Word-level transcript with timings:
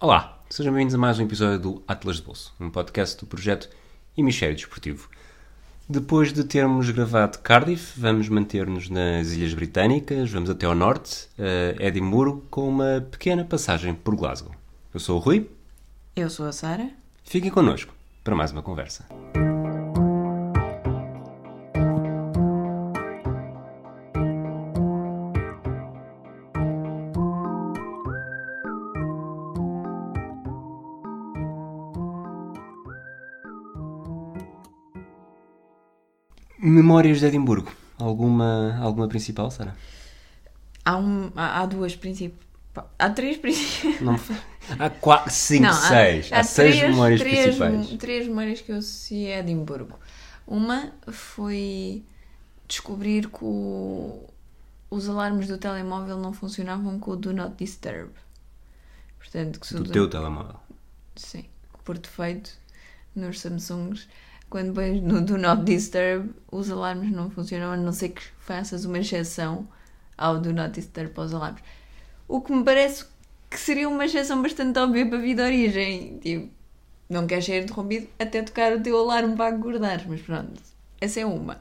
Olá, 0.00 0.38
sejam 0.50 0.72
bem-vindos 0.72 0.94
a 0.94 0.98
mais 0.98 1.18
um 1.18 1.22
episódio 1.24 1.58
do 1.58 1.82
Atlas 1.88 2.16
de 2.16 2.22
Bolso, 2.22 2.52
um 2.60 2.70
podcast 2.70 3.18
do 3.18 3.26
projeto 3.26 3.68
Hemisfério 4.16 4.54
Desportivo. 4.54 5.08
Depois 5.88 6.32
de 6.32 6.44
termos 6.44 6.90
gravado 6.90 7.38
Cardiff, 7.38 7.98
vamos 7.98 8.28
manter-nos 8.28 8.90
nas 8.90 9.32
Ilhas 9.32 9.54
Britânicas, 9.54 10.30
vamos 10.30 10.50
até 10.50 10.66
ao 10.66 10.74
norte, 10.74 11.28
a 11.80 11.82
Edimburgo, 11.82 12.44
com 12.50 12.68
uma 12.68 13.06
pequena 13.10 13.44
passagem 13.44 13.94
por 13.94 14.16
Glasgow. 14.16 14.52
Eu 14.92 15.00
sou 15.00 15.16
o 15.16 15.20
Rui, 15.20 15.48
Eu 16.14 16.28
sou 16.28 16.46
a 16.46 16.52
Sara. 16.52 16.90
fiquem 17.24 17.50
connosco 17.50 17.94
para 18.24 18.34
mais 18.34 18.50
uma 18.52 18.62
conversa. 18.62 19.06
Memórias 36.96 37.20
de 37.20 37.26
Edimburgo. 37.26 37.70
Alguma, 37.98 38.78
alguma 38.80 39.06
principal, 39.06 39.50
Sara? 39.50 39.76
Há, 40.82 40.96
um, 40.96 41.30
há, 41.36 41.60
há 41.60 41.66
duas 41.66 41.94
princípios. 41.94 42.40
Há 42.98 43.10
três 43.10 43.36
princípios. 43.36 44.00
Não. 44.00 44.18
Há 44.78 44.88
quatro, 44.88 45.30
cinco, 45.30 45.70
seis. 45.74 46.32
Há, 46.32 46.42
seis 46.42 46.76
três- 46.76 46.90
memórias 46.90 47.20
três, 47.20 47.56
principais. 47.56 47.88
Três 47.98 48.26
memórias 48.28 48.60
que 48.62 48.72
eu 48.72 48.76
associei 48.78 49.34
a 49.34 49.40
Edimburgo. 49.40 49.98
Uma 50.46 50.90
foi 51.12 52.02
descobrir 52.66 53.28
que 53.28 53.44
o- 53.44 54.24
os 54.90 55.06
alarmes 55.06 55.48
do 55.48 55.58
telemóvel 55.58 56.16
não 56.18 56.32
funcionavam 56.32 56.98
com 56.98 57.10
o 57.10 57.16
Do 57.16 57.34
Not 57.34 57.56
Disturb. 57.58 58.08
Portanto, 59.18 59.60
que 59.60 59.74
Do 59.74 59.84
teu 59.84 60.08
telemóvel. 60.08 60.56
Sim, 61.14 61.44
por 61.84 61.98
defeito 61.98 62.52
nos 63.14 63.40
Samsungs, 63.40 64.08
quando 64.48 64.74
pões 64.74 65.00
no 65.02 65.20
Do 65.20 65.36
Not 65.36 65.64
Disturb, 65.64 66.30
os 66.50 66.70
alarmes 66.70 67.10
não 67.10 67.30
funcionam, 67.30 67.72
a 67.72 67.76
não 67.76 67.92
ser 67.92 68.10
que 68.10 68.22
faças 68.38 68.84
uma 68.84 68.98
exceção 68.98 69.66
ao 70.16 70.40
Do 70.40 70.52
Not 70.52 70.74
Disturb 70.74 71.10
para 71.10 71.24
os 71.24 71.34
alarmes. 71.34 71.62
O 72.28 72.40
que 72.40 72.52
me 72.52 72.64
parece 72.64 73.04
que 73.50 73.58
seria 73.58 73.88
uma 73.88 74.04
exceção 74.04 74.42
bastante 74.42 74.78
óbvia 74.78 75.06
para 75.06 75.18
a 75.18 75.20
vida 75.20 75.42
de 75.42 75.48
origem. 75.48 76.18
Tipo, 76.18 76.50
não 77.08 77.26
queres 77.26 77.44
ser 77.44 77.62
interrompido 77.62 78.08
até 78.18 78.42
tocar 78.42 78.72
o 78.72 78.82
teu 78.82 78.98
alarme 78.98 79.36
para 79.36 79.54
acordar, 79.54 80.04
mas 80.08 80.20
pronto, 80.20 80.60
essa 81.00 81.20
é 81.20 81.26
uma. 81.26 81.58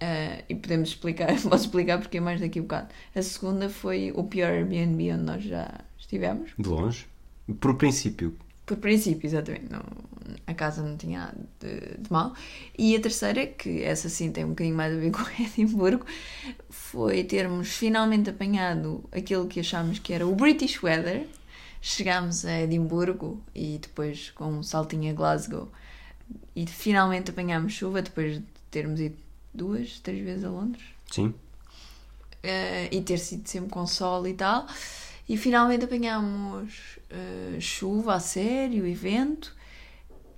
Ah, 0.00 0.42
e 0.48 0.54
podemos 0.54 0.90
explicar, 0.90 1.28
posso 1.42 1.64
explicar 1.64 1.98
porque 1.98 2.18
é 2.18 2.20
mais 2.20 2.40
daqui 2.40 2.58
a 2.58 2.62
bocado. 2.62 2.88
A 3.14 3.22
segunda 3.22 3.68
foi 3.68 4.12
o 4.14 4.24
pior 4.24 4.50
Airbnb 4.50 5.12
onde 5.12 5.22
nós 5.22 5.44
já 5.44 5.80
estivemos. 5.98 6.52
De 6.58 6.68
longe. 6.68 7.06
Por 7.60 7.76
princípio. 7.76 8.36
Por 8.66 8.78
princípio, 8.78 9.26
exatamente. 9.26 9.70
Não, 9.70 9.82
a 10.46 10.54
casa 10.54 10.82
não 10.82 10.96
tinha 10.96 11.20
nada 11.20 11.36
de, 11.60 12.02
de 12.02 12.12
mal. 12.12 12.34
E 12.76 12.96
a 12.96 13.00
terceira, 13.00 13.46
que 13.46 13.82
essa 13.82 14.08
sim 14.08 14.32
tem 14.32 14.44
um 14.44 14.50
bocadinho 14.50 14.76
mais 14.76 14.94
a 14.94 14.98
ver 14.98 15.10
com 15.12 15.22
Edimburgo, 15.42 16.04
foi 16.70 17.24
termos 17.24 17.68
finalmente 17.68 18.30
apanhado 18.30 19.04
aquilo 19.12 19.46
que 19.46 19.60
achámos 19.60 19.98
que 19.98 20.12
era 20.12 20.26
o 20.26 20.34
British 20.34 20.82
Weather. 20.82 21.26
Chegámos 21.80 22.46
a 22.46 22.62
Edimburgo 22.62 23.42
e 23.54 23.78
depois 23.78 24.30
com 24.30 24.46
um 24.46 24.62
saltinho 24.62 25.10
a 25.10 25.14
Glasgow 25.14 25.68
e 26.56 26.66
finalmente 26.66 27.30
apanhámos 27.30 27.74
chuva 27.74 28.00
depois 28.00 28.38
de 28.38 28.44
termos 28.70 29.00
ido 29.00 29.16
duas, 29.52 30.00
três 30.00 30.24
vezes 30.24 30.44
a 30.44 30.50
Londres. 30.50 30.84
Sim. 31.10 31.34
Eh, 32.42 32.88
e 32.90 33.02
ter 33.02 33.18
sido 33.18 33.46
sempre 33.46 33.70
com 33.70 33.86
sol 33.86 34.26
e 34.26 34.34
tal. 34.34 34.66
E 35.28 35.36
finalmente 35.36 35.84
apanhámos 35.84 36.98
eh, 37.08 37.58
chuva 37.60 38.14
a 38.14 38.20
sério 38.20 38.86
e 38.86 38.94
vento. 38.94 39.54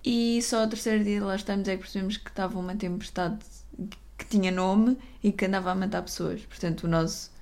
E 0.05 0.41
só 0.43 0.61
ao 0.61 0.69
terceiro 0.69 1.03
dia 1.03 1.25
lá 1.25 1.35
estamos 1.35 1.67
é 1.67 1.73
que 1.73 1.83
percebemos 1.83 2.17
que 2.17 2.29
estava 2.31 2.59
uma 2.59 2.77
tempestade 2.77 3.39
que 4.17 4.25
tinha 4.27 4.53
nome 4.53 4.97
e 5.23 5.33
que 5.33 5.45
andava 5.45 5.73
a 5.73 5.75
matar 5.75 6.03
pessoas. 6.03 6.43
Portanto, 6.43 6.85
o 6.85 6.89
nosso 6.89 7.33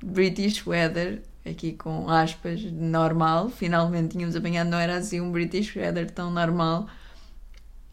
British 0.00 0.64
weather, 0.64 1.22
aqui 1.44 1.72
com 1.72 2.08
aspas, 2.08 2.62
normal, 2.62 3.50
finalmente 3.50 4.12
tínhamos 4.12 4.36
apanhado, 4.36 4.70
não 4.70 4.78
era 4.78 4.96
assim 4.96 5.20
um 5.20 5.32
British 5.32 5.74
weather 5.74 6.10
tão 6.10 6.30
normal. 6.30 6.88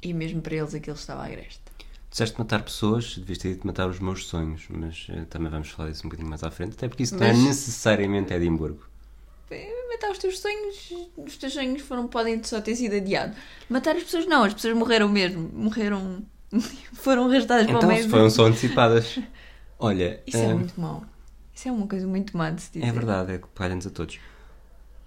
E 0.01 0.13
mesmo 0.13 0.41
para 0.41 0.55
eles 0.55 0.75
aquilo 0.75 0.95
estava 0.95 1.25
agreste. 1.25 1.62
Disseste 2.13 2.37
matar 2.37 2.61
pessoas, 2.61 3.17
devias 3.17 3.39
ter 3.39 3.53
dito 3.55 3.65
matar 3.65 3.89
os 3.89 3.99
meus 3.99 4.27
sonhos, 4.27 4.65
mas 4.69 5.07
eh, 5.09 5.25
também 5.31 5.49
vamos 5.49 5.69
falar 5.69 5.89
disso 5.89 6.01
um 6.05 6.09
bocadinho 6.09 6.29
mais 6.29 6.43
à 6.43 6.51
frente, 6.51 6.73
até 6.73 6.87
porque 6.87 7.01
isso 7.01 7.15
não 7.17 7.25
é 7.25 7.33
Mas- 7.33 7.43
necessariamente 7.43 8.31
Edimburgo. 8.31 8.83
matar 9.89 10.11
os 10.11 10.19
teus 10.19 10.37
sonhos, 10.39 10.93
os 11.17 11.37
teus 11.37 11.53
sonhos 11.53 11.81
foram, 11.81 12.07
podem 12.07 12.43
só 12.43 12.61
ter 12.61 12.75
sido 12.75 12.95
adiados. 12.95 13.35
Matar 13.67 13.95
as 13.95 14.03
pessoas 14.03 14.27
não, 14.27 14.43
as 14.43 14.53
pessoas 14.53 14.75
morreram 14.77 15.09
mesmo, 15.09 15.49
morreram, 15.53 16.23
foram 16.93 17.29
arrastadas 17.31 17.65
para 17.65 17.73
o 17.75 17.77
Então, 17.77 17.89
meio. 17.89 18.07
foram 18.09 18.29
só 18.29 18.45
antecipadas. 18.45 19.17
Olha, 19.79 20.21
Isso 20.27 20.37
é 20.37 20.45
eh, 20.45 20.53
muito 20.53 20.79
mau. 20.79 21.03
Isso 21.53 21.67
é 21.67 21.71
uma 21.71 21.87
coisa 21.87 22.05
muito 22.07 22.37
má 22.37 22.51
de 22.51 22.61
se 22.61 22.71
dizer. 22.73 22.85
é 22.87 22.91
verdade, 22.91 23.33
é 23.33 23.37
que 23.39 23.47
calha-nos 23.55 23.87
a 23.87 23.89
todos. 23.89 24.19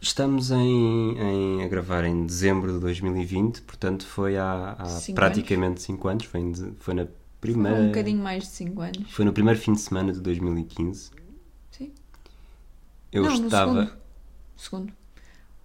Estamos 0.01 0.51
em, 0.51 1.19
em- 1.19 1.65
a 1.65 1.69
gravar 1.69 2.05
em 2.05 2.27
dezembro 2.27 2.73
de 2.73 2.79
2020, 2.79 3.63
portanto 3.63 4.07
foi 4.07 4.37
há, 4.37 4.77
há 4.79 4.85
Cinco 4.87 5.17
praticamente 5.17 5.83
5 5.83 6.09
anos, 6.09 6.25
foi, 6.27 6.41
em 6.41 6.53
foi 6.79 6.95
na 6.95 7.07
primeira. 7.41 7.77
um 7.79 7.87
bocadinho 7.89 8.23
mais 8.23 8.45
de 8.45 8.51
5 8.51 8.81
anos. 8.83 9.11
Foi 9.11 9.25
no 9.25 9.33
primeiro 9.33 9.59
fim 9.59 9.73
de 9.73 9.81
semana 9.81 10.13
de 10.13 10.21
2015. 10.21 11.11
Sim. 11.71 11.93
Eu 13.11 13.23
não, 13.25 13.37
no 13.39 13.47
estava. 13.47 13.73
segundo. 13.85 13.93
Segundo. 14.57 14.93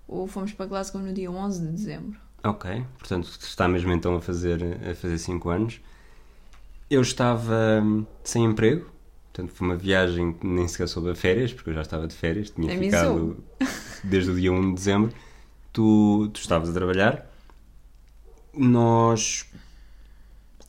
Ou 0.08 0.28
fomos 0.28 0.54
para 0.54 0.66
Glasgow 0.66 1.02
no 1.02 1.14
dia 1.14 1.30
11 1.30 1.62
de 1.66 1.72
dezembro. 1.74 2.20
Ok, 2.44 2.84
portanto 2.98 3.30
está 3.42 3.68
mesmo 3.68 3.92
então 3.92 4.16
a 4.16 4.22
fazer 4.22 4.62
a 4.90 4.96
fazer 4.96 5.18
5 5.18 5.50
anos. 5.50 5.80
Eu 6.90 7.02
estava 7.02 7.82
hum, 7.84 8.06
sem 8.24 8.44
emprego, 8.46 8.90
portanto 9.34 9.52
foi 9.56 9.68
uma 9.68 9.76
viagem 9.76 10.34
que 10.34 10.46
nem 10.46 10.68
sequer 10.68 10.88
soube 10.88 11.10
a 11.12 11.16
férias, 11.16 11.54
porque 11.54 11.70
eu 11.70 11.74
já 11.74 11.82
estava 11.82 12.08
de 12.08 12.14
férias, 12.16 12.50
tinha 12.50 12.74
mim 12.76 12.86
ficado 12.86 13.38
desde 14.04 14.32
o 14.32 14.36
dia 14.36 14.52
1 14.52 14.70
de 14.70 14.74
dezembro. 14.76 15.14
Tu, 15.74 16.30
tu 16.34 16.40
estavas 16.42 16.70
a 16.70 16.74
trabalhar, 16.74 17.26
nós 18.54 19.46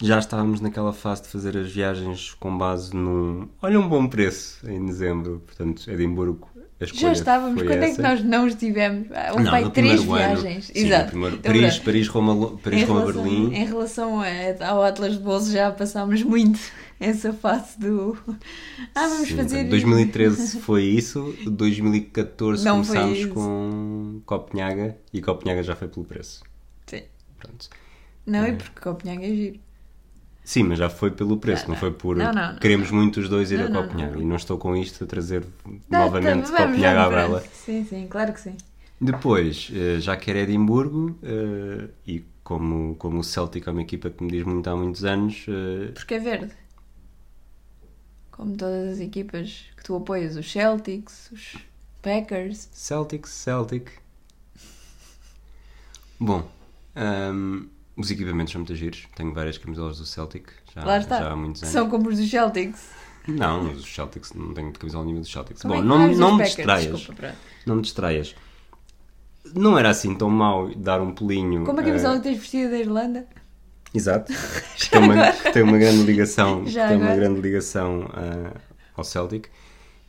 já 0.00 0.18
estávamos 0.18 0.60
naquela 0.60 0.92
fase 0.92 1.22
de 1.22 1.28
fazer 1.28 1.56
as 1.56 1.70
viagens 1.72 2.34
com 2.34 2.56
base 2.56 2.94
num. 2.94 3.48
Olha, 3.60 3.78
um 3.78 3.88
bom 3.88 4.06
preço 4.08 4.68
em 4.68 4.84
dezembro, 4.86 5.42
portanto, 5.46 5.88
Edimburgo. 5.90 6.48
A 6.80 6.84
escolha 6.84 7.02
Já 7.02 7.12
estávamos. 7.12 7.62
Quando 7.62 7.70
é 7.82 7.84
essa. 7.86 7.96
que 7.96 8.02
nós 8.02 8.24
não 8.24 8.48
estivemos? 8.48 9.06
Ah, 9.12 9.32
Um 9.36 9.40
Não, 9.44 9.70
três 9.70 10.00
primeiro 10.02 10.02
ano. 10.14 10.40
viagens. 10.40 10.64
Sim, 10.66 10.72
Exato. 10.86 11.10
primeiro- 11.10 11.36
É 11.36 11.38
Paris. 11.46 11.78
Paris, 11.78 12.08
Roma, 12.08 12.58
Paris, 12.58 12.82
em 12.82 12.84
Roma, 12.84 13.00
relação, 13.00 13.22
Berlim. 13.22 13.54
Em 13.54 13.64
relação 13.66 14.20
a- 14.20 14.66
ao 14.68 14.82
Atlas 14.82 15.12
de 15.12 15.20
Bolso 15.20 15.52
já 15.52 15.70
passámos 15.70 16.22
muito 16.24 16.58
essa 17.02 17.32
fase 17.32 17.78
do. 17.78 18.16
Ah, 18.94 19.08
vamos 19.08 19.28
Sim, 19.28 19.36
fazer. 19.36 19.64
2013 19.64 20.60
foi 20.60 20.84
isso, 20.84 21.34
2014 21.46 22.64
Não 22.64 22.82
começámos 22.82 23.24
com 23.26 24.20
Copenhaga 24.26 24.96
e 25.12 25.20
Copenhaga 25.20 25.62
já 25.62 25.74
foi 25.76 25.88
pelo 25.88 26.04
preço. 26.06 26.42
Sim. 26.86 27.02
Pronto. 27.38 27.68
Não, 28.26 28.44
é 28.44 28.52
porque 28.52 28.80
Copenhague 28.80 29.24
é 29.24 29.34
giro. 29.34 29.60
Sim, 30.44 30.64
mas 30.64 30.78
já 30.78 30.90
foi 30.90 31.10
pelo 31.12 31.36
preço, 31.36 31.68
não, 31.68 31.76
foi 31.76 31.92
por 31.92 32.16
Não, 32.16 32.32
não, 32.32 32.52
não, 32.52 32.58
queremos 32.58 32.90
muito 32.90 33.20
os 33.20 33.28
dois 33.28 33.52
ir 33.52 33.58
Não, 33.58 33.66
a 33.66 33.68
não, 33.68 33.82
Copenhaga 33.82 34.16
não. 34.16 34.22
e 34.22 34.24
não 34.24 34.36
estou 34.36 34.58
com 34.58 34.76
isto 34.76 35.04
a 35.04 35.06
trazer 35.06 35.44
Tá, 35.88 36.00
novamente 36.00 36.50
tá, 36.50 36.66
Copenhaga 36.66 37.02
à 37.04 37.08
vela. 37.08 37.40
Sim, 37.52 37.84
sim, 37.84 38.06
claro 38.08 38.32
que 38.32 38.40
sim. 38.40 38.56
Depois, 39.00 39.70
eh, 39.74 40.00
já 40.00 40.16
que 40.16 40.30
era 40.30 40.40
Edimburgo 40.40 41.16
eh, 41.22 41.88
e 42.06 42.24
como, 42.44 42.94
como 42.96 43.18
o 43.20 43.24
Celtic 43.24 43.66
é 43.66 43.70
uma 43.70 43.82
equipa 43.82 44.10
que 44.10 44.22
me 44.22 44.30
diz 44.30 44.44
muito 44.44 44.68
há 44.68 44.76
muitos 44.76 45.04
anos, 45.04 45.44
eh, 45.48 45.92
Porque 45.94 46.14
é 46.14 46.18
verde. 46.18 46.52
Como 48.32 48.56
todas 48.56 48.94
as 48.94 49.00
equipas 49.00 49.66
que 49.76 49.84
tu 49.84 49.94
apoias, 49.94 50.36
os 50.36 50.50
Celtics, 50.50 51.30
os 51.32 51.56
Packers. 52.02 52.68
Celtic, 52.72 53.26
Celtic. 53.28 53.90
Bom, 56.18 56.48
ahm, 56.96 57.66
os 57.96 58.10
equipamentos 58.10 58.52
são 58.52 58.60
muito 58.60 58.74
giros. 58.74 59.06
Tenho 59.14 59.32
várias 59.32 59.58
camisolas 59.58 59.98
do 59.98 60.06
Celtic 60.06 60.48
já, 60.74 60.84
Lá 60.84 60.98
está. 60.98 61.18
já 61.20 61.30
há 61.32 61.36
muitos 61.36 61.62
anos. 61.62 61.72
São 61.72 61.88
como 61.90 62.08
os 62.08 62.18
dos 62.18 62.28
Celtics. 62.30 62.90
Não, 63.28 63.70
os 63.70 63.86
Celtics 63.94 64.32
não 64.32 64.52
tenho 64.52 64.72
camisola 64.72 65.04
nenhuma 65.04 65.20
dos 65.22 65.30
Celtics. 65.30 65.62
Como 65.62 65.74
Bom, 65.74 65.80
é 65.80 65.84
não, 65.84 65.98
não 65.98 66.08
dos 66.08 66.18
me 66.18 66.30
Packers? 66.30 66.56
distraias. 66.56 66.96
Desculpa. 66.96 67.34
Não 67.66 67.76
me 67.76 67.82
distraias. 67.82 68.34
Não 69.54 69.78
era 69.78 69.90
assim 69.90 70.14
tão 70.14 70.30
mau 70.30 70.74
dar 70.74 71.00
um 71.00 71.12
pulinho. 71.14 71.64
Como 71.64 71.78
a 71.80 71.84
camisola 71.84 72.16
que 72.16 72.22
tens 72.22 72.38
vestida 72.38 72.70
da 72.70 72.78
Irlanda? 72.78 73.26
Exato. 73.94 74.32
Tem, 74.90 75.00
uma, 75.00 75.32
tem 75.52 75.62
uma 75.62 75.78
grande 75.78 76.02
ligação, 76.02 76.64
Já 76.68 76.88
tem 76.88 76.96
uma 76.96 77.06
agora. 77.06 77.20
grande 77.20 77.40
ligação 77.40 78.08
ah, 78.12 78.52
ao 78.96 79.04
Celtic. 79.04 79.46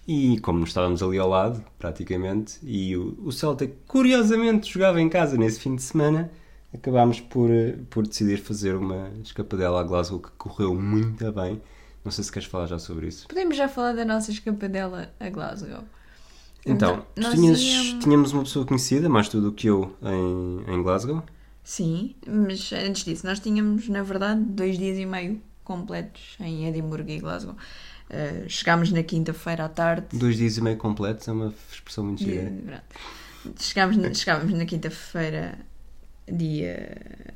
E 0.08 0.38
como 0.42 0.64
estávamos 0.66 1.02
ali 1.02 1.18
ao 1.18 1.30
lado, 1.30 1.64
praticamente, 1.80 2.58
e 2.62 2.96
o, 2.98 3.18
o 3.24 3.32
Celtic 3.32 3.72
curiosamente 3.88 4.70
jogava 4.72 5.00
em 5.00 5.08
casa 5.08 5.38
nesse 5.38 5.60
fim 5.62 5.76
de 5.76 5.82
semana, 5.82 6.30
acabámos 6.74 7.22
por, 7.22 7.50
eh, 7.50 7.76
por 7.90 8.06
decidir 8.06 8.38
fazer 8.40 8.76
uma 8.76 9.10
escapadela 9.24 9.80
a 9.80 9.84
Glasgow 9.84 10.20
que 10.20 10.30
correu 10.38 10.76
muito 10.76 11.32
bem. 11.32 11.62
Não 12.04 12.12
sei 12.12 12.22
se 12.26 12.32
queres 12.32 12.48
falar 12.50 12.66
já 12.66 12.78
sobre 12.78 13.08
isso. 13.08 13.28
Podemos 13.30 13.56
já 13.56 13.70
falar 13.70 13.94
da 13.94 14.04
nossa 14.04 14.30
escapadela 14.32 15.10
a 15.20 15.30
Glasgow. 15.30 15.84
Então, 16.66 17.06
Então, 17.16 17.32
tinhas, 17.32 17.62
íamos- 17.62 18.04
tínhamos 18.04 18.34
uma 18.34 18.44
pessoa 18.44 18.66
conhecida, 18.66 19.08
mais 19.08 19.30
tu 19.30 19.40
do 19.40 19.54
que 19.54 19.68
eu, 19.68 19.96
em, 20.02 20.74
em 20.74 20.84
Glasgow. 20.84 21.24
Sim, 21.64 22.14
mas 22.28 22.72
antes 22.74 23.06
disso, 23.06 23.26
nós 23.26 23.40
tínhamos, 23.40 23.88
na 23.88 24.04
verdade, 24.04 24.42
dois 24.42 24.78
dias 24.78 24.98
e 24.98 25.06
meio 25.06 25.42
completos 25.64 26.36
em 26.40 26.68
Edimburgo 26.68 27.10
e 27.10 27.20
Glasgow. 27.20 27.56
Uh, 28.10 28.50
chegámos 28.50 28.92
na 28.92 29.02
quinta-feira 29.02 29.66
à 29.66 29.70
tarde. 29.70 30.08
Dois 30.12 30.36
dias 30.38 30.58
e 30.58 30.62
meio 30.62 30.78
completos, 30.78 31.28
é 31.28 31.32
uma 31.32 31.54
expressão 31.72 32.04
muito 32.04 32.22
gira. 32.22 32.52
Chegámos, 33.60 33.98
na- 33.98 34.14
chegávamos 34.14 34.54
na 34.54 34.66
quinta-feira, 34.66 35.58
dia. 36.30 37.34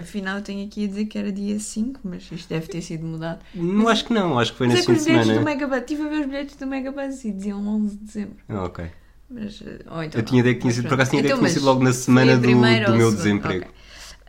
Afinal, 0.00 0.38
eu 0.38 0.42
tenho 0.42 0.66
aqui 0.66 0.84
a 0.84 0.88
dizer 0.88 1.04
que 1.04 1.18
era 1.18 1.30
dia 1.30 1.58
5, 1.60 2.00
mas 2.02 2.30
isto 2.32 2.48
deve 2.48 2.66
ter 2.66 2.80
sido 2.80 3.04
mudado. 3.04 3.40
Não 3.54 3.88
acho 3.88 4.06
que 4.06 4.12
não, 4.12 4.38
acho 4.38 4.52
que 4.52 4.58
foi 4.58 4.68
Mas 4.68 4.76
nesse 4.76 4.90
é 4.90 4.94
fim 4.94 4.98
de 4.98 5.04
semana. 5.04 5.76
Estive 5.76 6.02
a 6.02 6.08
ver 6.08 6.20
os 6.20 6.26
bilhetes 6.26 6.56
do 6.56 6.66
Megabus 6.66 7.24
e 7.24 7.32
diziam 7.32 7.66
11 7.66 7.96
de 7.98 8.04
dezembro. 8.04 8.36
Ah, 8.48 8.64
ok. 8.64 8.90
Mas, 9.32 9.60
uh, 9.60 9.64
ou 9.90 10.02
então 10.02 10.20
Eu 10.20 10.24
tinha 10.24 10.40
ideia 10.40 10.54
que 10.54 10.60
tinha 10.60 10.68
Mas 10.68 10.74
sido, 10.76 10.88
por 10.88 10.94
acaso 10.94 11.10
tinha 11.10 11.20
ideia 11.20 11.34
que 11.34 11.38
Então, 11.40 11.48
tinha 11.48 11.58
sido 11.58 11.64
logo 11.66 11.82
na 11.82 11.92
semana 11.92 12.36
do, 12.36 12.42
do 12.42 12.96
meu 12.96 13.12
desemprego. 13.14 13.64
Ok. 13.64 13.74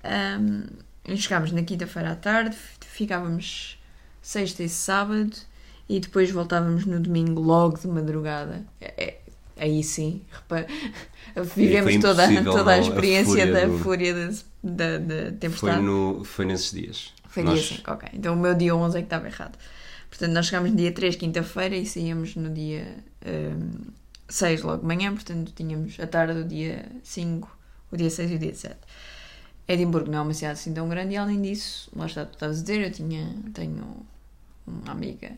Ahm, 0.04 0.64
e 1.06 1.18
chegámos 1.18 1.52
na 1.52 1.62
quinta-feira 1.64 2.12
à 2.12 2.16
tarde, 2.16 2.56
ficávamos 2.82 3.78
sexta 4.22 4.64
e 4.64 4.70
sábado 4.70 5.36
e 5.90 6.00
depois 6.00 6.32
voltávamos 6.32 6.86
no 6.86 7.00
domingo 7.00 7.42
logo 7.42 7.78
de 7.78 7.88
madrugada. 7.88 8.66
É- 8.80 8.94
é- 9.06 9.20
aí 9.58 9.84
sim, 9.84 10.22
repara, 10.32 10.68
vivemos 11.56 11.96
toda, 11.98 12.26
toda 12.44 12.62
a 12.62 12.64
não, 12.64 12.70
a 12.70 12.80
experiência 12.80 13.26
fúria 13.26 13.52
da 13.54 13.66
do- 13.66 13.80
fúria 13.80 14.14
da, 14.16 14.28
da, 14.64 14.98
da 14.98 15.16
Foi, 15.24 15.32
tempestade. 15.40 15.82
no, 15.82 16.24
foi 16.24 16.46
nesses 16.46 16.72
dias. 16.72 17.14
Foi 17.28 17.44
Nós- 17.44 17.60
dia 17.60 17.78
5, 17.78 17.92
ok. 17.92 18.10
Então 18.14 18.34
o 18.34 18.38
meu 18.38 18.54
dia 18.54 18.74
11 18.76 18.98
é 18.98 19.02
que 19.02 19.06
estava 19.08 19.28
errado. 19.28 19.58
Portanto, 20.10 20.32
nós 20.32 20.46
chegámos 20.46 20.70
no 20.72 20.78
dia 20.78 20.92
3, 20.92 21.16
quinta-feira, 21.16 21.76
e 21.76 21.86
saíamos 21.86 22.36
no 22.36 22.50
dia 22.54 23.04
hum, 23.26 23.72
6, 24.28 24.62
logo 24.64 24.81
de 24.81 24.86
manhã. 24.88 25.14
Portanto, 25.14 25.52
tínhamos 25.56 26.00
a 26.00 26.08
tarde 26.08 26.34
do 26.34 26.44
dia 26.44 26.86
5, 27.04 27.58
o 27.92 27.98
dia 27.98 28.10
6 28.10 28.31
e 28.31 28.36
o 28.36 28.40
dia 28.40 28.54
7. 28.54 28.78
Edimburgo 29.68 30.12
não 30.12 30.20
é 30.20 30.22
uma 30.22 30.34
cidade 30.34 30.54
assim 30.54 30.74
tão 30.74 30.90
grande, 30.90 31.14
e 31.14 31.18
além 31.18 31.42
disso, 31.42 31.90
lá 31.96 32.06
está, 32.06 32.25
tu 32.25 32.34
estavas 32.34 32.60
a 32.60 32.62
dizer, 32.62 32.81
eu 32.81 32.92
tinha, 32.92 33.34
tenho 33.54 34.06
uma 34.68 34.92
amiga, 34.92 35.31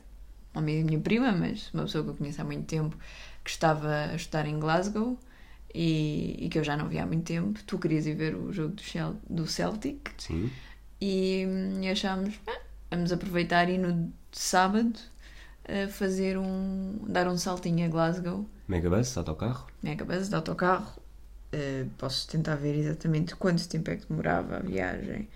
uma 0.54 0.62
amiga 0.62 0.84
minha 0.84 1.00
prima, 1.00 1.32
mas 1.32 1.72
uma 1.74 1.84
pessoa 1.84 2.04
que 2.04 2.10
eu 2.10 2.16
conheço 2.16 2.42
há 2.42 2.44
muito 2.44 2.66
tempo, 2.66 2.98
que 3.44 3.50
estava 3.52 3.88
a 3.88 4.16
estudar 4.16 4.48
em 4.48 4.60
Glasgow 4.60 5.20
e, 5.74 6.38
e 6.40 6.50
que 6.50 6.58
eu 6.58 6.64
já 6.64 6.76
não 6.76 6.88
via 6.90 7.04
há 7.04 7.06
muito 7.06 7.26
tempo. 7.26 7.60
Tu 7.66 7.78
querias 7.78 8.08
ir 8.08 8.16
ver 8.16 8.36
o 8.36 8.52
jogo 8.52 8.76
do, 9.30 9.46
Celtic 9.46 10.10
Sim. 10.18 10.50
e, 11.00 11.46
e 11.81 11.88
achámos, 11.88 12.34
"Ah, 12.48 12.62
vamos 12.90 13.12
aproveitar 13.12 13.70
e 13.70 13.78
no 13.78 14.12
sábado 14.31 14.98
a 15.68 15.88
fazer 15.88 16.38
um. 16.38 16.98
dar 17.08 17.28
um 17.28 17.38
saltinho 17.38 17.86
a 17.86 17.90
Glasgow, 17.90 18.48
Megabus, 18.68 19.18
autocarro. 19.18 19.68
na 19.84 19.96
cabeça 19.96 20.30
de 20.30 20.36
autocarro. 20.36 21.02
Uh, 21.54 21.90
posso 21.98 22.28
tentar 22.28 22.56
ver 22.56 22.76
exatamente 22.76 23.36
quanto 23.36 23.68
tempo 23.70 23.92
é 23.92 23.96
que 23.96 24.08
demorava 24.08 24.58
a 24.58 24.60
viagem. 24.60 25.30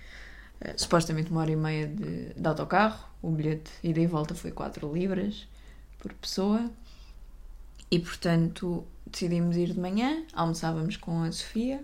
Uh, 0.62 0.74
supostamente 0.76 1.32
uma 1.32 1.42
hora 1.42 1.52
e 1.52 1.56
meia 1.56 1.88
de, 1.88 2.34
de 2.34 2.48
autocarro. 2.48 3.08
O 3.22 3.32
bilhete 3.32 3.72
ida 3.84 4.00
e 4.00 4.08
volta 4.08 4.34
foi 4.34 4.52
4 4.52 4.92
libras 4.94 5.48
por 6.00 6.14
pessoa. 6.14 6.70
E 7.92 8.00
portanto 8.00 8.86
decidimos 9.06 9.58
ir 9.58 9.74
de 9.74 9.80
manhã, 9.80 10.24
almoçávamos 10.34 10.98
com 10.98 11.24
a 11.24 11.32
Sofia 11.32 11.84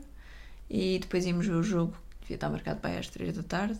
e 0.70 1.00
depois 1.00 1.26
íamos 1.26 1.48
ver 1.48 1.56
o 1.56 1.64
jogo, 1.64 1.94
que 2.20 2.22
devia 2.22 2.36
estar 2.36 2.50
marcado 2.50 2.80
para 2.80 3.00
às 3.00 3.10
3 3.10 3.36
da 3.36 3.44
tarde, 3.44 3.80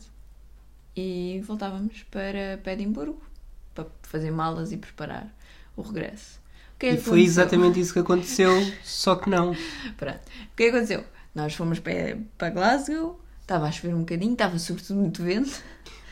e 0.96 1.42
voltávamos 1.46 2.04
para, 2.04 2.60
para 2.64 2.74
Edimburgo 2.74 3.22
para 3.74 3.88
fazer 4.04 4.32
malas 4.32 4.72
e 4.72 4.78
preparar 4.78 5.34
o 5.76 5.82
regresso. 5.82 6.40
O 6.76 6.80
que 6.80 6.86
é 6.88 6.94
E 6.94 6.98
foi 6.98 7.24
aconteceu? 7.24 7.24
exatamente 7.24 7.80
isso 7.80 7.94
que 7.94 8.00
aconteceu, 8.00 8.52
só 8.84 9.16
que 9.16 9.30
não. 9.30 9.56
Pronto. 9.98 10.20
O 10.20 10.56
que 10.56 10.64
é 10.64 10.70
que 10.72 10.76
aconteceu? 10.76 11.04
Nós 11.34 11.54
fomos 11.54 11.80
para, 11.80 12.18
para 12.38 12.50
Glasgow, 12.50 13.20
estava 13.42 13.68
a 13.68 13.72
chover 13.72 13.94
um 13.96 14.00
bocadinho, 14.00 14.34
estava 14.34 14.58
sobretudo 14.60 15.00
muito 15.00 15.24
vento. 15.24 15.62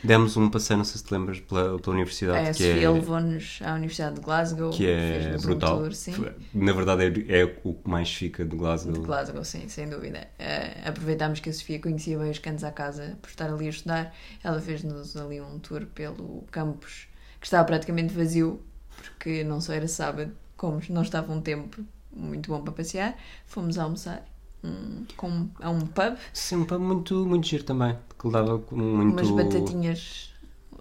Demos 0.04 0.36
um 0.36 0.50
passeio, 0.50 0.77
não 0.77 0.83
sei 0.83 0.98
se 0.98 1.06
te 1.06 1.13
lembras, 1.13 1.39
pela, 1.39 1.80
pela 1.80 1.95
universidade, 1.95 2.39
a 2.50 2.51
que 2.51 2.56
Sofia 2.56 2.88
é, 2.88 2.89
levou-nos 2.89 3.60
à 3.63 3.74
Universidade 3.74 4.15
de 4.15 4.21
Glasgow, 4.21 4.69
que 4.71 4.86
é 4.86 4.98
fez-nos 5.21 5.44
um 5.45 5.48
brutal. 5.48 5.77
tour, 5.77 6.33
Na 6.54 6.74
verdade, 6.74 7.25
é, 7.30 7.39
é 7.39 7.45
o 7.63 7.74
que 7.74 7.89
mais 7.89 8.13
fica 8.13 8.44
de 8.44 8.54
Glasgow. 8.54 8.92
De 8.92 9.00
Glasgow, 9.00 9.45
sim, 9.45 9.69
sem 9.69 9.88
dúvida. 9.88 10.27
Eh, 10.38 10.81
aproveitámos 10.86 11.39
que 11.39 11.50
a 11.50 11.54
Sofia 11.54 11.80
conhecia 11.80 12.19
bem 12.19 12.30
os 12.31 12.39
cantos 12.39 12.66
à 12.66 12.71
casa 12.71 13.18
por 13.21 13.30
estar 13.30 13.50
ali 13.50 13.68
a 13.68 13.69
estudar. 13.69 14.13
Ela 14.44 14.59
fez-nos 14.59 15.16
ali 15.16 15.39
um 15.39 15.57
tour 15.59 15.86
pelo 15.95 16.44
campus 16.51 17.07
que 17.39 17.48
estava 17.48 17.63
praticamente 17.63 18.13
vazio, 18.13 18.62
porque 19.01 19.42
não 19.45 19.62
só 19.62 19.71
era 19.71 19.88
sábado, 19.88 20.33
como 20.63 20.81
não 20.92 21.01
estava 21.01 21.33
um 21.33 21.42
tempo 21.42 21.83
muito 22.10 22.50
bom 22.50 22.62
para 22.62 22.71
passear. 22.71 23.18
Fomos 23.45 23.77
almoçar 23.77 24.25
hum, 24.63 25.04
com, 25.18 25.50
a 25.60 25.69
um 25.69 25.81
pub, 25.81 26.15
Sim, 26.31 26.56
um 26.56 26.65
pub 26.65 26.80
muito, 26.80 27.25
muito 27.25 27.45
giro 27.45 27.65
também. 27.65 27.98
Que 28.18 28.30
com 28.30 28.75
muito. 28.77 29.12
umas 29.12 29.30
batatinhas 29.31 30.33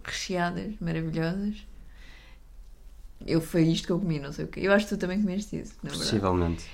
recheadas, 0.05 0.75
maravilhosas. 0.81 1.67
Eu 3.27 3.41
foi 3.41 3.63
isto 3.65 3.87
que 3.87 3.93
eu 3.93 3.99
comi, 3.99 4.21
não 4.21 4.33
sei 4.33 4.45
o 4.45 4.49
quê. 4.49 4.61
Eu 4.63 4.73
acho 4.73 4.87
que 4.87 4.95
tu 4.95 4.99
também 5.01 5.21
comeste 5.21 5.57
isso, 5.57 5.75
na 5.83 5.91
verdade. 5.91 6.11
Possivelmente. 6.11 6.65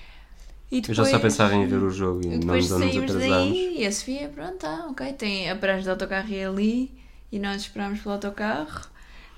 E 0.70 0.82
Eu 0.86 0.92
já 0.94 1.04
só 1.04 1.12
depois- 1.12 1.22
pensava 1.32 1.54
em 1.54 1.66
ver 1.66 1.82
o 1.82 1.88
jogo 1.88 2.20
e 2.26 2.28
não, 2.28 2.40
depois 2.40 2.68
nos 2.68 2.82
atrasámos. 2.82 3.20
daí 3.20 3.78
e 3.78 3.86
a 3.86 3.92
Sofia, 3.92 4.28
pronto, 4.28 4.56
tá, 4.58 4.86
ok, 4.90 5.14
tem 5.14 5.50
a 5.50 5.56
paragem 5.56 5.84
de 5.84 5.88
autocarro 5.90 6.28
ali 6.50 6.92
e 7.32 7.38
nós 7.38 7.62
esperámos 7.62 8.00
pelo 8.00 8.14
autocarro, 8.16 8.86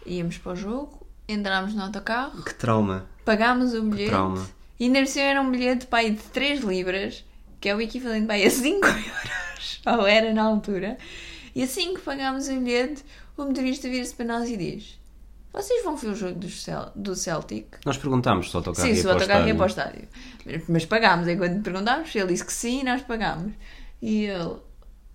íamos 0.05 0.38
para 0.38 0.52
o 0.52 0.56
jogo, 0.56 1.00
entrámos 1.32 1.75
no 1.75 1.82
autocarro, 1.82 2.43
Que 2.44 2.55
trauma. 2.55 3.06
pagámos 3.25 3.73
o 3.75 3.82
Que 3.82 3.88
bilhete 3.88 4.11
trauma. 4.11 4.47
e 4.79 4.85
ainda 4.85 5.00
assim 5.00 5.21
era 5.21 5.41
um 5.41 5.50
bilhete 5.50 5.87
pai 5.87 6.11
de 6.11 6.23
3 6.23 6.61
libras, 6.61 7.25
que 7.61 7.69
é 7.69 7.75
o 7.75 7.81
equivalente 7.81 8.27
pai 8.27 8.44
a 8.44 8.50
5 8.50 8.87
euros, 8.87 9.81
ou 9.87 10.06
era 10.06 10.32
na 10.32 10.43
altura, 10.43 10.97
e 11.55 11.62
assim 11.62 11.94
que 11.94 12.00
pagámos 12.00 12.49
o 12.49 12.55
bilhete, 12.61 13.05
o 13.37 13.44
motorista 13.44 13.88
vira-se 13.88 14.15
para 14.15 14.27
nós 14.27 14.49
e 14.49 14.56
diz: 14.56 14.99
Vocês 15.53 15.82
vão 15.82 15.97
ver 15.97 16.09
o 16.09 16.15
jogo 16.15 16.38
do, 16.38 16.49
Cel 16.49 16.93
do 16.94 17.15
Celtic? 17.17 17.67
Nós 17.85 17.97
perguntámos 17.99 18.50
se 18.50 18.55
o 18.55 18.59
autocarro 18.59 18.87
Sim, 18.88 18.94
ia 18.94 19.00
se 19.00 19.06
o 19.06 19.11
autocarro 19.11 19.47
ia 19.49 19.55
para 19.55 19.65
o 19.65 19.67
estádio. 19.67 20.09
Mas, 20.69 20.85
pagámos. 20.87 21.26
E 21.29 21.37
quando 21.37 21.62
perguntámos, 21.62 22.15
ele 22.15 22.29
disse 22.29 22.44
que 22.44 22.53
sim, 22.53 22.83
nós 22.85 23.03
pagámos. 23.03 23.53
E 24.03 24.25
ele, 24.26 24.56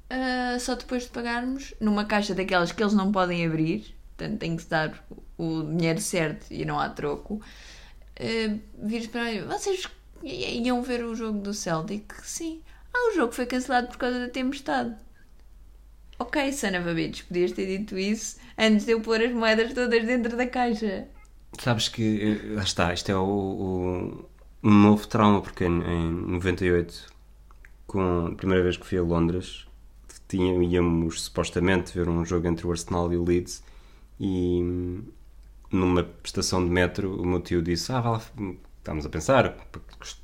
"Ah, 0.10 0.58
só 0.60 0.76
depois 0.76 1.04
de 1.04 1.10
pagarmos, 1.10 1.74
numa 1.80 2.06
caixa 2.06 2.34
daquelas 2.36 2.72
que 2.72 2.82
eles 2.84 2.94
não 2.94 3.12
podem 3.12 3.46
abrir, 3.46 3.96
portanto 4.18 4.40
tem 4.40 4.56
que 4.58 4.66
dar 4.66 5.06
o 5.38 5.64
dinheiro 5.64 6.00
certo 6.02 6.48
e 6.52 6.66
não 6.66 6.80
há 6.80 6.90
troco, 6.90 7.36
uh, 7.36 8.60
vires 8.88 9.08
para 9.08 9.26
mim, 9.26 9.42
vocês 9.42 9.88
iam 10.24 10.82
ver 10.82 11.04
o 11.06 11.16
jogo 11.16 11.40
do 11.40 11.54
Celtic? 11.54 12.14
Sim. 12.24 12.62
Ah, 12.94 13.12
o 13.12 13.16
jogo 13.16 13.34
foi 13.34 13.46
cancelado 13.46 13.88
por 13.88 13.98
causa 13.98 14.20
da 14.20 14.30
tempestade. 14.30 14.96
Ok, 16.18 16.51
son 16.54 16.78
of 16.80 16.88
a 16.89 16.94
bitch, 16.94 17.24
podias 17.28 17.51
ter 17.51 17.66
dito 17.68 17.98
isso 17.98 18.38
antes 18.58 18.86
de 18.86 18.92
eu 18.94 19.01
pôr 19.01 19.22
as 19.22 19.34
moedas 19.34 19.74
todas 19.74 20.04
dentro 20.06 20.38
da 20.38 20.48
caixa. 20.48 21.08
Sabes 21.60 21.88
que, 21.89 22.04
eh, 22.22 22.56
lá 22.56 22.63
está, 22.63 22.94
isto 22.94 23.10
é 23.12 23.16
o, 23.16 24.25
o- 24.63 24.70
novo 24.70 25.08
trauma, 25.08 25.42
porque 25.42 25.66
em, 25.66 25.82
em 25.84 26.12
98, 26.12 27.13
com 27.88 28.28
a 28.28 28.36
primeira 28.36 28.63
vez 28.63 28.78
que 28.78 28.86
fui 28.86 28.98
a 28.98 29.01
Londres, 29.04 29.66
tinha, 30.28 30.54
íamos 30.63 31.24
supostamente 31.24 31.94
ver 31.98 32.08
um 32.10 32.25
jogo 32.25 32.48
entre 32.48 32.66
o 32.68 32.72
Arsenal 32.72 33.12
e 33.13 33.18
o 33.18 33.24
Leeds, 33.24 33.63
e 34.19 35.01
numa 35.72 36.07
estação 36.24 36.63
de 36.63 36.72
metro 36.72 37.22
o 37.22 37.25
meu 37.25 37.41
tio 37.41 37.62
disse, 37.62 37.91
ah, 37.91 38.01
vá 38.01 38.22
estávamos 38.77 39.05
a 39.05 39.10
pensar, 39.10 39.57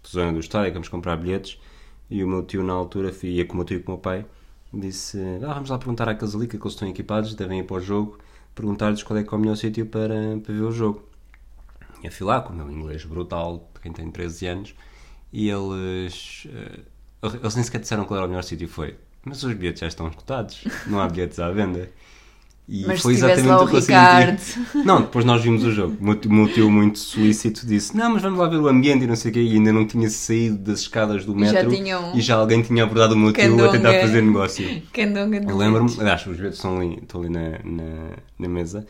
zona 0.07 0.33
do 0.33 0.39
estádio, 0.39 0.73
vamos 0.73 0.87
comprar 0.87 1.17
bilhetes, 1.17 1.59
e 2.09 2.23
o 2.23 2.27
meu 2.27 2.43
tio 2.43 2.63
na 2.63 2.73
altura, 2.73 3.11
ia 3.23 3.45
com 3.45 3.53
o 3.53 3.55
meu 3.57 3.65
tio 3.65 3.77
e 3.77 3.83
com 3.83 3.93
o 3.93 3.95
meu 3.95 4.01
pai, 4.01 4.25
disse, 4.73 5.17
ah, 5.43 5.53
vamos 5.53 5.69
lá 5.69 5.77
perguntar 5.77 6.07
àqueles 6.07 6.35
ali, 6.35 6.47
que 6.47 6.55
eles 6.55 6.73
estão 6.73 6.87
equipados, 6.87 7.33
devem 7.33 7.59
ir 7.59 7.63
para 7.63 7.77
o 7.77 7.81
jogo, 7.81 8.19
perguntar-lhes 8.53 9.03
qual 9.03 9.17
é 9.17 9.23
que 9.23 9.33
é 9.33 9.37
o 9.37 9.39
melhor 9.39 9.55
sítio 9.55 9.85
para, 9.85 10.37
para 10.43 10.53
ver 10.53 10.61
o 10.61 10.71
jogo. 10.71 11.03
E 12.03 12.07
eu 12.07 12.11
fui 12.11 12.25
lá 12.25 12.41
com 12.41 12.53
o 12.53 12.55
meu 12.55 12.69
inglês 12.69 13.05
brutal, 13.05 13.69
de 13.73 13.81
quem 13.81 13.91
tem 13.91 14.09
13 14.11 14.47
anos, 14.47 14.75
e 15.31 15.49
eles. 15.49 16.47
eh, 16.51 16.79
eles 17.23 17.55
nem 17.55 17.63
sequer 17.63 17.79
disseram 17.81 18.05
qual 18.05 18.17
era 18.17 18.25
o 18.25 18.29
melhor 18.29 18.43
sítio. 18.43 18.67
Foi, 18.67 18.97
mas 19.23 19.43
os 19.43 19.53
bilhetes 19.53 19.81
já 19.81 19.87
estão 19.87 20.07
esgotados, 20.07 20.63
não 20.87 20.99
há 20.99 21.07
bilhetes 21.07 21.39
à 21.39 21.51
venda. 21.51 21.89
E 22.69 22.85
Mas 22.85 23.01
se 23.01 23.13
tivesse 23.15 23.41
lá 23.41 23.61
o 23.63 23.67
que. 23.67 23.79
Ricardo. 23.79 24.39
Não, 24.85 25.01
depois 25.01 25.25
nós 25.25 25.43
vimos 25.43 25.63
o 25.63 25.71
jogo. 25.71 25.97
O 25.99 26.03
meu 26.33 26.47
tio- 26.47 26.69
muito 26.71 26.99
solícito, 26.99 27.65
disse: 27.67 27.97
Não, 27.97 28.11
mas 28.13 28.21
vamos 28.21 28.39
lá 28.39 28.47
ver 28.47 28.57
o 28.57 28.67
ambiente 28.67 29.03
e 29.03 29.07
não 29.07 29.15
sei 29.15 29.31
o 29.31 29.33
quê. 29.33 29.41
E 29.41 29.53
ainda 29.53 29.73
não 29.73 29.85
tinha 29.85 30.09
saído 30.09 30.57
das 30.57 30.79
escadas 30.81 31.25
do 31.25 31.33
E 31.37 31.45
já 31.45 31.51
metro 31.53 31.71
tinham 31.71 32.15
e 32.15 32.21
já 32.21 32.35
alguém 32.35 32.61
tinha 32.61 32.83
abordado 32.83 33.13
o 33.13 33.17
meu 33.17 33.33
tio 33.33 33.43
a 33.43 33.47
candonga. 33.47 33.71
tentar 33.71 33.99
fazer 34.01 34.21
negócio. 34.21 34.81
Candonga 34.93 35.37
Eu 35.49 35.57
lembro-me, 35.57 35.91
aliás, 35.99 36.25
os 36.25 36.37
bilhetes 36.37 36.57
estão 36.59 36.77
ali, 36.77 36.99
estão 37.01 37.19
ali 37.21 37.29
na, 37.29 37.49
na, 37.63 38.09
na 38.39 38.47
mesa. 38.47 38.85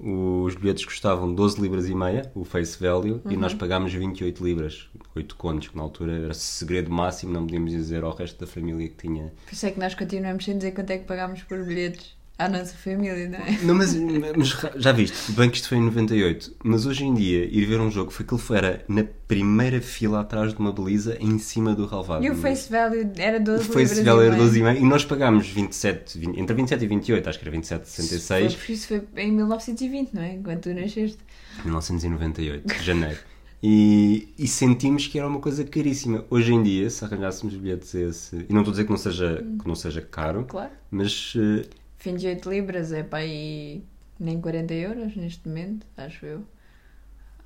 Os 0.00 0.54
bilhetes 0.54 0.84
custavam 0.84 1.34
12 1.34 1.60
libras 1.60 1.88
e 1.88 1.94
meia, 1.94 2.30
o 2.32 2.44
face 2.44 2.78
value, 2.80 3.20
e 3.28 3.34
Uhum. 3.34 3.40
nós 3.40 3.52
pagámos 3.52 3.92
28 3.92 4.44
libras, 4.44 4.88
8 5.16 5.34
contos, 5.34 5.68
que 5.68 5.76
na 5.76 5.82
altura 5.82 6.12
era 6.12 6.34
segredo 6.34 6.88
máximo, 6.88 7.32
não 7.32 7.42
podíamos 7.44 7.72
dizer 7.72 8.04
ao 8.04 8.14
resto 8.14 8.38
da 8.38 8.46
família 8.46 8.88
que 8.88 8.94
tinha. 8.94 9.32
Por 9.44 9.52
isso 9.52 9.66
é 9.66 9.72
que 9.72 9.80
nós 9.80 9.96
continuamos 9.96 10.44
sem 10.44 10.56
dizer 10.56 10.70
quanto 10.70 10.90
é 10.90 10.98
que 10.98 11.04
pagámos 11.04 11.42
por 11.42 11.64
bilhetes. 11.64 12.16
À 12.38 12.48
nossa 12.48 12.72
família, 12.76 13.28
não 13.28 13.38
é? 13.38 13.58
Não, 13.62 13.74
mas, 13.74 13.94
mas 14.36 14.48
já 14.76 14.92
viste, 14.92 15.32
bem 15.32 15.50
que 15.50 15.56
isto 15.56 15.68
foi 15.68 15.78
em 15.78 15.82
98, 15.82 16.54
mas 16.62 16.86
hoje 16.86 17.04
em 17.04 17.12
dia 17.12 17.44
ir 17.44 17.64
ver 17.66 17.80
um 17.80 17.90
jogo 17.90 18.10
foi 18.12 18.24
que 18.24 18.32
ele 18.32 18.42
era 18.56 18.84
na 18.88 19.04
primeira 19.26 19.80
fila 19.80 20.20
atrás 20.20 20.54
de 20.54 20.58
uma 20.60 20.72
baliza 20.72 21.16
em 21.20 21.38
cima 21.38 21.74
do 21.74 21.84
relvado. 21.86 22.24
E 22.24 22.30
o 22.30 22.36
face 22.36 22.70
value 22.70 23.10
era 23.16 23.40
12 23.40 23.62
O 23.68 23.72
face 23.72 23.94
libras 23.96 24.04
value 24.04 24.22
era 24.22 24.36
meio. 24.36 24.50
12,5 24.50 24.76
e 24.80 24.84
nós 24.84 25.04
pagámos 25.04 25.48
27, 25.48 26.18
20 26.18 26.38
entre 26.40 26.54
27 26.54 26.84
e 26.84 26.86
28, 26.86 27.28
acho 27.28 27.38
que 27.40 27.48
era 27.48 27.56
27,66 27.58 28.26
Foi, 28.28 28.48
por 28.66 28.72
isso 28.72 28.88
foi 28.88 29.02
em 29.16 29.32
1920, 29.32 30.14
não 30.14 30.22
é? 30.22 30.38
Quando 30.42 30.60
tu 30.60 30.68
nasceste. 30.74 31.18
1998, 31.64 32.82
janeiro. 32.82 33.18
E, 33.60 34.28
e 34.38 34.46
sentimos 34.46 35.08
que 35.08 35.18
era 35.18 35.26
uma 35.26 35.40
coisa 35.40 35.64
caríssima. 35.64 36.24
Hoje 36.30 36.52
em 36.52 36.62
dia, 36.62 36.88
se 36.88 37.04
arranjássemos 37.04 37.56
bilhetes 37.56 37.92
a 37.94 38.00
esse. 38.00 38.36
E 38.48 38.52
não 38.52 38.60
estou 38.60 38.70
a 38.70 38.74
dizer 38.74 38.84
que 38.84 38.90
não 38.90 38.96
seja, 38.96 39.44
que 39.60 39.66
não 39.68 39.74
seja 39.74 40.00
caro, 40.00 40.44
Claro. 40.46 40.70
mas 40.90 41.34
eh, 41.36 41.64
28 42.00 42.48
libras 42.50 42.92
é 42.92 43.02
para 43.02 43.18
aí 43.20 43.82
nem 44.18 44.40
40 44.40 44.74
euros 44.74 45.16
neste 45.16 45.46
momento, 45.48 45.86
acho 45.96 46.24
eu. 46.26 46.44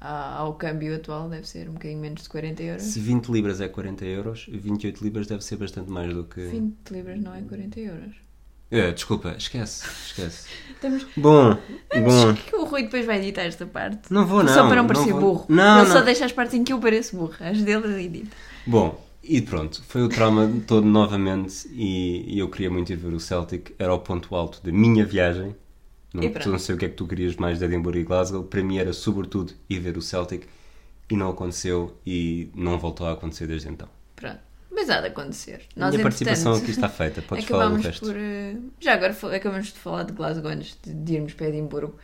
À- 0.00 0.36
Ao 0.38 0.54
câmbio 0.54 0.94
atual 0.96 1.28
deve 1.28 1.46
ser 1.48 1.68
um 1.68 1.74
bocadinho 1.74 2.00
menos 2.00 2.22
de 2.22 2.28
40 2.28 2.62
euros. 2.62 2.82
se 2.82 2.98
20 3.00 3.28
libras 3.28 3.60
é 3.60 3.68
40 3.68 4.04
euros, 4.04 4.46
28 4.50 5.02
libras 5.04 5.26
deve 5.26 5.44
ser 5.44 5.56
bastante 5.56 5.90
mais 5.90 6.12
do 6.12 6.24
que. 6.24 6.40
20 6.46 6.90
libras 6.90 7.20
não 7.20 7.34
é 7.34 7.40
40 7.42 7.80
euros. 7.80 8.14
Eh, 8.70 8.90
desculpa, 8.92 9.34
esquece, 9.36 9.86
esquece. 10.06 10.48
Estamos... 10.74 11.06
Bom, 11.16 11.50
bom. 11.54 12.34
que 12.34 12.56
o 12.56 12.64
Rui 12.64 12.84
depois 12.84 13.04
vai 13.04 13.18
editar 13.18 13.42
esta 13.42 13.66
parte. 13.66 14.10
Não 14.10 14.26
vou, 14.26 14.42
não. 14.42 14.52
Só 14.52 14.66
para 14.66 14.76
não 14.76 14.86
parecer 14.86 15.12
vou. 15.12 15.20
burro. 15.20 15.46
Não, 15.48 15.80
Ele 15.82 15.88
só 15.90 15.98
não. 15.98 16.04
deixa 16.06 16.24
as 16.24 16.32
partes 16.32 16.54
em 16.54 16.64
que 16.64 16.72
eu 16.72 16.80
pareço 16.80 17.14
burro. 17.14 17.34
As 17.38 17.60
dele 17.62 17.84
ele 17.86 18.02
edita. 18.04 18.34
Bom, 18.66 18.98
e 19.22 19.40
pronto, 19.42 19.82
foi 19.84 20.02
o 20.02 20.08
trauma 20.08 20.50
todo 20.66 20.86
novamente 20.86 21.68
e, 21.72 22.34
e 22.34 22.38
eu 22.38 22.50
queria 22.50 22.70
muito 22.70 22.92
ir 22.92 22.96
ver 22.96 23.12
o 23.12 23.20
Celtic, 23.20 23.72
era 23.78 23.92
o 23.94 23.98
ponto 24.00 24.34
alto 24.34 24.62
da 24.64 24.72
minha 24.72 25.04
viagem. 25.06 25.54
Não, 26.14 26.24
não 26.46 26.58
sei 26.58 26.74
o 26.74 26.78
que 26.78 26.86
é 26.86 26.88
que 26.88 26.96
tu 26.96 27.06
querias 27.06 27.36
mais 27.36 27.58
de 27.58 27.64
Edimburgo 27.66 27.98
e 27.98 28.04
Glasgow, 28.04 28.44
para 28.44 28.62
mim 28.64 28.78
era 28.78 28.92
sobretudo 28.92 29.54
ir 29.70 29.80
ver 29.80 29.96
o 29.96 30.02
Celtic 30.02 30.46
e 31.10 31.16
não 31.16 31.30
aconteceu 31.30 31.96
e 32.06 32.50
não 32.54 32.78
voltou 32.78 33.06
a 33.06 33.12
acontecer 33.12 33.46
desde 33.46 33.68
então. 33.68 33.88
Pronto. 34.16 34.40
Mas 34.70 34.88
há 34.88 35.00
de 35.00 35.08
acontecer. 35.08 35.66
A 35.78 35.80
Nós, 35.80 35.90
minha 35.90 36.00
participação 36.00 36.54
aqui 36.54 36.70
está 36.70 36.88
feita, 36.88 37.20
podes 37.22 37.44
falar 37.44 37.68
do 37.68 37.76
resto. 37.76 38.06
por. 38.06 38.16
eh, 38.16 38.56
Já 38.80 38.94
agora 38.94 39.12
acabamos 39.36 39.66
de 39.66 39.78
falar 39.78 40.04
de 40.04 40.12
Glasgow 40.12 40.50
antes 40.50 40.76
de, 40.82 40.94
de 40.94 41.14
irmos 41.14 41.34
para 41.34 41.48
Edimburgo. 41.48 41.98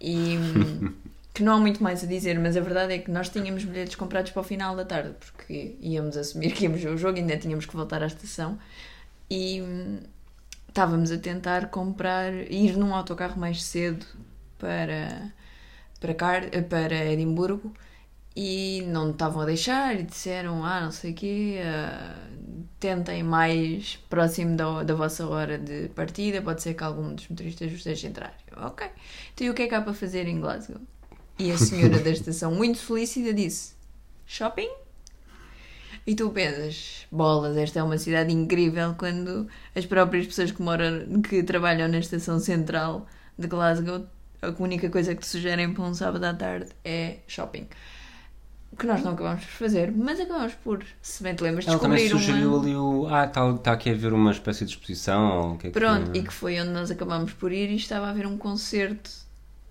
E. 0.00 0.36
que 1.34 1.42
não 1.42 1.54
há 1.54 1.58
muito 1.60 1.82
mais 1.82 2.02
a 2.04 2.06
dizer, 2.06 2.38
mas 2.38 2.56
a 2.56 2.60
verdade 2.60 2.94
é 2.94 2.98
que 2.98 3.10
nós 3.10 3.28
tínhamos 3.28 3.64
bilhetes 3.64 3.94
comprados 3.96 4.32
para 4.32 4.40
o 4.40 4.44
final 4.44 4.76
da 4.76 4.84
tarde, 4.84 5.14
porque 5.20 5.76
íamos 5.80 6.16
assumir 6.16 6.52
que 6.52 6.64
íamos 6.64 6.82
ver 6.82 6.90
o 6.90 6.98
jogo, 6.98 7.18
ainda 7.18 7.36
tínhamos 7.36 7.66
que 7.66 7.76
voltar 7.76 8.02
à 8.02 8.06
estação. 8.06 8.58
E. 9.30 9.62
hum, 9.62 10.00
Estávamos 10.68 11.10
a 11.10 11.18
tentar 11.18 11.68
comprar, 11.70 12.32
ir 12.50 12.76
num 12.76 12.94
autocarro 12.94 13.38
mais 13.40 13.62
cedo 13.62 14.06
para, 14.58 15.32
para, 16.00 16.14
Car 16.14 16.42
para 16.68 17.06
Edimburgo 17.12 17.74
e 18.36 18.82
não 18.86 19.10
estavam 19.10 19.42
a 19.42 19.46
deixar 19.46 19.98
e 19.98 20.04
disseram, 20.04 20.64
ah, 20.64 20.80
não 20.82 20.92
sei 20.92 21.12
o 21.12 21.14
quê, 21.14 21.60
ah, 21.64 22.16
tentem 22.78 23.22
mais 23.22 23.96
próximo 24.08 24.56
da, 24.56 24.82
da 24.84 24.94
vossa 24.94 25.26
hora 25.28 25.58
de 25.58 25.88
partida, 25.90 26.42
pode 26.42 26.62
ser 26.62 26.74
que 26.74 26.84
algum 26.84 27.14
dos 27.14 27.28
motoristas 27.28 27.70
vos 27.72 27.84
deixe 27.84 28.06
entrar. 28.06 28.36
Eu, 28.50 28.62
ok, 28.64 28.88
então 29.34 29.46
e 29.46 29.50
o 29.50 29.54
que 29.54 29.62
é 29.62 29.68
que 29.68 29.74
há 29.74 29.82
para 29.82 29.94
fazer 29.94 30.26
em 30.28 30.40
Glasgow? 30.40 30.80
E 31.40 31.50
a 31.50 31.56
senhora 31.56 31.98
da 31.98 32.10
estação, 32.10 32.54
muito 32.54 32.78
solícita, 32.78 33.32
disse, 33.32 33.72
shopping? 34.26 34.68
E 36.06 36.14
tu 36.14 36.28
pensas, 36.30 37.06
bolas, 37.10 37.56
esta 37.56 37.78
é 37.80 37.82
uma 37.82 37.96
cidade 37.96 38.32
incrível 38.32 38.94
quando 38.98 39.48
as 39.74 39.86
próprias 39.86 40.26
pessoas 40.26 40.50
que 40.50 40.60
moram, 40.60 41.22
que 41.22 41.42
trabalham 41.42 41.88
na 41.88 41.98
estação 41.98 42.38
central 42.38 43.06
de 43.38 43.46
Glasgow, 43.46 44.06
a 44.42 44.48
única 44.58 44.90
coisa 44.90 45.14
que 45.14 45.20
te 45.22 45.26
sugerem 45.26 45.72
para 45.72 45.84
um 45.84 45.94
sábado 45.94 46.24
à 46.24 46.34
tarde 46.34 46.70
é 46.84 47.18
shopping. 47.26 47.66
Que 48.78 48.86
nós 48.86 49.02
não 49.02 49.12
acabamos 49.12 49.44
por 49.44 49.50
fazer, 49.52 49.90
mas 49.92 50.20
acabamos 50.20 50.54
por, 50.62 50.84
se 51.02 51.22
bem 51.22 51.34
te 51.34 51.42
lembras, 51.42 51.66
Ela 51.66 51.78
também 51.78 52.02
descobrir 52.04 52.24
sugeriu 52.26 52.54
uma... 52.54 52.62
ali 52.62 52.76
o. 52.76 53.06
Ah, 53.08 53.24
está 53.24 53.52
tá 53.54 53.72
aqui 53.72 53.90
a 53.90 53.94
ver 53.94 54.12
uma 54.12 54.30
espécie 54.30 54.64
de 54.64 54.70
exposição. 54.72 55.38
Ou 55.40 55.52
o 55.54 55.58
que 55.58 55.66
é 55.68 55.70
que- 55.70 55.78
Pronto, 55.78 56.10
e 56.16 56.22
que 56.22 56.32
foi 56.32 56.60
onde 56.60 56.70
nós 56.70 56.90
acabamos 56.90 57.32
por 57.32 57.50
ir 57.50 57.70
e 57.70 57.76
estava 57.76 58.06
a 58.06 58.10
haver 58.10 58.26
um 58.26 58.38
concerto 58.38 59.10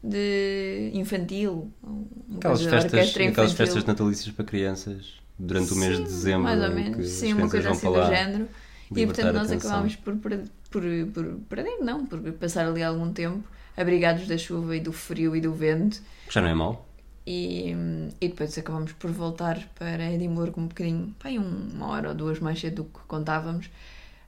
de 0.03 0.91
infantil. 0.93 1.71
um- 1.83 2.07
Aquelas 2.37 2.61
festas, 2.63 3.15
aquelas 3.15 3.53
festas 3.53 3.83
natalícias 3.85 4.33
para 4.33 4.45
crianças 4.45 5.19
durante 5.37 5.73
o 5.73 5.75
mês 5.75 5.97
de 5.97 6.03
dezembro. 6.03 6.43
Mais 6.43 6.61
ou 6.61 6.71
menos, 6.71 7.07
sim, 7.09 7.33
uma 7.33 7.49
coisa 7.49 7.71
assim 7.71 7.87
do 7.91 8.05
género. 8.05 8.47
E 8.95 9.05
portanto 9.05 9.33
nós 9.33 9.51
acabámos 9.51 9.95
por, 9.95 10.15
per- 10.17 10.43
por, 10.71 10.83
por 11.13 11.25
perder, 11.49 11.77
não, 11.81 12.05
por 12.05 12.19
passar 12.33 12.65
ali 12.67 12.81
algum 12.81 13.11
tempo 13.13 13.43
abrigados 13.77 14.27
da 14.27 14.37
chuva 14.37 14.75
e 14.75 14.79
do 14.79 14.91
frio 14.91 15.35
e 15.35 15.41
do 15.41 15.53
vento. 15.53 16.01
Que 16.27 16.33
já 16.33 16.41
não 16.41 16.49
é 16.49 16.53
mau. 16.53 16.85
E, 17.25 17.75
e 18.19 18.27
depois 18.29 18.57
acabamos 18.57 18.91
por 18.93 19.11
voltar 19.11 19.59
para 19.77 20.11
Edimburgo 20.11 20.59
um 20.59 20.67
bocadinho, 20.67 21.13
bem, 21.23 21.37
uma 21.37 21.87
hora 21.87 22.09
ou 22.09 22.15
duas 22.15 22.39
mais 22.39 22.59
cedo 22.59 22.77
do 22.77 22.85
que 22.85 22.99
contávamos, 23.07 23.69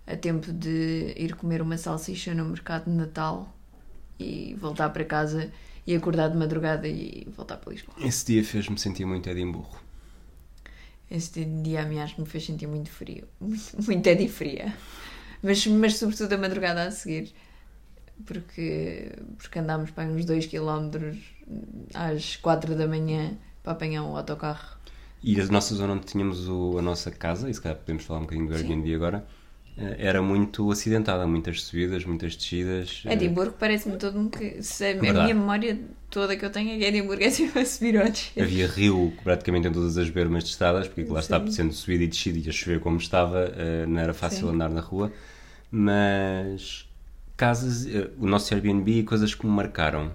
a 0.06 0.16
tempo 0.16 0.52
de 0.54 1.14
ir 1.18 1.36
comer 1.36 1.62
uma 1.62 1.78
salsicha 1.78 2.34
no 2.36 2.46
mercado 2.46 2.86
de 2.86 2.92
Natal 2.92 3.52
e 4.22 4.56
voltar 4.56 4.90
para 4.90 5.06
casa 5.06 5.52
e 5.86 5.96
acordar 5.96 6.30
de 6.30 6.38
madrugada 6.38 6.88
e 6.88 7.28
voltar 7.36 7.58
para 7.58 7.74
Lisboa. 7.74 7.96
Esse 8.00 8.26
dia 8.26 8.44
fez-me 8.44 8.78
sentir 8.78 9.06
muito 9.06 9.30
Edimburgo. 9.30 9.78
Esse 11.10 11.44
dia 11.44 11.82
a 11.82 11.86
mim 11.86 12.00
acho 12.00 12.16
que 12.16 12.22
me 12.22 12.28
fez 12.28 12.46
sentir 12.46 12.68
muito 12.68 12.90
frio, 12.90 13.28
muito, 13.40 13.62
muito 13.86 14.08
Edi 14.08 14.30
fria, 14.30 14.74
mas, 15.44 15.66
mas 15.68 15.98
sobretudo 15.98 16.34
a 16.34 16.38
madrugada 16.38 16.84
a 16.88 16.92
seguir, 16.92 17.34
porque, 18.26 19.12
porque 19.38 19.60
andámos 19.60 19.92
para 19.92 20.10
uns 20.10 20.26
2 20.26 20.46
km 20.48 21.18
às 21.94 22.38
4 22.38 22.76
da 22.76 22.88
manhã 22.88 23.38
para 23.64 23.74
apanhar 23.74 24.04
um 24.04 24.16
autocarro. 24.16 24.78
E 25.24 25.40
a 25.40 25.46
nossa 25.48 25.76
zona 25.76 25.94
onde 25.94 26.06
tínhamos 26.06 26.48
o- 26.48 26.78
a 26.78 26.82
nossa 26.82 27.12
casa, 27.12 27.50
e 27.50 27.54
se 27.54 27.62
calhar 27.62 27.78
podemos 27.78 28.04
falar 28.04 28.20
um 28.20 28.24
bocadinho 28.24 28.48
do 28.48 28.56
Sim. 28.58 28.68
Airbnb 28.70 28.96
agora, 28.96 29.28
era 29.78 30.22
muito 30.22 30.70
acidentada, 30.72 31.26
muitas 31.26 31.64
subidas, 31.64 32.06
muitas 32.06 32.36
descidas. 32.36 33.04
eh, 33.06 33.14
Edimburgo 33.14 33.56
parece-me 33.58 33.98
todo 33.98 34.20
um 34.20 34.30
que 34.30 34.62
se 34.62 34.86
a, 34.86 34.94
Verdade. 34.94 35.24
minha 35.24 35.36
memória 35.36 35.80
toda 36.10 36.36
que 36.36 36.46
eu 36.46 36.52
tenho 36.52 36.72
é 36.72 36.78
que 36.78 36.84
Edimburgo 36.86 37.24
é 37.24 37.30
sempre 37.30 37.62
a 37.62 37.66
subir 37.66 37.98
ou 37.98 38.04
descer. 38.10 38.44
Havia 38.44 38.68
rio 38.68 39.14
praticamente 39.24 39.68
em 39.68 39.72
todas 39.72 39.98
as 39.98 40.10
bermas 40.10 40.44
de 40.44 40.50
estradas, 40.52 40.88
porque 40.88 41.10
lá 41.10 41.20
está 41.20 41.40
Sim. 41.40 41.52
sendo 41.52 41.74
subida 41.74 42.04
e 42.04 42.08
descida 42.08 42.38
e 42.40 42.50
a 42.50 42.52
chover 42.52 42.80
como 42.80 42.98
estava, 42.98 43.52
eh, 43.56 43.86
não 43.88 44.00
era 44.00 44.14
fácil 44.14 44.48
Sim. 44.48 44.54
andar 44.56 44.70
na 44.70 44.82
rua. 44.82 45.12
Mas 45.72 46.88
casas, 47.38 47.88
eh, 47.88 48.10
o 48.20 48.28
nosso 48.28 48.54
Airbnb 48.54 48.92
e 49.00 49.04
coisas 49.04 49.34
que 49.34 49.46
me 49.46 49.52
marcaram. 49.52 50.12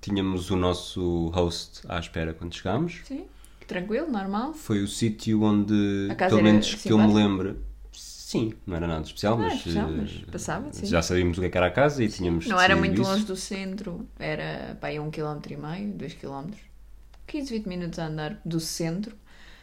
Tínhamos 0.00 0.50
o 0.50 0.56
nosso 0.56 1.28
host 1.28 1.80
à 1.88 1.98
espera 1.98 2.32
quando 2.32 2.54
chegámos. 2.54 3.00
Sim, 3.04 3.24
tranquilo, 3.66 4.10
normal. 4.10 4.54
Foi 4.54 4.82
o 4.82 4.88
sítio 4.88 5.42
onde, 5.42 6.08
pelo 6.16 6.42
menos 6.42 6.74
que 6.74 6.92
eu 6.92 6.98
me 6.98 7.12
lembro, 7.12 7.56
sim, 8.28 8.52
não 8.66 8.76
era 8.76 8.86
nada 8.86 9.04
especial, 9.04 9.36
Não 9.36 9.44
era 9.44 9.54
mas, 9.54 9.58
especial, 9.60 9.88
eh, 9.88 9.96
mas 9.98 10.12
passava, 10.32 10.72
sim. 10.72 10.86
já 10.86 11.00
sabíamos 11.02 11.38
o 11.38 11.40
que 11.40 11.46
é 11.46 11.50
que 11.50 11.56
era 11.56 11.66
a 11.66 11.70
casa 11.70 12.02
e 12.02 12.08
tínhamos 12.08 12.46
Não 12.46 12.60
era 12.60 12.74
muito 12.74 13.00
isso. 13.00 13.10
longe 13.10 13.24
do 13.24 13.36
centro, 13.36 14.08
era 14.18 14.76
para 14.80 14.88
aí 14.90 14.98
um 14.98 15.10
quilómetro 15.10 15.52
e 15.52 15.56
meio, 15.56 15.92
dois 15.94 16.14
quilómetros. 16.14 16.60
15, 17.26 17.50
20 17.58 17.66
minutos 17.66 17.98
a 17.98 18.06
andar 18.06 18.40
do 18.44 18.58
centro. 18.60 19.14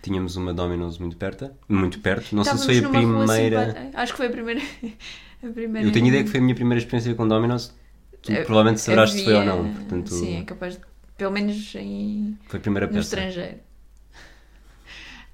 Tínhamos 0.01 0.36
uma 0.36 0.53
Domino's 0.53 0.98
muito 0.98 1.15
perto, 1.15 1.50
muito 1.67 2.00
perto. 2.00 2.36
Não 2.36 2.43
sei 2.43 2.58
se 2.58 2.72
Estávamos 2.72 2.84
foi 2.84 3.00
a 3.01 3.36
primeira. 3.38 3.65
simpática. 3.67 4.01
Acho 4.01 4.12
que 4.13 4.17
foi 4.17 4.27
a 4.27 4.29
primeira. 4.29 4.62
a 5.43 5.48
primeira 5.48 5.88
Eu 5.88 5.91
tenho 5.93 6.08
ideia 6.08 6.24
que 6.24 6.29
foi 6.29 6.39
a 6.39 6.43
minha 6.43 6.55
primeira 6.55 6.79
experiência 6.79 7.15
com 7.15 7.27
Domino's. 7.27 7.74
Tu 8.22 8.32
Eh, 8.32 8.43
provavelmente 8.43 8.82
saberás 8.82 9.12
se 9.12 9.24
foi 9.24 9.34
ou 9.34 9.46
não. 9.46 9.74
Portanto, 9.74 10.13
Sim, 10.13 10.41
é 10.41 10.43
capaz 10.43 10.75
de. 10.75 10.82
Pelo 11.17 11.32
menos 11.32 11.74
em, 11.75 12.38
foi 12.48 12.60
a 12.60 12.62
primeira 12.62 12.88
no 12.88 12.93
peça. 12.93 13.05
estrangeiro. 13.15 13.60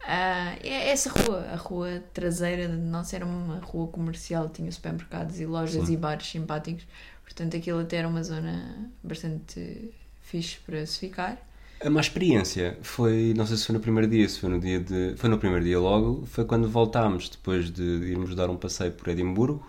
É- 0.07 0.89
essa 0.89 1.09
rua, 1.09 1.41
a 1.51 1.55
rua 1.55 2.01
traseira 2.13 2.67
de 2.67 2.75
nossa 2.77 3.15
era 3.15 3.25
uma 3.25 3.59
rua 3.59 3.87
comercial, 3.87 4.49
tinha 4.49 4.71
supermercados 4.71 5.39
e 5.39 5.45
lojas 5.45 5.85
Sim. 5.87 5.93
e 5.93 5.97
bares 5.97 6.27
simpáticos, 6.27 6.85
portanto 7.23 7.55
aquilo 7.57 7.79
até 7.79 7.97
era 7.97 8.07
uma 8.07 8.23
zona 8.23 8.89
bastante 9.03 9.91
fixe 10.21 10.57
para 10.65 10.85
se 10.85 10.99
ficar. 10.99 11.37
A 11.81 11.89
má 11.89 12.01
experiência 12.01 12.77
foi, 12.81 13.33
não 13.37 13.45
sei 13.45 13.55
se 13.55 13.65
foi 13.65 13.73
no 13.75 13.79
primeiro 13.81 14.09
dia, 14.09 14.27
se 14.27 14.39
foi 14.39 14.49
no 14.49 14.59
dia 14.59 14.79
de. 14.81 15.15
Foi 15.15 15.29
no 15.29 15.37
primeiro 15.37 15.63
dia 15.63 15.79
logo, 15.79 16.25
foi 16.25 16.43
quando 16.43 16.67
voltámos, 16.67 17.29
depois 17.29 17.71
de 17.71 17.81
irmos 17.83 18.35
dar 18.35 18.49
um 18.49 18.57
passeio 18.57 18.91
por 18.91 19.07
Edimburgo. 19.07 19.65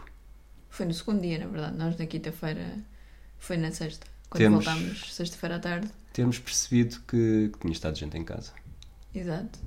Foi 0.68 0.86
no 0.86 0.94
segundo 0.94 1.20
dia, 1.20 1.38
na 1.38 1.46
verdade, 1.46 1.76
nós 1.76 1.96
na 1.96 2.06
quinta-feira, 2.06 2.78
foi 3.38 3.56
na 3.56 3.70
sexta, 3.70 4.06
quando 4.28 4.40
Temos- 4.42 4.64
voltámos 4.64 5.14
sexta-feira 5.14 5.56
à 5.56 5.58
tarde. 5.60 5.88
termos 6.12 6.38
percebido 6.40 7.00
que, 7.06 7.50
que 7.52 7.58
tinha 7.60 7.72
estado 7.72 7.96
gente 7.96 8.16
em 8.18 8.24
casa. 8.24 8.52
Exato. 9.14 9.58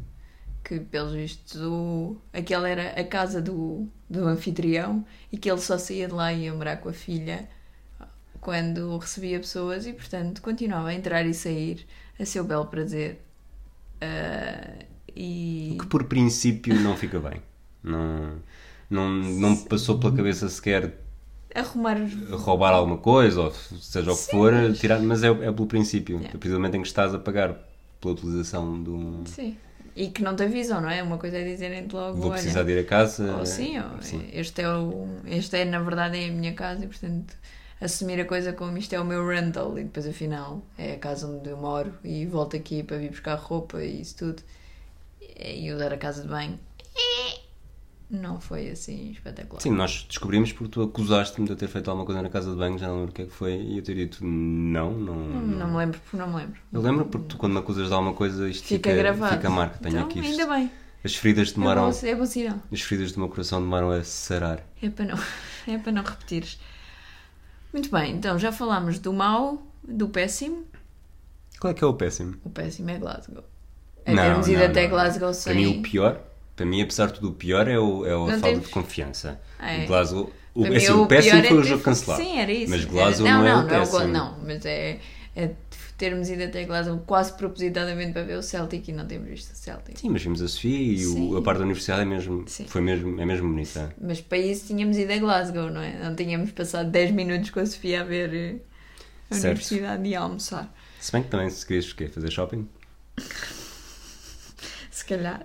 Que, 0.63 0.79
pelos 0.79 1.13
vistos, 1.13 1.61
o... 1.61 2.15
aquela 2.31 2.69
era 2.69 2.99
a 2.99 3.03
casa 3.03 3.41
do, 3.41 3.87
do 4.09 4.25
anfitrião 4.27 5.05
e 5.31 5.37
que 5.37 5.51
ele 5.51 5.59
só 5.59 5.77
saía 5.77 6.07
de 6.07 6.13
lá 6.13 6.31
e 6.31 6.45
ia 6.45 6.53
morar 6.53 6.77
com 6.77 6.89
a 6.89 6.93
filha 6.93 7.49
quando 8.39 8.97
recebia 8.97 9.39
pessoas 9.39 9.85
e, 9.85 9.93
portanto, 9.93 10.41
continuava 10.41 10.89
a 10.89 10.93
entrar 10.93 11.25
e 11.25 11.33
sair 11.33 11.85
a 12.19 12.25
seu 12.25 12.43
belo 12.43 12.65
prazer. 12.65 13.21
Ah, 14.01 14.85
e. 15.15 15.77
Que 15.79 15.85
por 15.87 16.05
princípio 16.05 16.75
não 16.79 16.95
fica 16.95 17.19
bem. 17.19 17.41
Não, 17.81 18.37
não, 18.89 19.09
não 19.09 19.57
passou 19.57 19.99
pela 19.99 20.15
cabeça 20.15 20.47
sequer 20.47 21.03
arrumar 21.53 21.97
roubar 22.31 22.73
alguma 22.73 22.97
coisa, 22.97 23.41
ou 23.41 23.51
seja 23.51 24.11
o 24.11 24.17
que 24.17 24.31
for, 24.31 24.53
tirar, 24.73 24.99
mas 24.99 25.23
é, 25.23 25.27
é 25.27 25.51
pelo 25.51 25.67
princípio. 25.67 26.17
Yeah. 26.17 26.39
Do 26.39 26.49
momento 26.49 26.75
em 26.75 26.81
que 26.81 26.87
estás 26.87 27.13
a 27.13 27.19
pagar 27.19 27.55
pela 28.01 28.13
utilização 28.13 28.81
de 28.83 28.89
um. 28.89 29.25
Sim. 29.25 29.55
E 29.95 30.07
que 30.09 30.23
não 30.23 30.35
te 30.35 30.43
avisam, 30.43 30.81
não 30.81 30.89
é? 30.89 31.03
Uma 31.03 31.17
coisa 31.17 31.37
é 31.37 31.43
dizerem-te 31.43 31.93
logo. 31.93 32.17
Vou 32.17 32.31
olha, 32.31 32.33
precisar 32.33 32.63
de 32.63 32.71
ir 32.71 32.79
a 32.79 32.83
casa. 32.83 33.35
Ou 33.37 33.45
sim, 33.45 33.79
ou 33.79 34.01
Sim. 34.01 34.27
Este, 34.33 34.61
é 34.61 34.69
o, 34.69 35.07
este 35.25 35.57
é, 35.57 35.65
na 35.65 35.79
verdade, 35.79 36.17
é 36.17 36.29
a 36.29 36.31
minha 36.31 36.53
casa 36.53 36.83
e, 36.83 36.87
portanto, 36.87 37.35
assumir 37.79 38.19
a 38.19 38.25
coisa 38.25 38.53
como 38.53 38.77
isto 38.77 38.93
é 38.93 38.99
o 38.99 39.05
meu 39.05 39.27
rental 39.27 39.77
e 39.77 39.83
depois, 39.83 40.07
afinal, 40.07 40.63
é 40.77 40.93
a 40.93 40.97
casa 40.97 41.27
onde 41.27 41.49
eu 41.49 41.57
moro 41.57 41.93
e 42.03 42.25
volto 42.25 42.55
aqui 42.55 42.81
para 42.81 42.97
vir 42.97 43.09
buscar 43.09 43.35
roupa 43.35 43.83
e 43.83 44.01
isso 44.01 44.17
tudo 44.17 44.41
e 45.39 45.71
usar 45.71 45.93
a 45.93 45.97
casa 45.97 46.21
de 46.21 46.27
banho. 46.27 46.59
Não 48.13 48.39
foi 48.39 48.69
assim 48.69 49.09
espetacular. 49.09 49.59
Sim, 49.59 49.71
nós 49.71 50.05
descobrimos 50.07 50.51
porque 50.51 50.69
tu 50.71 50.83
acusaste-me 50.83 51.47
de 51.47 51.53
eu 51.53 51.57
ter 51.57 51.67
feito 51.67 51.89
alguma 51.89 52.05
coisa 52.05 52.21
na 52.21 52.29
casa 52.29 52.51
de 52.51 52.55
banho, 52.55 52.77
já 52.77 52.87
não 52.87 52.97
lembro 52.97 53.09
o 53.09 53.13
que 53.13 53.23
é 53.23 53.25
que 53.25 53.31
foi, 53.31 53.55
e 53.55 53.77
eu 53.79 53.83
ter 53.83 53.95
dito 53.95 54.23
não, 54.23 54.91
não. 54.91 55.15
Não, 55.15 55.41
não 55.41 55.67
me 55.71 55.77
lembro, 55.77 55.99
porque 55.99 56.17
não 56.17 56.27
me 56.27 56.35
lembro. 56.35 56.59
Eu 56.71 56.79
lembro 56.81 57.05
porque 57.05 57.27
tu, 57.29 57.37
quando 57.37 57.53
me 57.53 57.59
acusas 57.59 57.87
de 57.87 57.93
alguma 57.93 58.13
coisa, 58.13 58.47
isto 58.47 58.67
Fica, 58.67 58.91
fica, 58.91 59.01
gravado. 59.01 59.35
fica 59.35 59.47
a 59.47 59.51
marca. 59.51 59.79
Tenho 59.79 59.95
então, 59.95 60.05
aqui 60.07 60.19
isto. 60.19 60.29
ainda 60.41 60.53
bem. 60.55 60.71
As 61.03 61.15
feridas 61.15 61.49
É 61.49 61.53
demoram. 61.55 61.89
bom, 61.91 61.97
é 62.07 62.15
bom 62.15 62.25
sinal. 62.27 62.59
As 62.71 62.81
feridas 62.81 63.11
do 63.13 63.19
meu 63.19 63.29
coração 63.29 63.59
demoram 63.59 63.89
a 63.89 64.03
sarar. 64.03 64.63
É 64.79 64.89
para 64.91 65.05
não, 65.05 65.17
é 65.67 65.77
para 65.79 65.91
não 65.91 66.03
repetires. 66.03 66.59
Muito 67.73 67.89
bem, 67.89 68.15
então 68.15 68.37
já 68.37 68.51
falámos 68.51 68.99
do 68.99 69.11
mau, 69.11 69.65
do 69.83 70.07
péssimo. 70.07 70.65
Qual 71.59 71.71
é 71.71 71.73
que 71.73 71.83
é 71.83 71.87
o 71.87 71.93
péssimo? 71.95 72.35
O 72.43 72.49
péssimo 72.51 72.91
é 72.91 72.99
Glasgow. 72.99 73.43
É 74.05 74.13
termos 74.15 74.47
ido 74.47 74.63
até 74.63 74.87
Glasgow 74.87 75.33
sem. 75.33 75.53
Para 75.53 75.61
mim, 75.61 75.79
o 75.79 75.81
pior, 75.81 76.21
para 76.55 76.65
mim, 76.65 76.81
apesar 76.81 77.07
de 77.07 77.13
tudo, 77.15 77.29
o 77.29 77.33
pior 77.33 77.67
é, 77.67 77.77
o, 77.79 78.05
é 78.05 78.11
a 78.11 78.17
Não 78.17 78.27
falta 78.29 78.41
temos- 78.47 78.65
de 78.65 78.69
confiança. 78.71 79.39
É. 79.59 79.83
O 79.83 79.87
Glasgow. 79.87 80.31
O, 80.55 80.65
é 80.67 80.75
assim, 80.77 80.91
o 80.91 81.07
péssimo 81.07 81.31
pior 81.41 81.45
é 81.45 81.47
foi 81.49 81.57
o 81.57 81.61
ter- 81.61 81.67
jogo 81.69 81.83
cancelado. 81.83 82.21
Sim, 82.23 82.37
era 82.39 82.51
isso. 82.51 82.69
Mas 82.69 82.85
Glasgow 82.85 83.27
não, 83.27 83.39
não, 83.41 83.47
é 83.47 83.51
não, 83.51 83.59
o 83.59 83.63
não, 83.63 83.69
é 83.73 83.77
o 83.77 83.79
péssimo. 83.79 83.97
Gla- 83.99 84.07
não, 84.07 84.37
mas 84.45 84.65
é, 84.65 84.99
é 85.35 85.51
termos 85.97 86.29
ido 86.29 86.43
até 86.43 86.63
Glasgow 86.65 86.99
quase 87.07 87.33
propositadamente 87.33 88.11
para 88.13 88.23
ver 88.23 88.37
o 88.37 88.43
Celtic 88.43 88.87
e 88.87 88.91
não 88.91 89.07
temos 89.07 89.29
visto 89.29 89.51
o 89.51 89.55
Celtic. 89.55 89.97
Sim, 89.97 90.09
mas 90.09 90.21
vimos 90.21 90.41
a 90.43 90.47
Sofia 90.47 90.77
e 90.77 91.07
o- 91.07 91.37
a 91.37 91.41
parte 91.41 91.57
da 91.59 91.63
universidade 91.63 92.01
é 92.01 92.05
mesmo, 92.05 92.43
Sim. 92.47 92.65
foi 92.67 92.81
mesmo, 92.81 93.19
é 93.19 93.25
mesmo 93.25 93.47
bonita. 93.49 93.95
Mas 93.99 94.21
para 94.21 94.37
isso 94.37 94.67
tínhamos 94.67 94.95
ido 94.97 95.11
a 95.11 95.17
Glasgow, 95.17 95.71
não 95.71 95.81
é? 95.81 95.97
Não 96.03 96.15
tínhamos 96.15 96.51
passado 96.51 96.91
10 96.91 97.09
minutos 97.11 97.49
com 97.49 97.59
a 97.59 97.65
Sofia 97.65 98.01
a 98.01 98.03
ver 98.03 98.31
eh, 98.33 98.55
a 99.31 99.35
Certo. 99.35 99.45
universidade 99.45 100.07
e 100.07 100.15
a 100.15 100.19
almoçar. 100.21 100.71
Se 100.99 101.11
bem 101.11 101.23
que 101.23 101.29
também 101.29 101.49
se 101.49 101.65
querias 101.65 101.91
o 101.91 101.95
fazer 102.13 102.29
shopping. 102.31 102.67
Se 104.91 105.03
calhar. 105.05 105.43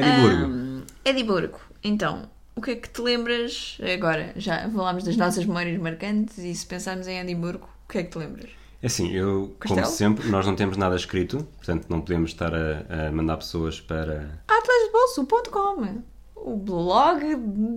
Edimburgo. 0.00 0.44
Ahm, 0.44 0.82
Edimburgo. 1.04 1.60
Então, 1.82 2.28
o 2.54 2.60
que 2.60 2.72
é 2.72 2.76
que 2.76 2.88
te 2.88 3.00
lembras 3.00 3.78
agora? 3.94 4.32
Já 4.36 4.68
falámos 4.70 5.04
das 5.04 5.16
nossas 5.16 5.44
memórias 5.44 5.80
marcantes 5.80 6.38
e 6.38 6.54
se 6.54 6.66
pensarmos 6.66 7.06
em 7.06 7.18
Edimburgo, 7.18 7.68
o 7.84 7.92
que 7.92 7.98
é 7.98 8.02
que 8.02 8.10
te 8.10 8.18
lembras? 8.18 8.50
É 8.82 8.86
assim, 8.86 9.10
eu, 9.12 9.54
como 9.60 9.76
Castelo? 9.76 9.86
sempre, 9.86 10.28
nós 10.28 10.46
não 10.46 10.56
temos 10.56 10.76
nada 10.76 10.96
escrito, 10.96 11.46
portanto 11.56 11.86
não 11.88 12.00
podemos 12.00 12.30
estar 12.30 12.52
a, 12.54 13.08
a 13.08 13.12
mandar 13.12 13.36
pessoas 13.36 13.78
para. 13.80 14.40
atlasbolso.com 14.48 16.02
o 16.34 16.56
blog 16.56 17.36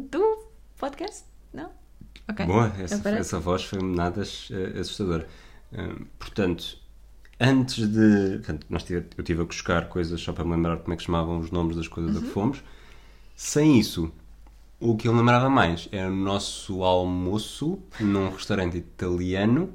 do 0.09 0.47
podcast? 0.77 1.25
Não? 1.53 1.69
Ok. 2.29 2.45
Boa, 2.45 2.71
essa, 2.79 3.09
essa 3.09 3.39
voz 3.39 3.63
foi 3.65 3.81
nada 3.81 4.21
eh, 4.21 4.79
assustadora. 4.79 5.27
Portanto, 6.17 6.77
antes 7.43 7.87
de. 7.87 8.37
Portanto, 8.39 8.67
nós 8.69 8.83
tive, 8.83 9.07
eu 9.17 9.23
tive 9.23 9.41
a 9.41 9.45
buscar 9.45 9.89
coisas 9.89 10.21
só 10.21 10.33
para 10.33 10.45
me 10.45 10.51
lembrar 10.51 10.77
como 10.79 10.93
é 10.93 10.97
que 10.97 11.03
chamavam 11.03 11.39
os 11.39 11.51
nomes 11.51 11.75
das 11.75 11.87
coisas 11.87 12.15
a 12.15 12.19
Uhum. 12.19 12.25
que 12.25 12.29
fomos. 12.29 12.63
Sem 13.35 13.79
isso, 13.79 14.11
o 14.79 14.97
que 14.97 15.07
eu 15.07 15.15
lembrava 15.15 15.49
mais 15.49 15.89
era 15.91 16.09
o 16.11 16.15
nosso 16.15 16.83
almoço 16.83 17.79
num 17.99 18.29
restaurante 18.29 18.77
italiano. 18.77 19.73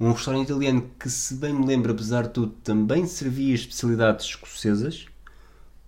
Um 0.00 0.12
restaurante 0.12 0.46
italiano 0.50 0.90
que, 1.00 1.10
se 1.10 1.34
bem 1.36 1.54
me 1.54 1.66
lembro, 1.66 1.92
apesar 1.92 2.24
de 2.24 2.30
tudo, 2.34 2.52
também 2.64 3.06
servia 3.06 3.54
especialidades 3.54 4.26
escocesas. 4.26 5.06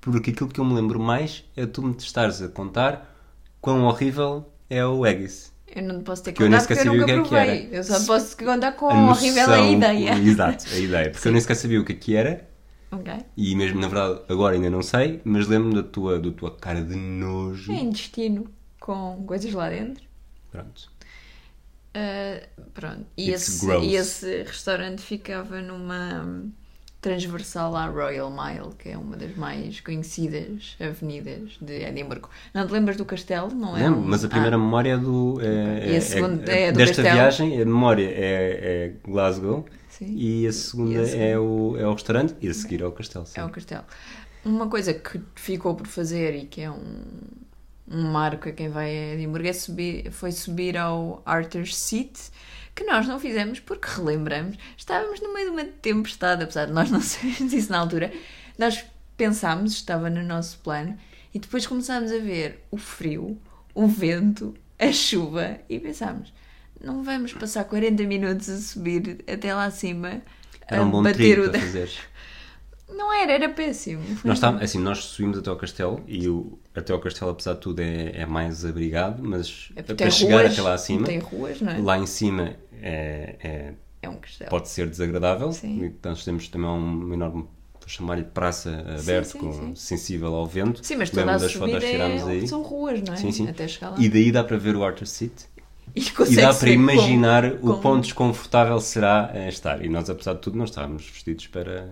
Porque 0.01 0.31
aquilo 0.31 0.51
que 0.51 0.61
eu 0.61 0.65
me 0.67 0.75
lembro 0.75 1.01
mais 1.01 1.45
é 1.57 1.67
tu 1.67 1.83
me 1.83 1.97
estares 1.97 2.43
a 2.43 2.49
contar 2.49 3.17
quão 3.61 3.85
horrível 3.87 4.47
é 4.71 4.85
o 4.87 5.05
Haggis. 5.05 5.50
Eu 5.75 5.83
não 5.85 6.03
posso 6.03 6.23
ter 6.25 6.33
Que 6.33 6.43
contar 6.45 6.67
porque 6.67 6.73
eu 6.89 6.93
nunca 6.95 7.05
que 7.05 7.11
é 7.13 7.15
que 7.23 7.29
provei. 7.29 7.49
era. 7.67 7.77
Eu 7.77 7.85
só 7.85 8.05
posso 8.05 8.37
contar 8.37 8.73
com 8.73 8.89
A 8.89 8.95
a 8.95 9.11
horrível 9.11 9.45
a 9.45 9.47
noção- 9.47 9.73
ideia. 9.73 10.19
Exato, 10.19 10.65
a 10.73 10.77
ideia. 10.79 11.11
Porque 11.11 11.29
eu 11.29 11.33
nem 11.33 11.41
sequer 11.41 11.55
sabia 11.57 11.81
o 11.81 11.85
que 11.85 11.93
é 11.93 11.97
que 11.97 12.17
era. 12.17 12.49
Ok. 12.91 13.13
E 13.37 13.55
mesmo, 13.55 13.81
na 13.81 13.87
verdade, 13.87 14.21
agora 14.29 14.57
ainda 14.57 14.69
não 14.69 14.83
sei. 14.83 15.21
Mas 15.25 15.47
lembro-me 15.47 15.75
da 15.77 15.83
tua, 15.85 16.19
da 16.19 16.31
tua 16.33 16.57
cara 16.57 16.83
de 16.83 16.97
nojo. 16.97 17.71
É 17.73 17.77
intestino 17.77 18.51
com 18.81 19.23
coisas 19.27 19.53
lá 19.53 19.69
dentro. 19.69 20.03
Pronto. 20.51 20.91
Uh, 21.97 22.63
pronto. 22.73 23.07
E 23.17 23.31
esse, 23.31 23.67
e 23.83 23.95
esse 23.97 24.43
restaurante 24.43 25.03
ficava 25.03 25.61
numa 25.61 26.45
transversal 27.01 27.75
à 27.77 27.87
Royal 27.87 28.31
Mile, 28.31 28.75
que 28.79 28.91
é 28.91 28.99
uma 28.99 29.17
das 29.17 29.35
mais 29.35 29.81
conhecidas 29.81 30.77
avenidas 30.79 31.53
de 31.61 31.83
Edimburgo. 31.85 32.29
Não 32.53 32.67
te 32.67 32.73
lembras 32.73 32.97
do 32.97 33.05
castelo? 33.05 33.53
Não 33.55 33.77
é? 33.77 33.85
Lembro, 33.85 34.01
um- 34.01 34.05
mas 34.05 34.25
a 34.25 34.29
primeira 34.29 34.57
Ah, 34.57 34.59
memória 34.59 34.93
é 34.93 34.97
do. 34.99 35.39
É, 35.41 35.93
E 35.93 35.97
a 35.97 36.01
segunda 36.01 36.53
é 36.53 36.71
do 36.73 36.77
desta 36.79 36.97
castelo? 36.97 37.15
viagem, 37.17 37.55
a 37.63 37.65
memória 37.65 38.07
é, 38.07 38.93
é 39.05 39.11
Glasgow. 39.11 39.65
Sim. 39.89 40.15
E 40.17 40.47
a 40.47 40.53
segunda, 40.53 40.93
E 40.93 40.97
a 40.99 41.05
segunda? 41.07 41.25
É, 41.25 41.39
o, 41.39 41.77
é 41.79 41.87
o 41.87 41.93
restaurante. 41.93 42.35
E 42.41 42.49
a 42.49 42.55
seguir 42.55 42.83
é 42.83 42.87
o 42.87 42.93
castelo. 42.93 43.27
sim. 43.27 43.41
É 43.41 43.45
o 43.45 43.49
castelo. 43.51 43.85
Uma 44.45 44.69
coisa 44.69 44.95
que 44.95 45.21
ficou 45.35 45.75
por 45.75 45.87
fazer 45.87 46.35
e 46.35 46.47
que 46.47 46.63
é 46.63 46.71
um, 46.71 47.05
um 47.91 48.03
marco 48.11 48.49
a 48.49 48.53
quem 48.53 48.69
vai 48.71 48.89
a 48.91 49.15
Edimburgo 49.15 49.47
é 49.49 49.53
subir, 49.53 50.11
foi 50.11 50.33
subir 50.33 50.77
ao 50.79 51.23
Arthur's 51.27 51.77
Seat, 51.77 52.31
que 52.75 52.85
nós 52.85 53.07
não 53.07 53.19
fizemos 53.19 53.61
porque 53.61 53.89
relembramos. 53.89 54.57
Estávamos 54.77 55.21
no 55.21 55.33
meio 55.33 55.47
de 55.47 55.53
uma 55.53 55.65
tempestade, 55.65 56.43
apesar 56.43 56.67
de 56.67 56.73
nós 56.73 56.91
não 56.91 57.01
sabermos 57.03 57.53
isso 57.53 57.71
na 57.71 57.79
altura. 57.79 58.13
Nós 58.59 58.85
pensámos, 59.17 59.73
estava 59.73 60.09
no 60.09 60.23
nosso 60.23 60.59
plano, 60.59 60.97
e 61.33 61.39
depois 61.39 61.67
começámos 61.67 62.11
a 62.11 62.19
ver 62.19 62.65
o 62.71 62.77
frio, 62.77 63.39
o 63.75 63.87
vento, 63.87 64.55
a 64.79 64.93
chuva, 64.93 65.59
e 65.69 65.79
pensámos. 65.79 66.33
Não 66.83 67.03
vamos 67.03 67.33
passar 67.35 67.65
40 67.65 68.03
minutos 68.05 68.49
a 68.49 68.57
subir 68.57 69.23
até 69.31 69.55
lá 69.55 69.67
acima 69.67 70.23
Era 70.67 70.83
um 70.83 70.91
bom 70.91 71.03
bater 71.03 71.39
o 71.39 71.51
para 71.51 71.61
fazeres. 71.61 71.99
Não 72.89 73.13
era, 73.13 73.33
era 73.33 73.49
péssimo. 73.49 74.03
Nós, 74.25 74.43
assim, 74.43 74.79
nós 74.79 74.99
subimos 74.99 75.39
até 75.39 75.51
ao 75.51 75.57
castelo 75.57 76.03
e 76.09 76.29
o, 76.29 76.59
até 76.75 76.93
ao 76.93 77.01
castelo, 77.01 77.31
apesar 77.33 77.55
de 77.55 77.61
tudo, 77.61 77.81
é, 77.81 78.13
é 78.21 78.27
mais 78.27 78.65
abrigado, 78.65 79.23
mas 79.23 79.71
É 79.77 79.83
para 79.83 80.11
chegar 80.11 80.41
ruas, 80.43 80.53
até 80.53 80.63
lá 80.63 80.75
acima, 80.75 81.07
Tem 81.07 81.19
ruas, 81.19 81.61
não 81.61 81.73
é? 81.73 81.79
lá 81.79 81.99
em 81.99 82.07
cima 82.07 82.55
é, 82.81 83.37
é- 83.43 83.73
É 84.03 84.09
um 84.09 84.17
castelo. 84.17 84.51
pode 84.51 84.69
ser 84.69 84.89
desagradável. 84.89 85.53
Sim. 85.53 85.85
E, 85.87 85.95
Nós 86.09 86.25
temos 86.25 86.49
também 86.49 86.69
um 86.71 87.13
enorme, 87.13 87.47
chamar-lhe 87.87 88.23
praça 88.25 88.71
aberta, 88.99 89.31
sim, 89.31 89.39
com, 89.39 89.53
sim. 89.53 89.75
sensível 89.75 90.33
ao 90.35 90.47
vento. 90.47 90.81
Sim, 90.85 90.97
mas 90.97 91.11
toda 91.11 91.23
a 91.35 91.39
das 91.39 91.53
fotos 91.53 91.79
que 91.83 91.91
tirámos 91.91 92.23
é... 92.23 92.31
aí. 92.31 92.47
são 92.49 92.63
ruas, 92.63 93.03
não 93.03 93.15
é? 93.15 93.17
Sim, 93.17 93.33
sim. 93.33 93.49
Até 93.49 93.67
chegar 93.67 93.91
lá. 93.91 93.97
E 93.99 94.09
daí 94.09 94.31
dá 94.31 94.45
para 94.45 94.57
ver 94.57 94.77
o 94.77 94.85
Arthur 94.85 95.07
Seat 95.07 95.33
E, 95.97 96.01
e 96.01 96.37
dá 96.37 96.55
para 96.55 96.71
imaginar 96.71 97.51
como- 97.59 97.73
o 97.73 97.81
quão 97.81 98.01
desconfortável 98.01 98.81
será 98.81 99.33
estar. 99.49 99.85
E 99.85 99.89
nós, 99.89 100.09
apesar 100.09 100.35
de 100.35 100.39
tudo, 100.41 100.57
não 100.57 100.65
estávamos 100.67 101.05
vestidos 101.05 101.49
para. 101.49 101.89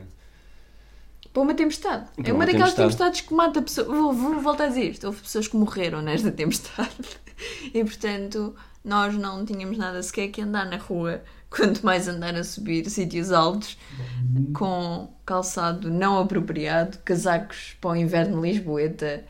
Para 1.32 1.42
uma 1.42 1.54
tempestade. 1.54 2.08
Para 2.16 2.28
é 2.28 2.32
uma 2.32 2.40
uma 2.40 2.46
daquelas 2.46 2.74
tempestade. 2.74 3.12
tempestades 3.14 3.20
que 3.22 3.34
mata 3.34 3.62
pessoas. 3.62 3.86
Vou, 3.86 4.12
vou 4.12 4.40
voltar 4.40 4.64
a 4.64 4.68
dizer 4.68 4.90
isto. 4.90 5.06
Houve 5.06 5.20
pessoas 5.20 5.48
que 5.48 5.56
morreram 5.56 6.02
nesta 6.02 6.30
tempestade. 6.32 7.20
E 7.72 7.84
portanto, 7.84 8.54
nós 8.84 9.14
não 9.14 9.44
tínhamos 9.44 9.76
nada 9.78 10.02
sequer 10.02 10.28
que 10.28 10.40
andar 10.40 10.66
na 10.66 10.76
rua. 10.76 11.22
Quanto 11.50 11.84
mais 11.84 12.06
andar 12.06 12.34
a 12.34 12.44
subir 12.44 12.88
sítios 12.90 13.32
altos 13.32 13.78
com 14.54 15.10
calçado 15.24 15.90
não 15.90 16.18
apropriado, 16.18 16.98
casacos 16.98 17.74
para 17.80 17.90
o 17.90 17.96
inverno 17.96 18.42
lisboeta 18.42 19.24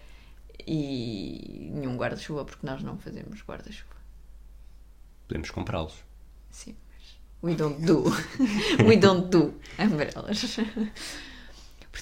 e 0.66 1.70
nenhum 1.72 1.96
guarda-chuva, 1.96 2.44
porque 2.44 2.66
nós 2.66 2.82
não 2.82 2.98
fazemos 2.98 3.40
guarda-chuva. 3.42 3.96
Podemos 5.28 5.50
comprá-los. 5.50 5.94
Sim, 6.50 6.74
mas 6.90 7.20
we 7.42 7.54
don't 7.54 7.80
do. 7.84 8.04
we 8.84 8.96
don't 8.96 9.28
do 9.28 9.54
umbrellas. 9.78 10.56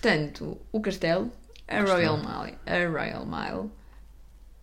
Portanto, 0.01 0.59
o 0.73 0.81
castelo, 0.83 1.33
a 1.67 1.81
Royal 1.81 2.19
Mile, 2.19 2.59
a 2.67 2.87
Royal 2.87 3.25
Mile, 3.25 3.71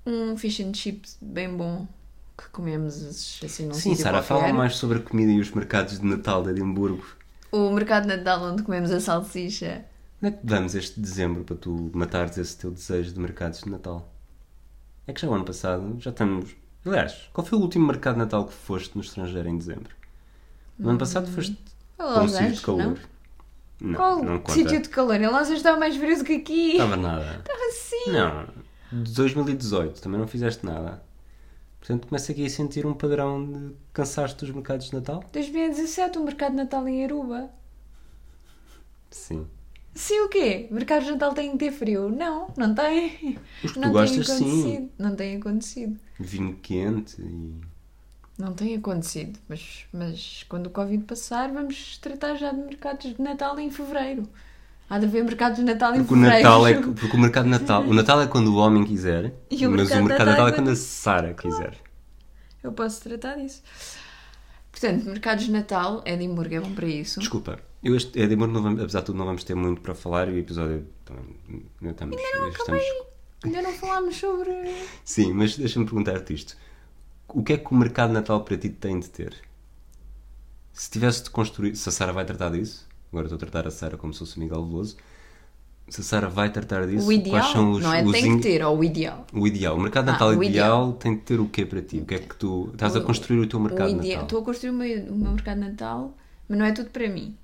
um 0.06 0.38
fish 0.38 0.60
and 0.62 0.76
chips 0.76 1.18
bem 1.20 1.58
bom 1.58 1.88
que 2.38 2.48
comemos 2.50 3.42
assim 3.44 3.66
num 3.66 3.74
Sim, 3.74 3.96
Sara, 3.96 4.22
fala 4.22 4.54
mais 4.54 4.76
sobre 4.76 5.00
a 5.00 5.02
comida 5.02 5.32
e 5.32 5.40
os 5.40 5.50
mercados 5.50 6.00
de 6.00 6.06
Natal 6.06 6.44
de 6.44 6.52
Edimburgo. 6.52 7.04
O 7.52 7.72
mercado 7.72 8.04
de 8.08 8.16
Natal 8.16 8.44
onde 8.44 8.62
comemos 8.62 8.92
a 8.92 9.00
salsicha. 9.00 9.84
Onde 10.22 10.36
é 10.36 10.38
que 10.38 10.46
vamos 10.46 10.76
este 10.76 11.00
dezembro 11.00 11.44
para 11.44 11.56
tu 11.56 11.90
matares 11.96 12.38
esse 12.38 12.56
teu 12.56 12.70
desejo 12.70 13.12
de 13.12 13.20
mercados 13.20 13.62
de 13.62 13.72
Natal? 13.72 14.14
É 15.08 15.14
que 15.14 15.22
já 15.22 15.28
o 15.28 15.34
ano 15.34 15.46
passado 15.46 15.96
já 16.00 16.12
estamos. 16.12 16.56
Aliás, 16.86 17.28
qual 17.34 17.46
foi 17.46 17.58
o 17.58 17.62
último 17.64 17.88
mercado 17.88 18.14
de 18.16 18.20
Natal 18.20 18.46
que 18.46 18.54
foste 18.54 18.96
no 18.96 19.02
estrangeiro 19.02 19.50
em 19.50 19.58
dezembro? 19.58 19.96
No 20.78 20.90
ano 20.92 21.00
passado 21.00 21.26
foste 21.32 21.58
Foi 21.98 22.06
Los 22.06 22.32
sítio 22.32 22.38
de 22.38 22.38
Angeles, 22.38 22.60
calor. 22.60 22.84
não? 22.84 23.13
Não, 23.82 23.96
Qual 23.96 24.24
não 24.24 24.40
conta. 24.40 24.54
sítio 24.54 24.82
de 24.82 24.90
calor? 24.90 25.20
Em 25.20 25.26
Angeles 25.26 25.50
estava 25.58 25.78
mais 25.78 25.96
frio 25.96 26.18
do 26.18 26.24
que 26.24 26.36
aqui. 26.36 26.72
Estava 26.72 26.96
nada. 26.96 27.38
Estava 27.44 27.66
assim. 27.68 28.12
Não, 28.12 29.04
de 29.04 29.12
2018 29.14 30.02
também 30.02 30.20
não 30.20 30.28
fizeste 30.28 30.66
nada. 30.66 31.04
Portanto, 31.80 32.08
começo 32.08 32.32
aqui 32.32 32.46
a 32.46 32.50
sentir 32.50 32.86
um 32.86 32.94
padrão 32.94 33.46
de 33.46 33.76
cansaste 33.92 34.38
dos 34.40 34.56
mercados 34.56 34.88
de 34.90 34.94
Natal. 34.96 35.22
2017, 35.34 36.18
o 36.18 36.24
mercado 36.24 36.52
de 36.52 36.58
Natal 36.58 36.88
em 36.88 37.04
Aruba. 37.04 37.50
Sim. 39.12 39.46
Sim, 39.94 40.22
o 40.22 40.30
quê? 40.30 40.68
Mercados 40.72 41.06
de 41.06 41.12
Natal 41.12 41.34
têm 41.34 41.52
que 41.52 41.58
ter 41.58 41.72
frio? 41.72 42.10
Não, 42.10 42.52
não 42.58 42.74
tem. 42.74 43.38
Os 43.64 43.74
que 43.74 43.80
não 43.80 43.90
tu 43.90 43.94
gostas, 43.94 44.28
tem 44.28 44.38
sim. 44.38 44.44
acontecido. 44.44 44.92
Não 44.98 45.16
tem 45.16 45.36
acontecido. 45.38 46.00
Vinho 46.20 46.56
quente 46.62 47.22
e. 47.22 47.54
Não 48.44 48.54
tem 48.54 48.76
acontecido. 48.76 49.40
Mas, 49.48 49.86
mas 49.94 50.46
quando 50.50 50.68
o 50.68 50.70
Covid 50.70 51.02
passar, 51.06 51.50
vamos 51.50 51.98
tratar 52.00 52.36
já 52.36 52.52
de 52.52 52.60
mercados 52.60 53.16
de 53.16 53.22
Natal 53.22 53.58
em 53.58 53.72
fevereiro. 53.72 54.28
Há 54.90 55.00
de 55.00 55.06
haver 55.06 55.24
mercados 55.24 55.60
de 55.60 55.64
Natal 55.64 55.96
em 55.96 56.00
Porque 56.00 56.14
o 56.14 56.18
fevereiro. 56.18 56.44
Natal 56.44 56.68
é. 56.68 56.74
Porque 56.74 57.16
o 57.16 57.20
mercado 57.20 57.46
de 57.46 57.52
Natal. 57.52 57.84
O 57.84 57.94
Natal 57.94 58.22
é 58.22 58.28
quando 58.28 58.48
o 58.50 58.58
homem 58.58 58.84
quiser. 58.84 59.28
O 59.28 59.32
mas 59.50 59.62
mercado 59.62 59.72
o 59.72 59.72
mercado 59.72 60.00
de 60.02 60.10
Natal 60.10 60.26
Natal 60.26 60.48
é 60.48 60.50
é 60.50 60.54
quando 60.56 60.70
a 60.72 60.76
Sara 60.76 61.34
quiser. 61.34 61.78
Eu 62.62 62.74
posso 62.74 63.02
tratar 63.02 63.38
disso. 63.38 63.64
Portanto, 64.70 65.06
mercados 65.06 65.46
de 65.46 65.52
Natal, 65.52 66.04
Edimburgo 66.06 66.54
é 66.54 66.60
bom 66.60 66.74
para 66.74 66.88
isso. 66.88 67.22
Desculpa, 67.22 67.60
eu 67.82 67.96
este 67.96 68.20
Edimburgo, 68.20 68.54
não 68.54 68.62
vamos, 68.62 68.82
apesar 68.82 69.00
de 69.00 69.06
tudo, 69.06 69.18
não 69.18 69.26
vamos 69.26 69.46
ter 69.46 69.56
muito 69.56 69.80
para 69.80 69.96
falar 69.96 70.28
e 70.28 70.34
o 70.34 70.38
episódio 70.38 70.86
também 71.06 71.66
não 71.80 71.92
estamos. 71.92 72.18
estamos... 72.60 72.84
Ainda 73.46 73.62
não 73.62 73.72
falámos 73.72 74.18
sobre. 74.18 74.52
Sim, 75.06 75.32
mas 75.32 75.56
deixa-me 75.56 75.86
perguntar-te 75.86 76.34
isto. 76.34 76.58
O 77.28 77.44
que 77.44 77.54
é 77.54 77.58
que 77.58 77.72
o 77.74 77.76
mercado 77.76 78.10
de 78.10 78.14
Natal 78.16 78.44
para 78.44 78.58
ti 78.58 78.70
tem 78.70 79.00
de 79.00 79.10
ter? 79.10 79.34
Se 80.72 80.90
tivesse 80.90 81.24
de 81.24 81.30
construir. 81.30 81.76
Se 81.76 81.88
a 81.90 81.92
Sara 81.92 82.12
vai 82.14 82.26
tratar 82.26 82.50
disso, 82.50 82.88
agora 83.12 83.28
estou 83.28 83.36
a 83.36 83.40
tratar 83.40 83.68
a 83.68 83.72
Sara 83.72 83.98
como 83.98 84.14
se 84.14 84.20
fosse 84.20 84.38
o 84.38 84.40
Miguel 84.40 84.66
Veloso. 84.66 84.98
Se 85.90 86.02
a 86.02 86.04
Sara 86.04 86.30
vai 86.30 86.50
tratar 86.52 86.88
disso, 86.88 87.08
O 87.08 87.12
ideal. 87.12 87.36
quais 87.42 87.52
são 87.52 87.72
os. 87.72 87.82
não 87.84 87.94
é 87.94 88.04
os 88.04 88.12
tem 88.12 88.26
in- 88.26 88.38
que 88.38 88.44
ter, 88.44 88.64
ou 88.64 88.78
o 88.80 88.84
ideal. 88.84 89.28
O 89.34 89.46
ideal. 89.46 89.76
O 89.76 89.80
mercado 89.82 90.06
de 90.06 90.10
Ah, 90.10 90.14
Natal 90.14 90.30
o 90.30 90.44
ideal, 90.44 90.94
tem 90.94 91.16
de 91.16 91.22
ter 91.22 91.40
o 91.40 91.48
quê 91.50 91.66
para 91.66 91.82
ti? 91.82 91.98
O 92.00 92.06
que 92.06 92.16
é 92.16 92.20
que 92.20 92.36
tu. 92.36 92.70
Estás 92.74 92.96
a 92.96 93.00
O- 93.00 93.04
construir 93.04 93.40
o 93.40 93.48
teu 93.48 93.60
mercado 93.60 93.88
o 93.88 93.90
ideal. 93.92 94.04
Natal? 94.22 94.24
Estou 94.24 94.42
a 94.42 94.46
construir 94.46 94.70
o 94.70 94.74
meu, 94.74 95.04
o 95.14 95.16
meu 95.16 95.32
mercado 95.34 95.60
de 95.60 95.70
Natal, 95.70 96.18
mas 96.48 96.58
não 96.58 96.66
é 96.66 96.72
tudo 96.72 96.90
para 96.90 97.10
mim. 97.10 97.36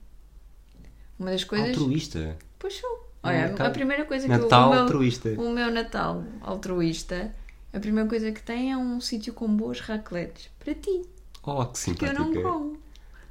Uma 1.20 1.32
das 1.32 1.44
coisas. 1.44 1.70
Altruísta. 1.78 2.38
Pois 2.58 2.76
sou. 2.76 3.10
Olha, 3.22 3.50
Natal- 3.50 3.68
a 3.68 3.70
primeira 3.72 4.06
coisa 4.06 4.24
que 4.26 4.30
Natal 4.32 4.62
eu, 4.62 4.68
o 4.68 4.72
meu, 4.74 4.82
altruísta. 4.84 5.30
O 5.38 5.50
meu 5.52 5.72
Natal 5.72 6.24
altruísta, 6.42 7.36
a 7.74 7.80
primeira 7.80 8.08
coisa 8.10 8.32
que 8.32 8.42
tem 8.44 8.72
é 8.72 8.78
um 8.78 9.00
sítio 9.02 9.34
com 9.34 9.48
boas 9.56 9.80
raclettes. 9.82 10.50
Para 10.60 10.76
ti. 10.76 11.04
Oh, 11.44 11.66
que 11.66 11.80
Que 11.98 12.08
eu 12.08 12.14
simpática. 12.14 12.14
não 12.14 12.36
como. 12.42 12.80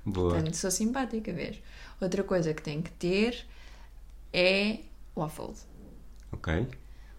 Boa. 0.05 0.35
Portanto, 0.35 0.55
sou 0.57 0.71
simpática, 0.71 1.33
vês? 1.33 1.63
Outra 2.01 2.23
coisa 2.25 2.55
que 2.55 2.63
tem 2.63 2.83
que 2.83 2.91
ter 2.93 3.47
é 4.33 4.81
waffles. 5.17 5.67
Ok. 6.33 6.69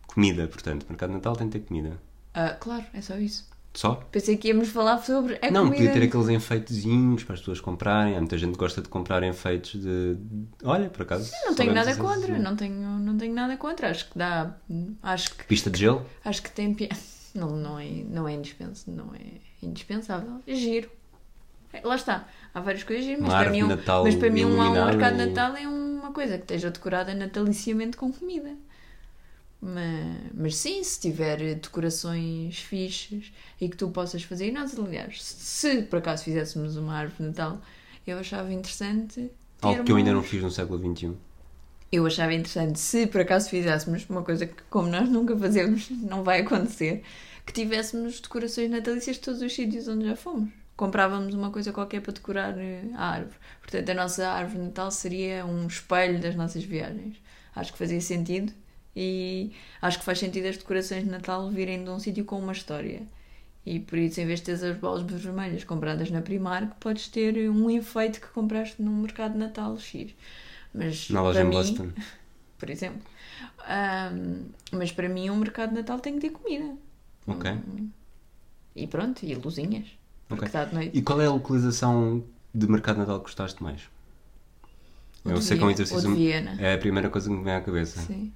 Comida, 0.08 0.48
portanto. 0.48 0.86
Mercado 0.90 1.14
Natal 1.14 1.36
tem 1.36 1.48
de 1.50 1.60
ter 1.60 1.66
comida. 1.68 2.02
Ah, 2.34 2.56
claro, 2.60 2.86
é 2.94 3.02
só 3.02 3.18
isso. 3.18 3.49
Só? 3.74 3.96
Pensei 4.12 4.36
que 4.36 4.48
íamos 4.48 4.70
falar 4.70 4.98
sobre 5.00 5.38
a 5.42 5.52
não, 5.52 5.66
comida. 5.66 5.86
podia 5.86 5.94
ter 5.94 6.08
aqueles 6.08 6.28
enfeitezinhos 6.30 7.24
para 7.24 7.36
as 7.36 7.40
pessoas 7.40 7.62
comprarem. 7.62 8.16
Há 8.16 8.20
muita 8.20 8.38
gente 8.38 8.54
que 8.54 8.58
gosta 8.58 8.82
de 8.82 8.90
comprar 8.90 9.22
enfeites 9.24 9.80
de. 9.80 10.18
Olha, 10.64 10.90
por 10.90 11.04
acaso. 11.04 11.32
Não 11.46 11.54
tenho 11.54 11.74
nada 11.74 11.96
contra, 11.96 12.34
assim. 12.34 12.42
não 12.42 12.56
tenho, 12.56 12.76
não 13.00 13.18
tenho 13.18 13.34
nada 13.34 13.56
contra. 13.58 13.90
Acho 13.92 14.10
que 14.10 14.18
dá. 14.18 14.56
Acho 15.04 15.36
que, 15.36 15.44
Pista 15.46 15.70
de 15.70 15.80
gelo? 15.80 16.06
acho 16.26 16.42
que 16.44 16.52
tem. 16.52 16.76
Não, 17.36 17.52
não, 17.56 17.78
é, 17.78 17.86
não, 18.10 18.28
é 18.28 18.34
indispensável, 18.34 18.96
não 19.06 19.14
é 19.14 19.20
indispensável. 19.62 20.42
É 20.48 20.56
giro. 20.56 20.90
É, 21.72 21.80
Lá 21.86 21.96
está. 21.96 22.28
Há 22.56 22.60
várias 22.60 22.84
coisas 22.84 23.06
giras, 23.06 23.22
mas 23.22 23.32
para 23.32 23.52
mim, 23.52 23.62
Natal 23.62 24.04
mas 24.04 24.16
para 24.16 24.32
mim 24.32 24.46
um, 24.46 24.60
um 24.60 24.86
mercado 24.86 25.16
de 25.16 25.22
e- 25.22 25.26
Natal 25.28 25.56
é 25.56 25.68
uma 25.68 26.12
coisa 26.12 26.38
que 26.38 26.44
esteja 26.46 26.72
decorada 26.72 27.14
nataliciamente 27.14 27.96
com 27.96 28.12
comida. 28.12 28.56
Mas, 29.62 30.18
mas 30.34 30.56
sim, 30.56 30.82
se 30.84 31.00
tiver 31.00 31.56
decorações 31.56 32.60
fixes 32.60 33.32
e 33.60 33.68
que 33.68 33.76
tu 33.76 33.90
possas 33.90 34.24
fazer, 34.24 34.48
e 34.48 34.52
nós, 34.52 34.78
aliás, 34.80 35.22
se 35.22 35.82
por 35.84 36.00
acaso 36.00 36.24
fizéssemos 36.24 36.78
uma 36.78 36.96
árvore 36.96 37.24
de 37.24 37.30
Natal, 37.30 37.62
eu 38.08 38.18
achava 38.18 38.54
interessante. 38.54 39.30
Algo 39.62 39.84
que 39.84 39.92
eu 39.92 39.98
ainda 39.98 40.14
não 40.14 40.24
fiz 40.24 40.42
no 40.42 40.50
século 40.50 40.80
XXI. 40.96 41.14
eu 41.92 42.06
achava 42.06 42.34
interessante 42.34 42.80
se 42.80 43.08
por 43.08 43.20
acaso 43.20 43.50
fizéssemos 43.50 44.10
uma 44.10 44.24
coisa 44.24 44.46
que, 44.46 44.64
como 44.70 44.88
nós 44.88 45.10
nunca 45.10 45.36
fazemos, 45.38 45.90
não 45.90 46.24
vai 46.24 46.42
acontecer, 46.42 47.04
que 47.46 47.52
tivéssemos 47.52 48.22
decorações 48.22 48.70
natalícias 48.70 49.18
de 49.18 49.24
todos 49.24 49.42
os 49.42 49.54
sítios 49.54 49.88
onde 49.90 50.06
já 50.06 50.16
fomos. 50.16 50.50
Comprávamos 50.78 51.34
uma 51.34 51.52
coisa 51.52 51.74
qualquer 51.74 52.00
para 52.00 52.14
decorar 52.14 52.58
eh, 52.58 52.84
a 52.96 53.10
árvore. 53.10 53.36
Portanto, 53.60 53.90
a 53.90 53.94
nossa 53.94 54.26
árvore 54.30 54.60
de 54.60 54.66
Natal 54.68 54.90
seria 54.90 55.46
um 55.46 55.68
espelho 55.68 56.22
das 56.22 56.36
nossas 56.36 56.64
viagens. 56.64 57.18
Acho 57.54 57.74
que 57.74 57.78
fazia 57.78 58.00
sentido 58.00 58.54
e 59.02 59.54
acho 59.82 59.98
que 59.98 60.04
faz 60.04 60.20
sentido 60.20 60.46
as 60.48 60.58
decorações 60.58 61.06
de 61.06 61.10
Natal 61.10 61.50
virem 61.50 61.86
de 61.86 61.90
um 61.90 61.98
sítio 62.00 62.26
com 62.26 62.38
uma 62.38 62.52
história. 62.52 63.02
E 63.66 63.80
por 63.80 63.98
isso, 63.98 64.20
em 64.20 64.26
vez 64.26 64.40
de 64.40 64.48
teres 64.48 64.62
as 64.62 64.78
bolas 64.78 65.04
vermelhas 65.04 65.64
compradas 65.64 66.12
na 66.12 66.22
Primark, 66.22 66.74
podes 66.82 67.08
ter 67.08 67.50
um 67.50 67.70
enfeite 67.70 68.20
que 68.20 68.28
compraste 68.28 68.82
num 68.82 69.02
mercado 69.02 69.34
de 69.34 69.38
Natal 69.38 69.78
X. 69.80 70.14
Mas 70.74 71.10
Na 71.10 71.22
loja 71.22 71.42
em 71.42 71.50
Boston. 71.50 71.92
por 72.60 72.70
exemplo. 72.70 73.02
Ahm, 73.66 74.48
mas 74.74 74.92
para 74.92 75.08
mim, 75.08 75.30
um 75.30 75.38
mercado 75.38 75.70
de 75.70 75.76
Natal 75.76 75.98
tem 76.02 76.16
que 76.16 76.20
ter 76.28 76.32
comida. 76.32 76.76
Ok. 77.26 77.58
E 78.76 78.86
pronto, 78.86 79.26
e 79.26 79.34
luzinhas. 79.34 79.88
Porque 80.28 80.44
Ok. 80.44 80.48
está 80.48 80.66
de 80.66 80.76
noite. 80.76 80.98
E 80.98 81.02
qual 81.02 81.22
é 81.22 81.26
a 81.26 81.32
localização 81.32 82.22
de 82.54 82.68
mercado 82.68 82.96
de 82.96 83.00
Natal 83.02 83.20
que 83.20 83.24
gostaste 83.28 83.64
mais? 83.64 83.84
O 85.24 85.30
Eu 85.30 85.42
sei 85.42 85.58
que 85.58 85.64
é 85.64 85.68
um 85.68 85.72
exercício. 85.72 86.18
É 86.60 86.74
a 86.74 86.78
primeira 86.78 87.10
coisa 87.10 87.30
que 87.30 87.36
me 87.36 87.44
vem 87.46 87.54
à 87.54 87.62
cabeça. 87.62 88.02
Sim. 88.02 88.34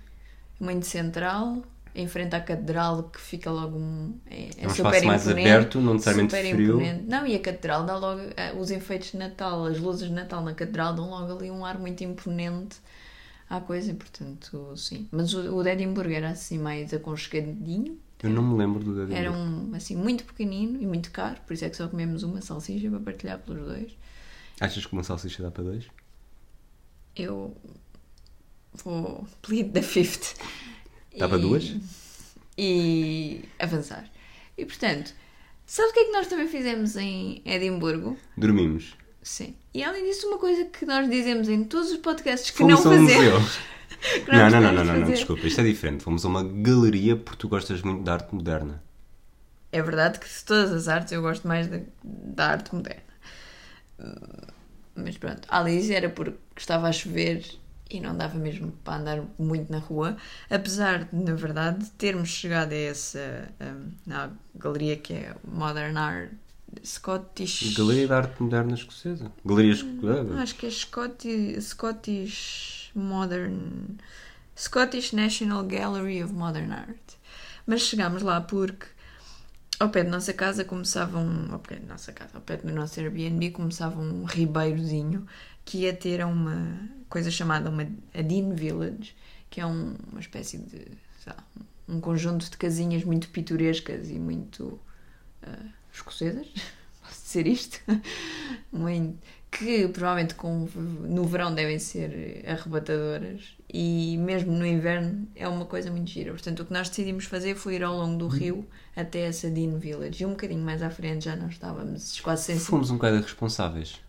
Muito 0.60 0.86
central, 0.86 1.64
em 1.96 2.08
frente 2.08 2.36
à 2.36 2.40
catedral, 2.42 3.04
que 3.04 3.20
fica 3.20 3.52
logo 3.52 3.78
um. 3.78 4.18
É, 4.30 4.50
É 4.58 4.68
um 4.68 4.70
super 4.70 4.90
espaço 4.90 5.06
mais 5.06 5.28
aberto, 5.28 5.80
não 5.82 5.94
necessariamente 5.94 6.36
frio. 6.36 6.76
imponente. 6.76 7.04
Não, 7.04 7.28
e 7.28 7.36
a 7.36 7.40
catedral 7.40 7.86
dá 7.86 7.98
logo. 7.98 8.22
eh, 8.38 8.54
Os 8.58 8.72
enfeites 8.72 9.12
de 9.12 9.18
Natal, 9.18 9.66
as 9.66 9.78
luzes 9.80 10.08
de 10.08 10.14
Natal 10.14 10.42
na 10.44 10.54
catedral 10.54 10.94
dão 10.96 11.10
logo 11.10 11.38
ali 11.38 11.52
um 11.52 11.66
ar 11.66 11.78
muito 11.80 12.04
imponente 12.04 12.78
à 13.50 13.60
coisa, 13.60 13.92
e, 13.92 13.94
portanto, 13.94 14.76
sim. 14.78 15.08
Mas 15.12 15.34
o, 15.34 15.56
o 15.58 15.64
de 15.64 15.70
Edimburgo 15.72 16.12
era 16.14 16.30
assim 16.30 16.58
mais 16.58 16.94
aconchegadinho. 16.94 18.00
Eu 18.24 18.30
não 18.30 18.42
me 18.42 18.58
lembro 18.58 18.80
do 18.84 18.92
Edimburgo. 18.92 19.14
Era 19.16 19.32
um 19.32 19.74
assim 19.76 19.96
muito 19.98 20.24
pequenino 20.24 20.82
e 20.82 20.88
muito 20.88 21.12
caro, 21.12 21.42
por 21.46 21.54
isso 21.54 21.66
é 21.66 21.70
que 21.70 21.76
só 21.76 21.88
comemos 21.90 22.24
uma 22.24 22.42
salsicha 22.42 22.90
para 22.90 23.00
partilhar 23.02 23.40
pelos 23.40 23.68
dois. 23.68 23.98
Achas 24.62 24.86
que 24.86 24.94
uma 24.94 25.04
salsicha 25.04 25.44
dá 25.44 25.52
para 25.52 25.64
dois? 25.66 25.86
Eu 27.16 27.56
vou 28.84 29.28
plead 29.42 29.72
the 29.72 29.82
fifth. 29.82 30.36
Dá 31.18 31.28
para 31.28 31.38
E- 31.38 31.42
duas? 31.42 31.76
E 32.58 33.46
avançar. 33.60 34.06
E 34.58 34.66
portanto, 34.66 35.14
sabe 35.66 35.90
o 35.90 35.94
que 35.94 36.00
é 36.00 36.06
que 36.06 36.12
nós 36.12 36.28
também 36.28 36.48
fizemos 36.48 36.96
em 36.96 37.42
Edimburgo? 37.46 38.18
Dormimos. 38.38 38.96
Sim. 39.22 39.56
E 39.74 39.84
além 39.84 40.04
disso, 40.06 40.28
uma 40.28 40.38
coisa 40.38 40.66
que 40.66 40.86
nós 40.86 41.10
dizemos 41.10 41.48
em 41.50 41.64
todos 41.64 41.92
os 41.92 41.98
podcasts 41.98 42.52
que 42.52 42.58
Fomos 42.58 42.84
não 42.84 42.92
fazemos. 42.92 43.58
que 44.26 44.32
Não, 44.32 44.50
não, 44.50 44.62
não, 44.62 44.74
não, 44.74 44.84
não, 44.86 45.00
não, 45.00 45.08
desculpa. 45.10 45.48
Isto 45.48 45.62
é 45.62 45.64
diferente. 45.64 46.04
Fomos 46.04 46.26
a 46.26 46.28
uma 46.28 46.44
galeria 46.44 47.16
porque 47.16 47.40
tu 47.40 47.48
gostas 47.48 47.82
muito 47.82 48.04
da 48.04 48.14
arte 48.14 48.36
moderna. 48.36 48.84
É 49.72 49.82
verdade 49.82 50.20
que 50.20 50.28
de 50.28 50.44
todas 50.44 50.72
as 50.72 50.88
artes 50.88 51.12
eu 51.14 51.22
gosto 51.22 51.48
mais 51.48 51.68
da, 51.68 51.80
da 52.04 52.48
arte 52.48 52.76
moderna. 52.76 53.02
Mas 54.96 55.18
pronto, 55.18 55.48
a 55.48 55.60
Alice 55.60 55.92
era 55.94 56.10
porque 56.10 56.38
estava 56.56 56.88
a 56.88 56.92
chover 56.92 57.44
e 57.98 58.02
não 58.02 58.16
dava 58.16 58.38
mesmo 58.38 58.72
para 58.84 58.98
andar 58.98 59.24
muito 59.38 59.72
na 59.72 59.80
rua, 59.80 60.18
apesar 60.50 61.06
de, 61.06 61.16
na 61.16 61.36
verdade, 61.36 61.86
termos 61.92 62.30
chegado 62.30 62.72
a 62.72 62.76
essa 62.76 63.50
à 64.10 64.30
galeria 64.56 64.98
que 64.98 65.14
é 65.14 65.36
Modern 65.44 65.98
Art 65.98 66.32
Scottish. 66.84 67.74
Galeria 67.76 68.08
de 68.08 68.14
arte 68.14 68.42
moderna 68.42 68.74
escocesa. 68.74 69.32
Galerias. 69.46 69.84
Hum, 69.84 70.38
Acho 70.40 70.56
que 70.56 70.66
é 70.66 70.72
Scottish, 70.72 71.64
Scottish 71.64 72.92
Modern. 72.96 73.98
Scottish 74.58 75.14
National 75.14 75.64
Gallery 75.64 76.24
of 76.24 76.34
Modern 76.34 76.72
Art. 76.72 76.98
Mas 77.66 77.82
chegámos 77.82 78.22
lá 78.22 78.42
porque 78.42 78.86
ao 79.80 79.90
pé 79.90 80.04
da 80.04 80.10
nossa 80.10 80.34
casa 80.34 80.64
começava 80.64 81.18
um. 81.18 81.52
Ao 81.52 81.60
pé 81.60 81.76
da 81.76 81.94
nossa 81.94 82.12
casa, 82.12 82.32
ao 82.36 82.42
pé 82.42 82.58
do 82.58 82.72
nosso 82.74 83.00
Airbnb 83.00 83.52
começava 83.52 84.00
um 84.00 84.24
ribeirozinho 84.24 85.26
que 85.66 85.80
ia 85.80 85.94
ter 85.94 86.26
uma 86.26 86.90
coisa 87.14 87.30
chamada 87.30 87.70
uma, 87.70 87.84
a 88.12 88.22
Dean 88.24 88.56
Village, 88.56 89.16
que 89.48 89.62
é 89.62 89.66
um- 89.68 89.96
uma 90.12 90.20
espécie 90.20 90.58
de. 90.58 90.88
lá, 91.28 91.38
um 91.88 92.02
conjunto 92.02 92.50
de 92.50 92.58
casinhas 92.58 93.04
muito 93.04 93.30
pitorescas 93.30 94.10
e 94.10 94.18
muito 94.18 94.80
ah, 95.44 95.66
escocesas, 95.94 96.48
posso 97.04 97.24
dizer 97.24 97.46
isto? 97.46 97.80
Muito, 98.72 99.20
que 99.52 99.88
provavelmente 99.90 100.34
com, 100.34 100.68
no 100.76 101.26
verão 101.26 101.54
devem 101.54 101.78
ser 101.78 102.44
arrebatadoras 102.48 103.56
e 103.72 104.18
mesmo 104.18 104.52
no 104.52 104.66
inverno 104.66 105.28
é 105.36 105.48
uma 105.48 105.66
coisa 105.66 105.92
muito 105.92 106.10
gira. 106.10 106.32
Portanto, 106.32 106.62
o 106.62 106.66
que 106.66 106.74
nós 106.74 106.90
decidimos 106.90 107.26
fazer 107.26 107.54
foi 107.54 107.76
ir 107.76 107.84
ao 107.84 107.96
longo 107.96 108.18
do 108.18 108.28
rio 108.28 108.68
até 108.96 109.20
essa 109.28 109.52
Dean 109.52 109.78
Village 109.78 110.24
e 110.24 110.26
um 110.26 110.32
bocadinho 110.32 110.64
mais 110.66 110.82
à 110.82 110.90
frente 110.90 111.26
já 111.26 111.36
nós 111.36 111.52
estávamos 111.52 112.20
quase 112.22 112.46
sem 112.46 112.58
Fomos 112.58 112.90
um 112.90 112.96
bocado 112.96 113.18
irresponsáveis. 113.18 114.02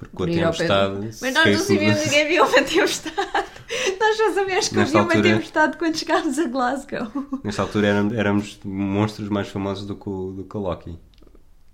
Porque 0.00 0.16
com 0.16 0.22
a 0.22 0.26
tempestade. 0.26 1.00
Mas 1.20 1.34
nós 1.34 1.46
não 1.46 1.58
sabíamos 1.64 2.00
que 2.08 2.20
havia 2.20 2.42
uma 2.42 2.62
tempestade. 2.62 3.50
Nós 4.00 4.16
já 4.16 4.32
sabíamos 4.32 4.68
que 4.68 4.80
havia 4.80 5.02
uma 5.02 5.22
tempestade 5.22 5.76
quando 5.76 5.96
chegámos 5.96 6.38
a 6.38 6.48
Glasgow. 6.48 7.40
Nesta 7.44 7.62
altura 7.62 7.86
éramos, 7.88 8.14
éramos 8.14 8.60
monstros 8.64 9.28
mais 9.28 9.48
famosos 9.48 9.86
do 9.86 9.94
que 9.94 10.08
o, 10.08 10.32
do 10.32 10.44
que 10.44 10.56
o 10.56 10.60
Loki. 10.60 10.98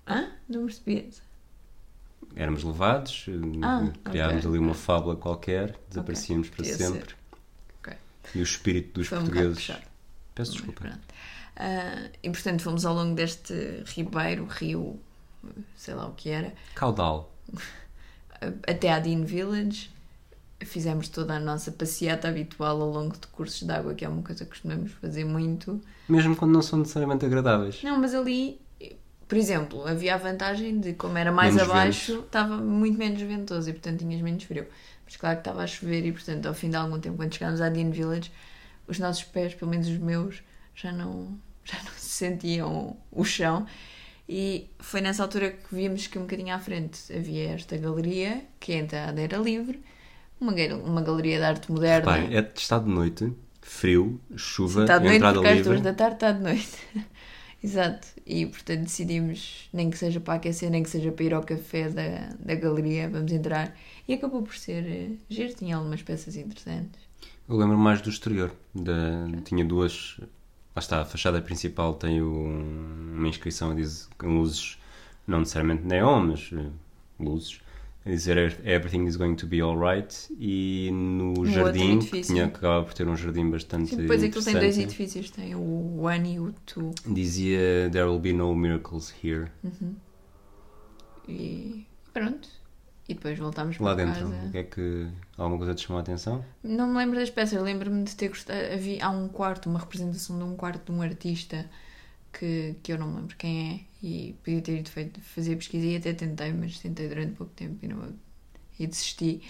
Hã? 0.08 0.28
Não 0.48 0.66
percebi. 0.66 1.08
Éramos 2.34 2.64
levados, 2.64 3.26
Ah, 3.62 3.88
criávamos 4.04 4.44
ok, 4.44 4.50
ali 4.50 4.58
uma 4.58 4.74
fábula 4.74 5.16
qualquer, 5.16 5.78
desaparecíamos 5.88 6.48
para 6.50 6.56
podia 6.58 6.74
sempre. 6.76 7.14
Ok. 7.80 7.94
E 8.34 8.40
o 8.40 8.42
espírito 8.42 8.98
dos 8.98 9.06
Foi 9.08 9.18
um 9.18 9.22
portugueses. 9.22 9.54
puxado. 9.54 9.82
Peço 10.34 10.52
desculpa. 10.52 10.98
Ah, 11.56 12.10
e 12.22 12.28
portanto 12.28 12.60
fomos 12.62 12.84
ao 12.84 12.94
longo 12.94 13.14
deste 13.14 13.54
ribeiro, 13.86 14.44
rio, 14.50 15.00
sei 15.76 15.94
lá 15.94 16.08
o 16.08 16.12
que 16.12 16.28
era, 16.28 16.52
Caudal. 16.74 17.32
até 18.66 18.92
à 18.92 18.98
Dean 18.98 19.24
Village. 19.24 19.90
Fizemos 20.60 21.08
toda 21.08 21.34
a 21.34 21.40
nossa 21.40 21.70
passeata 21.70 22.28
habitual 22.28 22.80
ao 22.80 22.90
longo 22.90 23.12
de 23.12 23.26
cursos 23.26 23.62
de 23.62 23.70
água, 23.70 23.94
que 23.94 24.04
é 24.04 24.08
uma 24.08 24.22
coisa 24.22 24.44
que 24.44 24.50
costumamos 24.50 24.92
fazer 24.92 25.24
muito. 25.24 25.80
Mesmo 26.08 26.34
quando 26.34 26.52
não 26.52 26.62
são 26.62 26.78
necessariamente 26.78 27.26
agradáveis. 27.26 27.82
Não, 27.82 28.00
mas 28.00 28.14
ali, 28.14 28.58
por 29.28 29.36
exemplo, 29.36 29.86
havia 29.86 30.14
a 30.14 30.18
vantagem 30.18 30.80
de, 30.80 30.94
como 30.94 31.18
era 31.18 31.32
mais 31.32 31.54
Menos 31.54 31.70
abaixo, 31.70 32.20
estava 32.20 32.56
muito 32.56 32.96
menos 32.96 33.20
ventoso 33.20 33.68
e, 33.68 33.72
portanto, 33.72 33.98
tinhas 33.98 34.22
menos 34.22 34.44
frio. 34.44 34.66
Mas 35.04 35.16
claro 35.16 35.36
que 35.36 35.40
estava 35.40 35.62
a 35.62 35.66
chover 35.66 36.06
e, 36.06 36.12
portanto, 36.12 36.46
ao 36.46 36.54
fim 36.54 36.70
de 36.70 36.76
algum 36.76 36.98
tempo, 36.98 37.16
quando 37.16 37.34
chegámos 37.34 37.60
à 37.60 37.68
Dean 37.68 37.90
Village, 37.90 38.32
os 38.88 38.98
nossos 38.98 39.24
pés, 39.24 39.54
pelo 39.54 39.70
menos 39.70 39.88
os 39.88 39.98
meus, 39.98 40.42
já 40.74 40.92
não, 40.92 41.38
já 41.64 41.76
não 41.82 41.92
se 41.96 42.08
sentiam 42.08 42.96
o 43.10 43.24
chão. 43.24 43.66
E 44.28 44.70
foi 44.78 45.00
nessa 45.00 45.22
altura 45.22 45.50
que 45.52 45.74
vimos 45.74 46.06
que 46.06 46.18
um 46.18 46.22
bocadinho 46.22 46.54
à 46.54 46.58
frente 46.58 47.12
havia 47.12 47.50
esta 47.50 47.76
galeria, 47.76 48.44
que 48.58 48.72
é 48.72 48.76
a 48.76 48.78
entrada 48.80 49.20
era 49.20 49.38
livre, 49.38 49.80
uma, 50.40 50.52
uma 50.84 51.02
galeria 51.02 51.38
de 51.38 51.44
arte 51.44 51.70
moderna. 51.70 52.18
É, 52.18 52.52
está 52.54 52.78
de 52.78 52.88
noite, 52.88 53.32
frio, 53.62 54.20
chuva, 54.36 54.82
Está 54.82 54.98
de 54.98 55.04
noite 55.04 55.16
entrada 55.16 55.40
porque 55.40 55.48
às 55.58 55.64
duas 55.64 55.80
da 55.80 55.94
tarde 55.94 56.16
está 56.16 56.32
de 56.32 56.42
noite. 56.42 56.76
Exato. 57.62 58.08
E 58.24 58.46
portanto 58.46 58.82
decidimos, 58.82 59.68
nem 59.72 59.90
que 59.90 59.98
seja 59.98 60.20
para 60.20 60.34
aquecer, 60.34 60.70
nem 60.70 60.82
que 60.82 60.90
seja 60.90 61.10
para 61.10 61.24
ir 61.24 61.34
ao 61.34 61.42
café 61.42 61.88
da, 61.88 62.34
da 62.38 62.54
galeria, 62.54 63.08
vamos 63.08 63.32
entrar. 63.32 63.76
E 64.06 64.14
acabou 64.14 64.42
por 64.42 64.54
ser 64.56 64.84
eh, 64.86 65.10
giro, 65.28 65.54
tinha 65.54 65.76
algumas 65.76 66.02
peças 66.02 66.36
interessantes. 66.36 67.00
Eu 67.48 67.56
lembro 67.56 67.78
mais 67.78 68.00
do 68.00 68.10
exterior. 68.10 68.52
Da, 68.74 69.26
tinha 69.44 69.64
duas. 69.64 70.20
Lá 70.76 70.80
está, 70.80 71.00
a 71.00 71.04
fachada 71.06 71.40
principal 71.40 71.94
tem 71.94 72.20
o- 72.20 72.60
uma 73.16 73.26
inscrição 73.28 73.74
dizer, 73.74 74.08
com 74.18 74.38
luzes, 74.38 74.76
não 75.26 75.38
necessariamente 75.38 75.82
neon, 75.86 76.26
mas 76.26 76.50
eh, 76.52 76.68
luzes, 77.18 77.62
a 78.04 78.10
dizer 78.10 78.36
Everything 78.62 79.06
is 79.06 79.16
going 79.16 79.36
to 79.36 79.46
be 79.46 79.62
alright. 79.62 80.14
E 80.38 80.90
no 80.92 81.30
outro 81.30 81.46
jardim, 81.50 81.98
que, 82.00 82.20
tinha, 82.20 82.48
que 82.48 82.56
acabava 82.58 82.84
por 82.84 82.92
ter 82.92 83.08
um 83.08 83.16
jardim 83.16 83.48
bastante. 83.50 83.88
Sim, 83.88 83.96
depois 83.96 84.22
aquilo 84.22 84.44
tem 84.44 84.52
dois 84.52 84.76
edifícios, 84.78 85.30
tem 85.30 85.54
o 85.54 86.02
One 86.02 86.34
e 86.34 86.40
o 86.40 86.52
Two. 86.66 86.90
Dizia 87.06 87.88
There 87.90 88.04
will 88.04 88.20
be 88.20 88.34
no 88.34 88.54
miracles 88.54 89.14
here. 89.24 89.50
E 91.26 91.86
pronto. 92.12 92.48
E 93.08 93.14
depois 93.14 93.38
voltámos 93.38 93.78
Lá 93.78 93.94
para 93.94 94.04
dentro, 94.04 94.30
casa. 94.30 94.46
o 94.48 94.50
que 94.50 94.58
é 94.58 94.62
que. 94.64 95.08
Alguma 95.36 95.58
coisa 95.58 95.74
te 95.74 95.86
chamou 95.86 95.98
a 95.98 96.02
atenção? 96.02 96.44
Não 96.62 96.88
me 96.88 96.98
lembro 96.98 97.18
das 97.18 97.30
peças, 97.30 97.62
lembro-me 97.62 98.02
de 98.04 98.16
ter 98.16 98.28
gostado. 98.28 98.72
Havia, 98.72 99.04
há 99.06 99.10
um 99.10 99.28
quarto, 99.28 99.68
uma 99.70 99.78
representação 99.78 100.36
de 100.36 100.44
um 100.44 100.56
quarto 100.56 100.90
de 100.92 100.98
um 100.98 101.02
artista 101.02 101.70
que, 102.32 102.74
que 102.82 102.92
eu 102.92 102.98
não 102.98 103.08
me 103.08 103.16
lembro 103.20 103.36
quem 103.36 103.86
é 104.02 104.06
e 104.06 104.34
podia 104.42 104.60
ter 104.60 104.78
ido 104.80 104.90
feito, 104.90 105.20
fazer 105.20 105.56
pesquisa 105.56 105.86
e 105.86 105.96
até 105.96 106.12
tentei, 106.12 106.52
mas 106.52 106.78
tentei 106.80 107.08
durante 107.08 107.32
pouco 107.34 107.52
tempo 107.54 107.78
e, 107.84 107.88
não, 107.88 108.12
e 108.78 108.86
desisti. 108.86 109.42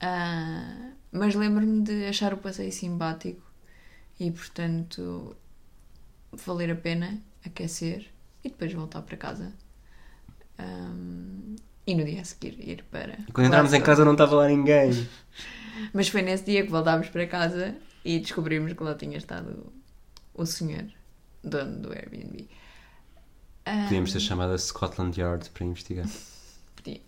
Ah, 0.00 0.90
mas 1.12 1.34
lembro-me 1.34 1.82
de 1.82 2.06
achar 2.06 2.34
o 2.34 2.38
passeio 2.38 2.72
simpático 2.72 3.42
e, 4.18 4.30
portanto, 4.30 5.36
valer 6.32 6.70
a 6.72 6.76
pena 6.76 7.20
aquecer 7.44 8.06
e 8.44 8.48
depois 8.48 8.72
voltar 8.72 9.02
para 9.02 9.16
casa. 9.16 9.52
Ahm, 10.58 11.56
e 11.90 11.94
no 11.94 12.04
dia 12.04 12.20
a 12.20 12.24
seguir 12.24 12.56
ir 12.60 12.84
para. 12.84 13.18
E 13.28 13.32
quando 13.32 13.48
entramos 13.48 13.72
em 13.72 13.80
casa 13.80 14.04
não 14.04 14.12
estava 14.12 14.36
lá 14.36 14.48
ninguém. 14.48 14.90
Mas 15.92 16.08
foi 16.08 16.22
nesse 16.22 16.44
dia 16.44 16.62
que 16.62 16.70
voltámos 16.70 17.08
para 17.08 17.26
casa 17.26 17.74
e 18.04 18.20
descobrimos 18.20 18.72
que 18.72 18.82
lá 18.82 18.94
tinha 18.94 19.18
estado 19.18 19.72
o 20.34 20.46
senhor, 20.46 20.84
dono 21.42 21.78
do 21.78 21.92
Airbnb. 21.92 22.48
Ah, 23.64 23.84
Podíamos 23.84 24.12
ter 24.12 24.20
chamado 24.20 24.52
a 24.52 24.58
Scotland 24.58 25.18
Yard 25.20 25.50
para 25.50 25.66
investigar. 25.66 26.06
podíamos. 26.76 27.02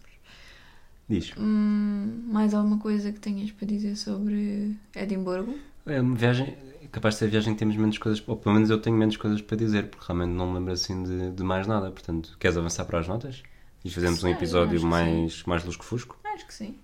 Diz. 1.09 1.33
Hum, 1.38 2.25
mais 2.27 2.53
alguma 2.53 2.79
coisa 2.79 3.12
que 3.12 3.21
tenhas 3.21 3.53
para 3.53 3.66
dizer 3.66 3.97
sobre 3.97 4.77
Edimburgo? 4.97 5.57
É 5.87 6.01
uma 6.01 6.16
viagem, 6.16 6.57
é 6.83 6.87
capaz 6.90 7.14
de 7.14 7.18
ser 7.21 7.25
a 7.27 7.29
viagem 7.29 7.55
que 7.55 7.59
temos 7.59 7.77
menos 7.77 7.99
coisas, 7.99 8.23
ou 8.27 8.37
pelo 8.37 8.55
menos 8.55 8.71
eu 8.71 8.81
tenho 8.81 8.97
menos 8.97 9.16
coisas 9.16 9.40
para 9.40 9.57
dizer, 9.57 9.88
porque 9.88 10.07
realmente 10.07 10.35
não 10.35 10.49
me 10.49 10.59
lembro 10.59 10.73
assim 10.73 11.03
de, 11.05 11.31
de 11.31 11.42
mais 11.42 11.66
nada. 11.66 11.90
Portanto, 11.90 12.37
queres 12.40 12.57
avançar 12.57 12.85
para 12.85 12.99
as 12.99 13.07
notas? 13.07 13.42
E 13.85 13.90
fazemos 13.90 14.18
um 14.21 14.23
Sei, 14.23 14.33
episódio 14.33 14.75
acho 14.77 14.85
que 14.85 14.90
mais, 14.90 15.42
mais 15.45 15.64
lusco-fusco? 15.64 16.18
Acho 16.25 16.47
que 16.47 16.55
sim. 16.55 16.79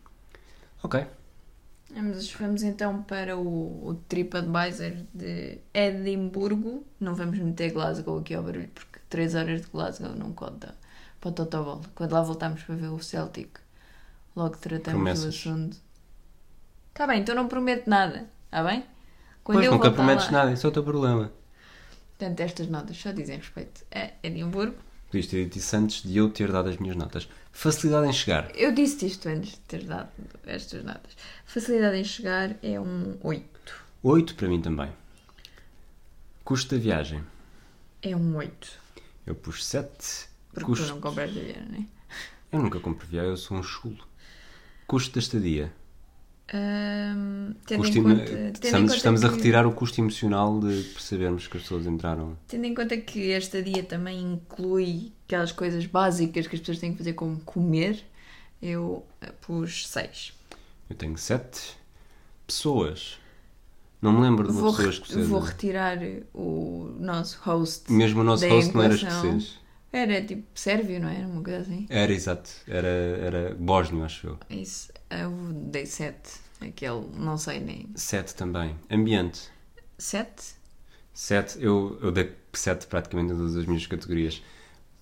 Ok. 0.83 1.07
Vamos, 1.95 2.33
vamos 2.35 2.63
então 2.63 3.03
para 3.03 3.37
o, 3.37 3.87
o 3.89 3.95
TripAdvisor 4.09 4.93
de 5.15 5.59
Edimburgo. 5.73 6.85
Não 7.01 7.15
vamos 7.15 7.39
meter 7.39 7.73
Glasgow 7.73 8.19
aqui 8.19 8.35
ao 8.35 8.43
barulho, 8.43 8.69
porque 8.75 8.99
3 9.09 9.35
horas 9.35 9.61
de 9.63 9.69
Glasgow 9.69 10.15
não 10.15 10.33
conta 10.33 10.75
para 11.21 11.31
o 11.31 11.33
Totobol. 11.33 11.81
Quando 11.95 12.13
lá 12.13 12.23
voltarmos 12.23 12.63
para 12.63 12.75
ver 12.75 12.89
o 12.89 12.99
Celtic, 13.01 13.59
logo 14.37 14.57
tratamos 14.57 14.93
Promessas. 14.93 15.23
do 15.25 15.29
assunto. 15.29 15.77
Está 16.91 17.07
bem, 17.07 17.21
então 17.21 17.35
não 17.35 17.47
prometo 17.49 17.89
nada, 17.89 18.29
está 18.47 18.63
bem? 18.65 18.85
Quando 19.45 19.59
pois 19.59 19.71
nunca 19.71 19.91
prometes 19.91 20.27
lá- 20.27 20.33
nada, 20.33 20.53
isso 20.53 20.67
é 20.67 20.71
o 20.71 20.73
teu 20.73 20.83
problema. 20.83 21.33
Portanto, 22.19 22.41
estas 22.41 22.67
notas 22.69 22.97
só 23.01 23.13
dizem 23.13 23.37
respeito 23.39 23.85
a 23.95 24.11
Edimburgo. 24.23 24.77
Podias 25.11 25.27
ter 25.27 25.44
dito 25.44 25.57
isso 25.57 25.75
antes 25.75 26.03
de 26.03 26.16
eu 26.18 26.29
ter 26.29 26.53
dado 26.53 26.68
as 26.68 26.77
minhas 26.77 26.97
notas. 26.97 27.29
Facilidade 27.51 28.09
em 28.09 28.12
chegar. 28.12 28.55
Eu 28.55 28.73
disse 28.73 29.07
isto 29.07 29.29
antes 29.29 29.53
de 29.53 29.61
ter 29.61 29.85
dado 29.85 30.11
estas 30.47 30.85
notas. 30.85 31.16
Facilidade 31.47 31.97
em 31.97 32.05
chegar 32.05 32.57
é 32.62 32.79
um 32.79 33.16
8. 33.23 33.85
8 34.03 34.35
para 34.35 34.49
mim 34.49 34.61
também. 34.61 34.92
Custo 36.44 36.75
da 36.75 36.81
viagem. 36.81 37.25
É 38.03 38.14
um 38.14 38.37
8. 38.37 38.71
Eu 39.27 39.35
pus 39.35 39.64
7. 39.64 40.29
Porque 40.53 40.66
Custo... 40.66 40.87
tu 40.87 40.90
não 40.90 41.01
compras 41.01 41.31
avião, 41.31 41.66
não 41.71 41.79
é? 41.79 41.87
Eu 42.53 42.62
nunca 42.62 42.79
compro 42.81 43.07
viagem, 43.07 43.31
eu 43.31 43.37
sou 43.37 43.57
um 43.57 43.62
chulo. 43.62 44.07
Custo 44.87 45.14
da 45.14 45.21
estadia. 45.21 45.73
Tendo 47.67 47.83
Custo 47.83 47.99
em 47.99 48.03
conta, 48.03 48.25
tendo 48.25 48.39
em 48.47 48.51
estamos 48.53 48.83
conta 48.91 48.97
estamos 48.97 49.25
a 49.25 49.29
que- 49.29 49.35
retirar 49.37 49.67
o 49.67 49.73
custo 49.73 50.01
emocional 50.01 50.59
de 50.61 50.83
percebermos 50.95 51.47
que 51.47 51.57
as 51.59 51.63
pessoas 51.63 51.87
entraram. 51.87 52.37
Tendo 52.47 52.65
em 52.65 52.75
conta 52.75 52.97
que 52.97 53.31
esta 53.31 53.63
dia 53.63 53.83
também 53.83 54.21
inclui 54.23 55.13
aquelas 55.27 55.53
coisas 55.53 55.85
básicas 55.87 56.47
que 56.47 56.55
as 56.57 56.61
pessoas 56.61 56.79
têm 56.79 56.93
que 56.93 56.99
fazer, 56.99 57.13
como 57.13 57.39
comer, 57.41 58.03
eu 58.63 59.05
eh, 59.21 59.31
pus 59.43 59.87
6. 59.89 60.33
Eu 60.89 60.97
tenho 60.97 61.17
7 61.19 61.77
pessoas. 62.47 63.19
Não 64.01 64.13
me 64.13 64.21
lembro 64.23 64.47
de 64.47 64.53
uma 64.53 64.61
Vou, 64.63 64.71
pessoa 64.73 64.89
escocesa. 64.91 65.27
vou 65.29 65.41
retirar 65.41 65.99
o 66.33 66.95
nosso 66.99 67.39
host. 67.43 67.93
Mesmo 67.93 68.21
o 68.21 68.25
nosso 68.25 68.49
host 68.49 68.75
não 68.75 68.83
era 68.83 68.95
escocês. 68.95 69.59
Era 69.92 70.22
tipo 70.24 70.46
sérvio, 70.55 71.01
não 71.01 71.09
era? 71.09 71.27
Uma 71.27 71.42
coisa 71.42 71.61
assim. 71.61 71.87
Era, 71.88 72.12
exato. 72.12 72.51
Era, 72.66 72.88
era 72.88 73.55
bósnio, 73.59 74.05
acho 74.05 74.27
eu. 74.27 74.38
Isso, 74.51 74.92
eu 75.11 75.31
dei 75.53 75.87
7. 75.87 76.31
Aquele, 76.61 77.07
não 77.14 77.38
sei 77.38 77.61
nem. 77.61 77.88
7 77.94 78.35
também. 78.35 78.77
Ambiente. 78.90 79.48
7? 79.96 80.55
7. 81.14 81.59
Eu, 81.62 81.98
eu 82.03 82.12
dei 82.12 82.35
7 82.53 82.87
praticamente 82.87 83.33
em 83.33 83.37
todas 83.37 83.57
as 83.57 83.64
minhas 83.64 83.87
categorias. 83.87 84.42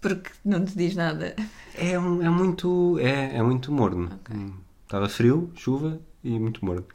Porque 0.01 0.31
não 0.44 0.64
te 0.64 0.77
diz 0.77 0.94
nada. 0.94 1.35
É, 1.75 1.99
um- 1.99 2.22
é 2.22 2.29
muito. 2.31 2.99
É, 3.01 3.37
é 3.37 3.42
muito 3.42 3.72
morno. 3.72 4.09
Ok. 4.20 4.37
Hum, 4.37 4.55
Estava 4.85 5.09
frio, 5.09 5.51
chuva 5.57 6.01
e 6.22 6.38
muito 6.38 6.64
morno. 6.64 6.87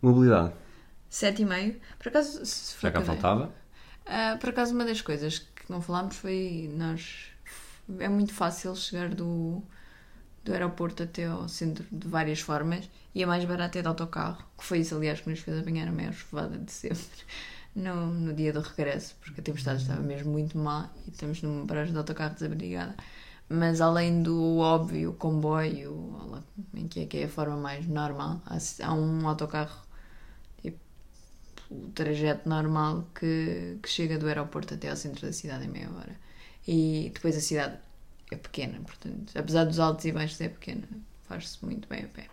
Mobilidade. 0.00 0.54
7,5. 1.10 1.76
Por 1.98 2.08
acaso, 2.08 2.44
se 2.46 2.74
Já 2.80 2.90
cá 2.90 3.02
faltava. 3.02 3.52
Ah, 4.06 4.38
por 4.40 4.48
acaso, 4.50 4.74
uma 4.74 4.84
das 4.84 5.02
coisas 5.02 5.46
que 5.68 5.72
não 5.72 5.82
falámos 5.82 6.16
foi 6.16 6.70
nós. 6.74 7.26
É 7.98 8.08
muito 8.08 8.32
fácil 8.32 8.74
chegar 8.74 9.10
do, 9.10 9.62
do 10.44 10.52
aeroporto 10.52 11.02
até 11.02 11.26
ao 11.26 11.46
centro 11.48 11.86
de 11.92 12.08
várias 12.08 12.40
formas 12.40 12.88
e 13.14 13.22
a 13.22 13.26
mais 13.26 13.44
barata 13.44 13.78
é 13.78 13.82
de 13.82 13.88
autocarro, 13.88 14.42
que 14.56 14.64
foi 14.64 14.80
isso, 14.80 14.94
aliás, 14.94 15.20
que 15.20 15.28
nos 15.30 15.40
fez 15.40 15.58
apanhar 15.58 15.86
a 15.86 15.92
maior 15.92 16.12
chuvada 16.12 16.58
de 16.58 16.72
sempre 16.72 17.06
no, 17.76 18.06
no 18.06 18.32
dia 18.32 18.52
do 18.52 18.60
regresso, 18.60 19.14
porque 19.20 19.40
a 19.40 19.44
tempestade 19.44 19.82
estava 19.82 20.00
mesmo 20.00 20.32
muito 20.32 20.56
má 20.56 20.90
e 21.06 21.10
estamos 21.10 21.42
numa 21.42 21.66
paragem 21.66 21.92
de 21.92 21.98
autocarro 21.98 22.34
desabrigada. 22.34 22.94
Mas 23.50 23.80
além 23.80 24.22
do 24.22 24.58
óbvio 24.58 25.14
comboio, 25.14 26.42
em 26.74 26.86
que 26.86 27.00
é 27.00 27.06
que 27.06 27.18
é 27.18 27.24
a 27.24 27.28
forma 27.28 27.56
mais 27.56 27.86
normal, 27.86 28.42
há, 28.44 28.58
há 28.82 28.94
um 28.94 29.26
autocarro 29.26 29.87
o 31.70 31.90
trajeto 31.94 32.48
normal 32.48 33.08
que, 33.14 33.78
que 33.82 33.88
chega 33.88 34.18
do 34.18 34.26
aeroporto 34.26 34.74
até 34.74 34.88
ao 34.90 34.96
centro 34.96 35.26
da 35.26 35.32
cidade 35.32 35.64
em 35.64 35.68
meia 35.68 35.90
hora. 35.90 36.18
E 36.66 37.10
depois 37.14 37.36
a 37.36 37.40
cidade 37.40 37.78
é 38.30 38.36
pequena, 38.36 38.78
portanto, 38.80 39.32
apesar 39.34 39.64
dos 39.64 39.78
altos 39.78 40.04
e 40.04 40.12
baixos, 40.12 40.40
é 40.40 40.48
pequena. 40.48 40.88
Faz-se 41.24 41.64
muito 41.64 41.88
bem 41.88 42.04
a 42.04 42.08
pé. 42.08 42.28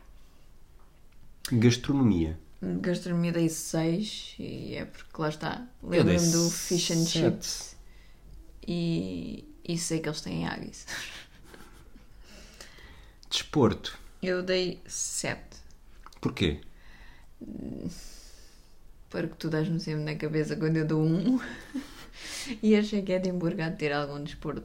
Gastronomia. 1.52 2.40
Gastronomia 2.62 3.32
dei 3.32 3.50
6 3.50 4.36
e 4.40 4.76
é 4.76 4.86
porque 4.86 5.22
lá 5.22 5.30
está. 5.30 5.68
Lembro-me 5.84 6.32
do 6.32 6.50
fish 6.50 6.92
and 6.92 7.06
sete. 7.06 7.12
chips 7.12 7.76
e, 8.68 9.48
e 9.64 9.78
sei 9.78 10.00
que 10.00 10.10
eles 10.10 10.22
têm 10.22 10.48
Aggies. 10.48 10.86
Desporto. 13.30 13.98
Eu 14.24 14.42
dei 14.42 14.82
7. 14.88 15.40
Porquê? 16.20 16.62
Porque 19.22 19.36
tu 19.40 19.50
dás-me 19.50 19.80
sempre 19.80 20.04
na 20.04 20.16
cabeça 20.16 20.56
quando 20.56 20.78
eu 20.78 20.86
dou 20.86 21.02
1. 21.04 21.40
e 22.62 22.76
achei 22.76 23.02
que 23.02 23.12
Edimburgo 23.14 23.62
há 23.62 23.70
de 23.70 23.78
ter 23.78 23.92
algum 23.94 24.24
desporto. 24.24 24.64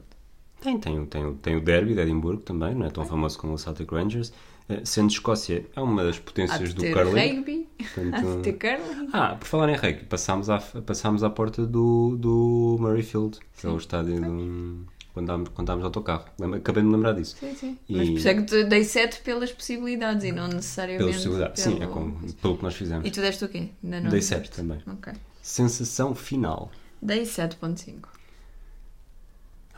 Tem, 0.61 0.77
tem, 0.79 0.99
o- 0.99 1.05
tem, 1.07 1.33
tem 1.35 1.55
o 1.55 1.61
derby 1.61 1.95
de 1.95 2.01
Edimburgo 2.01 2.41
também, 2.43 2.75
não 2.75 2.85
é 2.85 2.89
tão 2.89 3.03
famoso 3.05 3.37
como 3.39 3.53
o 3.53 3.57
Celtic 3.57 3.91
Rangers. 3.91 4.31
Eh, 4.69 4.81
Sendo 4.85 5.09
Escócia 5.09 5.65
é 5.75 5.81
uma 5.81 6.03
das 6.03 6.17
Há 6.17 6.21
potências 6.21 6.73
do 6.73 6.83
curling. 6.83 7.35
rugby, 7.35 7.67
há 7.79 7.83
portanto- 7.95 8.41
de 8.43 8.51
ter 8.51 8.53
curling. 8.77 9.09
Ah, 9.11 9.35
por 9.39 9.47
falar 9.47 9.69
em 9.69 9.75
rugby, 9.75 10.05
passámos 10.05 10.49
à, 10.51 10.59
passámos 10.59 11.23
à 11.23 11.29
porta 11.31 11.65
do, 11.65 12.15
do 12.17 12.77
Murrayfield, 12.79 13.39
que 13.59 13.65
é 13.65 13.69
o 13.69 13.77
estádio 13.77 14.21
do, 14.21 14.85
quando 15.13 15.25
estávamos, 15.25 15.49
quando 15.49 15.65
estávamos 15.65 15.81
no 15.81 15.87
autocarro. 15.87 16.25
Acabei 16.55 16.83
de 16.83 16.89
me 16.89 16.95
lembrar 16.95 17.13
disso. 17.13 17.35
Sim, 17.39 17.55
sim. 17.55 17.77
E- 17.89 17.95
Mas 17.97 18.09
por 18.09 18.17
isso 18.17 18.27
é 18.29 18.33
que 18.41 18.63
dei 18.65 18.83
7 18.83 19.21
pelas 19.21 19.51
possibilidades 19.51 20.23
e 20.23 20.31
não 20.31 20.47
necessariamente. 20.47 21.03
Pelas 21.03 21.15
possibilidades. 21.17 21.63
Sim, 21.63 21.75
é 21.75 21.79
pelo- 21.79 21.91
como, 21.91 22.33
pelo 22.33 22.57
que 22.57 22.63
nós 22.63 22.75
fizemos. 22.75 23.07
E 23.07 23.11
tu 23.11 23.21
deste 23.21 23.45
o 23.45 23.49
quê? 23.49 23.69
Ainda 23.83 24.01
não 24.01 24.09
Dei 24.09 24.19
disseste? 24.19 24.47
7 24.47 24.55
também. 24.57 24.81
Ok. 24.87 25.13
Sensação 25.41 26.13
final. 26.15 26.71
Dei 27.01 27.23
7.5. 27.23 28.07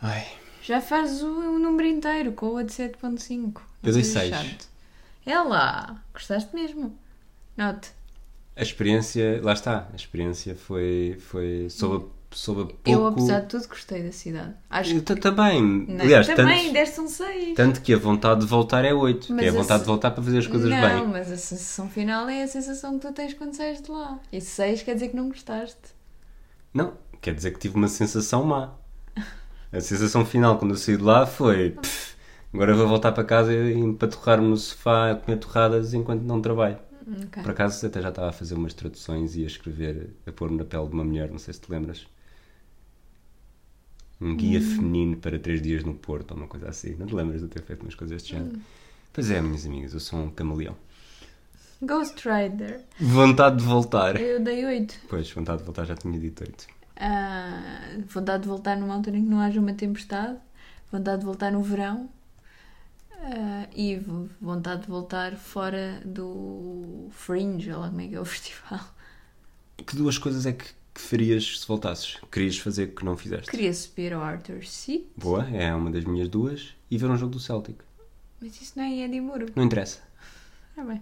Ai, 0.01 0.25
Já 0.61 0.81
fazes 0.81 1.21
o, 1.21 1.27
o 1.27 1.59
número 1.59 1.87
inteiro 1.87 2.33
com 2.33 2.57
a 2.57 2.63
de 2.63 2.71
7.5. 2.73 3.39
Não 3.39 3.61
Eu 3.83 3.93
dei 3.93 4.03
sejas 4.03 4.11
seis. 4.39 4.51
chato. 4.51 4.67
É 5.25 5.39
lá, 5.39 6.01
gostaste 6.13 6.53
mesmo. 6.53 6.97
Note, 7.55 7.91
a 8.55 8.61
experiência, 8.61 9.39
lá 9.41 9.53
está, 9.53 9.87
a 9.91 9.95
experiência 9.95 10.55
foi, 10.55 11.17
foi 11.19 11.67
soube, 11.69 12.05
a- 12.05 12.22
soube 12.37 12.73
pouco. 12.73 12.89
eu 12.89 13.05
apesar 13.07 13.41
de 13.41 13.47
tudo 13.47 13.67
gostei 13.67 14.03
da 14.03 14.11
cidade. 14.11 14.53
Acho 14.69 15.01
ta- 15.01 15.15
também, 15.15 15.85
que 15.85 16.01
aliás, 16.01 16.27
também 16.27 16.63
tanto, 16.63 16.73
deste 16.73 16.99
um 17.01 17.07
6. 17.07 17.55
tanto 17.55 17.81
que 17.81 17.93
a 17.93 17.97
vontade 17.97 18.41
de 18.41 18.45
voltar 18.47 18.83
é 18.85 18.93
8, 18.93 19.27
que 19.35 19.45
é 19.45 19.49
a 19.49 19.51
vontade 19.51 19.79
se- 19.79 19.85
de 19.85 19.87
voltar 19.87 20.11
para 20.11 20.23
fazer 20.23 20.37
as 20.39 20.47
coisas 20.47 20.69
não, 20.69 20.81
bem. 20.81 21.07
mas 21.07 21.31
a 21.31 21.37
sensação 21.37 21.89
final 21.89 22.27
é 22.29 22.43
a 22.43 22.47
sensação 22.47 22.97
que 22.99 23.07
tu 23.07 23.13
tens 23.13 23.33
quando 23.33 23.53
sais 23.53 23.81
de 23.81 23.91
lá. 23.91 24.19
E 24.31 24.39
6 24.41 24.83
quer 24.83 24.93
dizer 24.95 25.09
que 25.09 25.15
não 25.15 25.29
gostaste. 25.29 25.77
Não, 26.73 26.93
quer 27.21 27.33
dizer 27.35 27.51
que 27.51 27.59
tive 27.59 27.75
uma 27.75 27.87
sensação 27.87 28.43
má. 28.43 28.71
A 29.71 29.81
sensação 29.81 30.25
final 30.25 30.57
quando 30.57 30.71
eu 30.71 30.77
saí 30.77 30.97
de 30.97 31.03
lá 31.03 31.25
foi 31.25 31.71
"Pff, 31.71 32.15
agora 32.53 32.75
vou 32.75 32.87
voltar 32.87 33.11
para 33.11 33.23
casa 33.23 33.53
e 33.53 33.73
empaturrar-me 33.73 34.47
no 34.47 34.57
sofá 34.57 35.11
a 35.11 35.15
comer 35.15 35.37
torradas 35.37 35.93
enquanto 35.93 36.21
não 36.21 36.41
trabalho. 36.41 36.77
Ok. 37.05 37.43
Por 37.43 37.51
acaso 37.51 37.85
até 37.85 38.01
já 38.01 38.09
estava 38.09 38.29
a 38.29 38.31
fazer 38.31 38.53
umas 38.53 38.73
traduções 38.73 39.35
e 39.35 39.43
a 39.43 39.47
escrever, 39.47 40.11
a 40.25 40.31
pôr 40.31 40.49
na 40.51 40.63
pele 40.63 40.87
de 40.87 40.93
uma 40.93 41.03
mulher, 41.03 41.29
não 41.29 41.37
sei 41.39 41.53
se 41.53 41.59
te 41.59 41.69
lembras. 41.71 42.07
Um 44.23 44.35
guia 44.37 44.59
Hum. 44.59 44.61
feminino 44.75 45.17
para 45.17 45.37
três 45.37 45.61
dias 45.61 45.83
no 45.83 45.93
Porto, 45.93 46.31
ou 46.31 46.37
uma 46.37 46.47
coisa 46.47 46.69
assim. 46.69 46.95
Não 46.95 47.05
te 47.05 47.13
lembras 47.13 47.41
de 47.41 47.47
ter 47.47 47.61
feito 47.61 47.81
umas 47.81 47.95
coisas 47.95 48.15
deste 48.17 48.33
género? 48.33 48.55
Hum. 48.57 48.61
Pois 49.11 49.29
é, 49.29 49.41
minhas 49.41 49.65
amigas, 49.65 49.93
eu 49.93 49.99
sou 49.99 50.19
um 50.19 50.29
camaleão. 50.31 50.75
Ghost 51.81 52.21
Rider. 52.27 52.79
Vontade 52.99 53.57
de 53.57 53.63
voltar. 53.63 54.19
Eu 54.19 54.39
dei 54.41 54.65
8. 54.65 54.99
Pois, 55.09 55.29
vontade 55.31 55.59
de 55.59 55.65
voltar 55.65 55.83
já 55.85 55.95
tinha 55.95 56.17
dito 56.17 56.41
oito. 56.43 56.65
Ah, 56.95 57.97
vontade 58.07 58.43
de 58.43 58.49
voltar 58.49 58.77
numa 58.77 58.93
altura 58.95 59.17
em 59.17 59.23
que 59.23 59.29
não 59.29 59.39
haja 59.41 59.59
uma 59.59 59.73
tempestade. 59.73 60.37
Vontade 60.91 61.19
de 61.19 61.25
voltar 61.25 61.51
no 61.51 61.61
verão. 61.61 62.09
Ah, 63.21 63.67
e 63.75 63.99
vontade 64.41 64.83
de 64.83 64.87
voltar 64.87 65.35
fora 65.35 66.01
do 66.05 67.07
Fringe, 67.11 67.71
ou 67.71 67.79
lá 67.81 67.89
como 67.89 68.01
é 68.01 68.07
que 68.07 68.15
é 68.15 68.19
o 68.19 68.25
festival. 68.25 68.79
Que 69.85 69.95
duas 69.95 70.17
coisas 70.17 70.45
é 70.45 70.53
que, 70.53 70.65
que 70.93 71.01
farias 71.01 71.59
se 71.59 71.67
voltasses? 71.67 72.17
Querias 72.31 72.57
fazer 72.57 72.93
que 72.93 73.03
não 73.03 73.17
fizeste? 73.17 73.49
Queria 73.49 73.73
subir 73.73 74.13
ao 74.13 74.21
Arthur 74.21 74.63
Seat, 74.65 75.05
Boa, 75.17 75.47
é 75.49 75.73
uma 75.73 75.89
das 75.91 76.03
minhas 76.05 76.29
duas. 76.29 76.69
E 76.91 76.97
ver 76.97 77.09
um 77.09 77.17
jogo 77.17 77.31
do 77.31 77.39
Celtic. 77.39 77.77
mas 78.39 78.61
isso 78.61 78.73
não 78.75 78.83
é 78.83 78.87
em 78.89 79.03
Edimburgo. 79.03 79.51
Não 79.55 79.63
interessa. 79.63 79.99
Ah, 80.77 80.83
bem. 80.83 81.01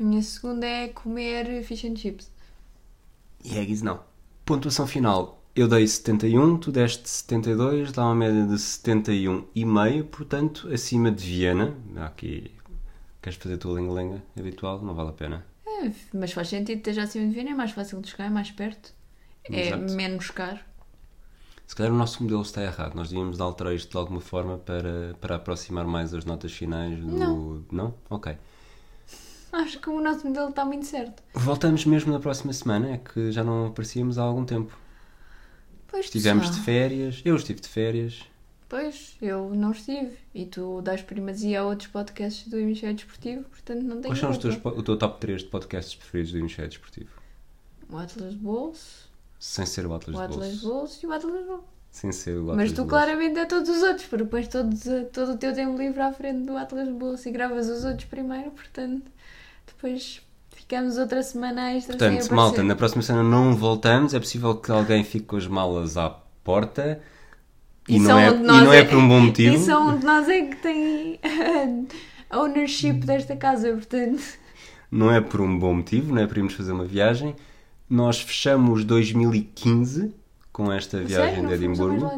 A 0.00 0.02
minha 0.02 0.22
segunda 0.22 0.66
é 0.66 0.88
comer 0.88 1.62
fish 1.64 1.84
and 1.84 1.96
chips. 1.96 2.30
E 3.44 3.56
Eggs 3.56 3.84
não. 3.84 4.00
Pontuação 4.44 4.86
final. 4.86 5.40
Eu 5.54 5.68
dei 5.68 5.86
71, 5.86 6.56
tu 6.58 6.72
deste 6.72 7.08
72, 7.08 7.92
dá 7.92 8.04
uma 8.06 8.14
média 8.14 8.46
de 8.46 8.54
71,5, 8.54 10.04
portanto, 10.04 10.68
acima 10.72 11.10
de 11.10 11.24
Viena. 11.26 11.76
Aqui, 11.96 12.50
queres 13.20 13.38
fazer 13.38 13.56
a 13.56 13.58
tua 13.58 13.74
lenga-lenga 13.74 14.22
habitual? 14.38 14.80
Não 14.82 14.94
vale 14.94 15.10
a 15.10 15.12
pena. 15.12 15.46
Mas 16.12 16.32
faz 16.32 16.48
sentido, 16.48 16.78
esteja 16.78 17.02
acima 17.02 17.26
de 17.26 17.34
Viena, 17.34 17.50
é 17.50 17.54
mais 17.54 17.70
fácil 17.72 18.00
de 18.00 18.08
chegar, 18.08 18.26
é 18.26 18.30
mais 18.30 18.50
perto. 18.50 18.92
É 19.44 19.68
Exato. 19.68 19.92
menos 19.94 20.30
caro. 20.30 20.58
Se 21.66 21.74
calhar 21.76 21.92
o 21.92 21.96
nosso 21.96 22.22
modelo 22.22 22.42
está 22.42 22.62
errado. 22.62 22.94
Nós 22.94 23.08
devíamos 23.08 23.40
alterar 23.40 23.74
isto 23.74 23.90
de 23.90 23.96
alguma 23.96 24.20
forma 24.20 24.58
para, 24.58 25.14
para 25.20 25.36
aproximar 25.36 25.86
mais 25.86 26.12
as 26.12 26.24
notas 26.24 26.52
finais 26.52 26.98
do. 27.00 27.06
Não. 27.06 27.64
Não? 27.72 27.94
Ok. 28.10 28.36
Acho 29.52 29.78
que 29.80 29.90
o 29.90 30.00
nosso 30.00 30.26
modelo 30.26 30.48
está 30.50 30.64
muito 30.64 30.86
certo. 30.86 31.22
Voltamos 31.34 31.84
mesmo 31.84 32.12
na 32.12 32.18
próxima 32.20 32.52
semana, 32.52 32.92
é 32.92 32.98
que 32.98 33.30
já 33.32 33.42
não 33.44 33.66
aparecíamos 33.66 34.18
há 34.18 34.22
algum 34.22 34.44
tempo. 34.44 34.76
Pois, 35.88 36.06
Estivemos 36.06 36.44
de 36.44 36.48
pessoal. 36.50 36.64
férias, 36.64 37.22
eu 37.24 37.36
estive 37.36 37.60
de 37.60 37.68
férias. 37.68 38.22
Pois, 38.72 39.18
eu 39.20 39.50
não 39.54 39.72
estive. 39.72 40.16
E 40.34 40.46
tu 40.46 40.80
dás 40.80 41.02
primazia 41.02 41.60
a 41.60 41.62
outros 41.66 41.88
podcasts 41.88 42.48
do 42.48 42.58
Hemisfério 42.58 42.96
Desportivo, 42.96 43.42
portanto 43.42 43.82
não 43.82 44.00
tenho 44.00 44.14
Quais 44.14 44.18
são 44.18 44.30
os 44.30 44.38
teus, 44.38 44.56
o 44.64 44.82
teu 44.82 44.96
top 44.96 45.20
3 45.20 45.42
de 45.42 45.48
podcasts 45.48 45.94
preferidos 45.94 46.32
do 46.32 46.38
Hemisfério 46.38 46.70
Desportivo? 46.70 47.10
O 47.90 47.98
Atlas 47.98 48.34
Bolso, 48.34 49.10
Sem 49.38 49.66
ser 49.66 49.84
o 49.84 49.92
Atlas 49.92 50.16
o 50.16 50.18
Atlas 50.18 50.46
Bolso. 50.46 50.68
Bolso 50.68 51.00
e 51.02 51.06
o 51.06 51.12
Atlas 51.12 51.46
Bolso. 51.46 51.64
Sem 51.90 52.12
ser 52.12 52.38
o 52.38 52.44
Atlas 52.44 52.56
Mas 52.56 52.72
tu 52.72 52.76
Bolso. 52.76 52.88
claramente 52.88 53.38
é 53.40 53.44
todos 53.44 53.68
os 53.68 53.82
outros, 53.82 54.06
porque 54.06 54.24
pões 54.24 54.48
todos, 54.48 54.80
todo 55.12 55.32
o 55.32 55.36
teu 55.36 55.52
tempo 55.52 55.76
livre 55.76 56.00
à 56.00 56.10
frente 56.10 56.46
do 56.46 56.56
Atlas 56.56 56.88
Bolso 56.88 57.28
e 57.28 57.30
gravas 57.30 57.68
os 57.68 57.84
outros 57.84 58.06
primeiro, 58.06 58.52
portanto 58.52 59.04
depois 59.66 60.22
ficamos 60.48 60.96
outra 60.96 61.22
semana 61.22 61.74
extra 61.74 61.98
sem 61.98 62.16
Portanto, 62.16 62.34
malta, 62.34 62.62
na 62.62 62.74
próxima 62.74 63.02
semana 63.02 63.28
não 63.28 63.54
voltamos. 63.54 64.14
É 64.14 64.18
possível 64.18 64.56
que 64.56 64.72
alguém 64.72 65.04
fique 65.04 65.26
com 65.26 65.36
as 65.36 65.46
malas 65.46 65.98
à 65.98 66.08
porta. 66.42 67.02
E, 67.88 67.98
não, 67.98 68.10
só 68.10 68.18
é, 68.18 68.28
e 68.28 68.32
não 68.32 68.72
é 68.72 68.84
por 68.84 68.96
um 68.98 69.08
bom 69.08 69.20
motivo. 69.20 69.56
E 69.56 69.58
só 69.58 69.88
um 69.88 69.98
de 69.98 70.04
nós 70.04 70.28
é 70.28 70.42
que 70.42 70.56
tem 70.56 71.18
a 72.30 72.38
ownership 72.38 72.94
desta 72.94 73.36
casa, 73.36 73.72
portanto. 73.72 74.22
Não 74.90 75.10
é 75.10 75.20
por 75.20 75.40
um 75.40 75.58
bom 75.58 75.74
motivo, 75.74 76.14
não 76.14 76.22
é 76.22 76.26
para 76.26 76.38
irmos 76.38 76.54
fazer 76.54 76.72
uma 76.72 76.84
viagem. 76.84 77.34
Nós 77.88 78.20
fechamos 78.20 78.84
2015 78.84 80.14
com 80.52 80.70
esta 80.70 80.98
viagem 80.98 81.16
Sério, 81.16 81.42
não 81.42 81.48
de 81.48 81.54
Edimburgo. 81.54 82.10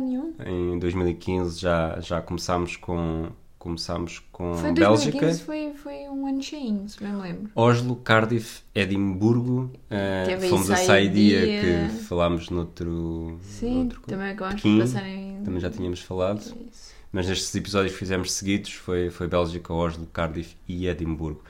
Em 0.44 0.79
2015 0.79 1.61
já, 1.61 1.98
já 2.00 2.20
começámos 2.20 2.77
com, 2.77 3.29
começámos 3.64 4.22
com 4.31 4.55
Foi 4.57 4.72
Bélgica. 4.72 5.18
2015, 5.20 5.42
foi, 5.42 5.72
foi 5.74 5.94
um 6.11 6.27
ano 6.27 6.42
cheinho, 6.42 6.87
se 6.87 7.03
bem 7.03 7.11
me 7.12 7.22
lembro. 7.22 7.50
Oslo, 7.57 7.96
Cardiff, 7.96 8.61
Edimburgo. 8.74 9.70
aí 9.90 10.48
fomos 10.50 10.70
a 10.70 10.77
Saidia. 10.77 11.40
Saidia, 11.40 11.88
que 11.88 11.94
falámos 12.05 12.50
noutro. 12.50 13.38
Sim, 13.42 13.74
noutro 13.85 14.03
também 14.03 14.29
acabámos 14.33 14.57
Pequim, 14.62 14.77
por 14.79 14.83
passar 14.87 15.07
em. 15.09 15.42
Também 15.42 15.61
já 15.61 15.70
tínhamos 15.70 16.00
falado. 16.00 16.40
Isso. 16.40 16.92
Mas 17.11 17.27
nestes 17.27 17.55
episódios 17.55 17.92
que 17.92 17.98
fizemos 17.98 18.33
seguidos 18.33 18.72
foi, 18.72 19.09
foi 19.09 19.27
Bélgica, 19.27 19.72
Oslo, 19.72 20.07
Cardiff 20.12 20.55
e 20.68 20.87
Edimburgo. 20.87 21.42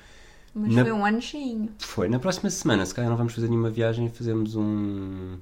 Mas 0.54 0.72
Na- 0.72 0.82
foi 0.82 0.92
um 0.92 1.04
ano 1.04 1.20
cheinho. 1.20 1.68
Foi. 1.80 2.08
Na 2.08 2.20
próxima 2.20 2.48
semana, 2.48 2.86
se 2.86 2.94
calhar 2.94 3.10
não 3.10 3.16
vamos 3.16 3.34
fazer 3.34 3.48
nenhuma 3.48 3.70
viagem, 3.70 4.08
fazemos 4.08 4.54
um. 4.54 5.36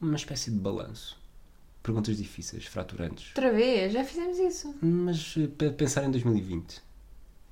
uma 0.00 0.16
espécie 0.16 0.50
de 0.50 0.56
balanço. 0.56 1.19
Perguntas 1.82 2.16
difíceis, 2.16 2.66
fraturantes. 2.66 3.28
Outra 3.28 3.52
vez, 3.52 3.92
já 3.92 4.04
fizemos 4.04 4.38
isso. 4.38 4.74
Mas 4.82 5.34
eh, 5.38 5.48
para 5.56 5.70
pensar 5.72 6.04
em 6.04 6.10
2020 6.10 6.80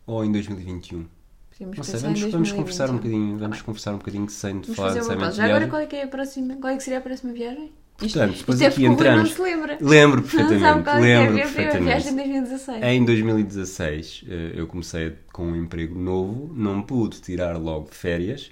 ou 0.07 0.25
em 0.25 0.31
2021. 0.33 1.07
Podíamos 1.51 1.77
Não 1.79 1.85
sei, 1.85 2.01
vamos, 2.01 2.21
vamos 2.21 2.53
conversar 2.53 2.85
um 2.91 2.99
2021. 2.99 2.99
bocadinho, 2.99 3.33
Tá 3.39 3.45
vamos 3.47 3.63
conversar 3.63 3.95
um 3.95 3.99
bocadinho 3.99 4.29
sem 4.29 4.61
de 4.61 4.67
Vamos 4.67 4.77
falar 4.77 4.89
fazer 4.95 5.15
uma 5.17 5.31
Já 5.33 5.45
agora 5.47 5.67
qual 5.69 5.83
é, 5.83 5.87
que 5.87 5.97
é 5.97 6.03
a 6.05 6.09
próxima, 6.09 6.57
qual 6.57 6.73
é 6.73 6.77
que 6.77 6.83
seria 6.83 6.99
a 6.99 7.03
próxima 7.03 7.33
viagem? 7.33 7.73
Portanto, 7.97 8.37
depois 8.39 8.61
isto 8.61 8.65
é 8.65 8.67
aqui 8.69 8.87
Rui 8.87 8.95
entramos. 8.95 9.29
não 9.31 9.37
se 9.37 9.43
lembra. 9.43 9.79
Lembro 9.81 10.21
Não 10.21 10.29
perfeitamente, 10.29 10.85
qual 10.85 10.97
é 10.97 10.99
é 10.99 11.19
lembro 11.19 11.35
minha 11.35 11.47
primeira 11.49 11.81
viagem 11.81 12.15
perfeitamente. 12.15 12.19
em 12.21 12.45
2016. 12.45 12.85
Em 12.85 13.05
2016 13.05 14.25
eh, 14.29 14.53
eu 14.55 14.67
comecei 14.69 15.17
com 15.33 15.47
um 15.47 15.57
emprego 15.57 15.99
novo, 15.99 16.53
não 16.55 16.81
pude 16.83 17.21
tirar 17.21 17.57
logo 17.57 17.89
férias. 17.91 18.51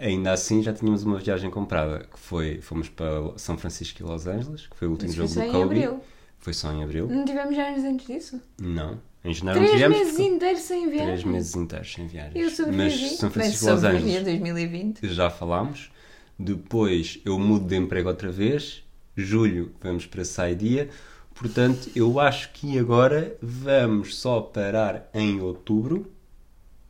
Ainda 0.00 0.32
assim 0.32 0.62
já 0.62 0.72
tínhamos 0.72 1.02
uma 1.04 1.18
viagem 1.18 1.50
comprada, 1.50 2.06
que 2.10 2.18
foi, 2.18 2.60
fomos 2.62 2.88
para 2.88 3.36
São 3.36 3.58
Francisco 3.58 4.00
e 4.02 4.04
Los 4.04 4.26
Angeles, 4.26 4.66
que 4.66 4.76
foi 4.76 4.88
o 4.88 4.92
último 4.92 5.10
Isso 5.10 5.18
foi 5.18 5.26
jogo 5.28 5.34
só 5.34 5.40
do 5.40 5.46
em 5.46 5.52
Kobe. 5.52 5.84
abril. 5.84 6.00
Foi 6.38 6.54
só 6.54 6.72
em 6.72 6.82
abril. 6.82 7.06
Não 7.06 7.24
tivemos 7.24 7.54
viagens 7.54 7.84
antes 7.84 8.06
disso? 8.06 8.40
Não. 8.58 8.98
Em 9.22 9.34
janeiro 9.34 9.60
não 9.60 9.66
Três 9.66 9.70
tivemos. 9.82 9.98
meses 9.98 10.12
porque- 10.16 10.28
inteiros 10.34 10.62
sem 10.62 10.88
viagem. 10.88 11.06
Três 11.06 11.24
meses 11.24 11.54
inteiros 11.54 11.92
sem 11.92 12.06
viagens. 12.06 12.34
Eu 12.44 12.50
sobrevivi. 12.50 13.02
Mas 13.02 13.16
São 13.18 13.30
Francisco 13.30 13.66
e 13.66 13.70
Los 13.70 13.84
Angeles 13.84 14.16
em 14.16 14.24
2020. 14.24 15.08
já 15.08 15.28
falámos. 15.28 15.92
Depois 16.38 17.20
eu 17.26 17.38
mudo 17.38 17.66
de 17.66 17.76
emprego 17.76 18.08
outra 18.08 18.32
vez. 18.32 18.82
Julho 19.14 19.74
vamos 19.82 20.06
para 20.06 20.24
Saidia. 20.24 20.88
Portanto, 21.34 21.90
eu 21.94 22.18
acho 22.18 22.50
que 22.52 22.78
agora 22.78 23.36
vamos 23.42 24.16
só 24.16 24.40
parar 24.40 25.10
em 25.12 25.40
outubro, 25.42 26.10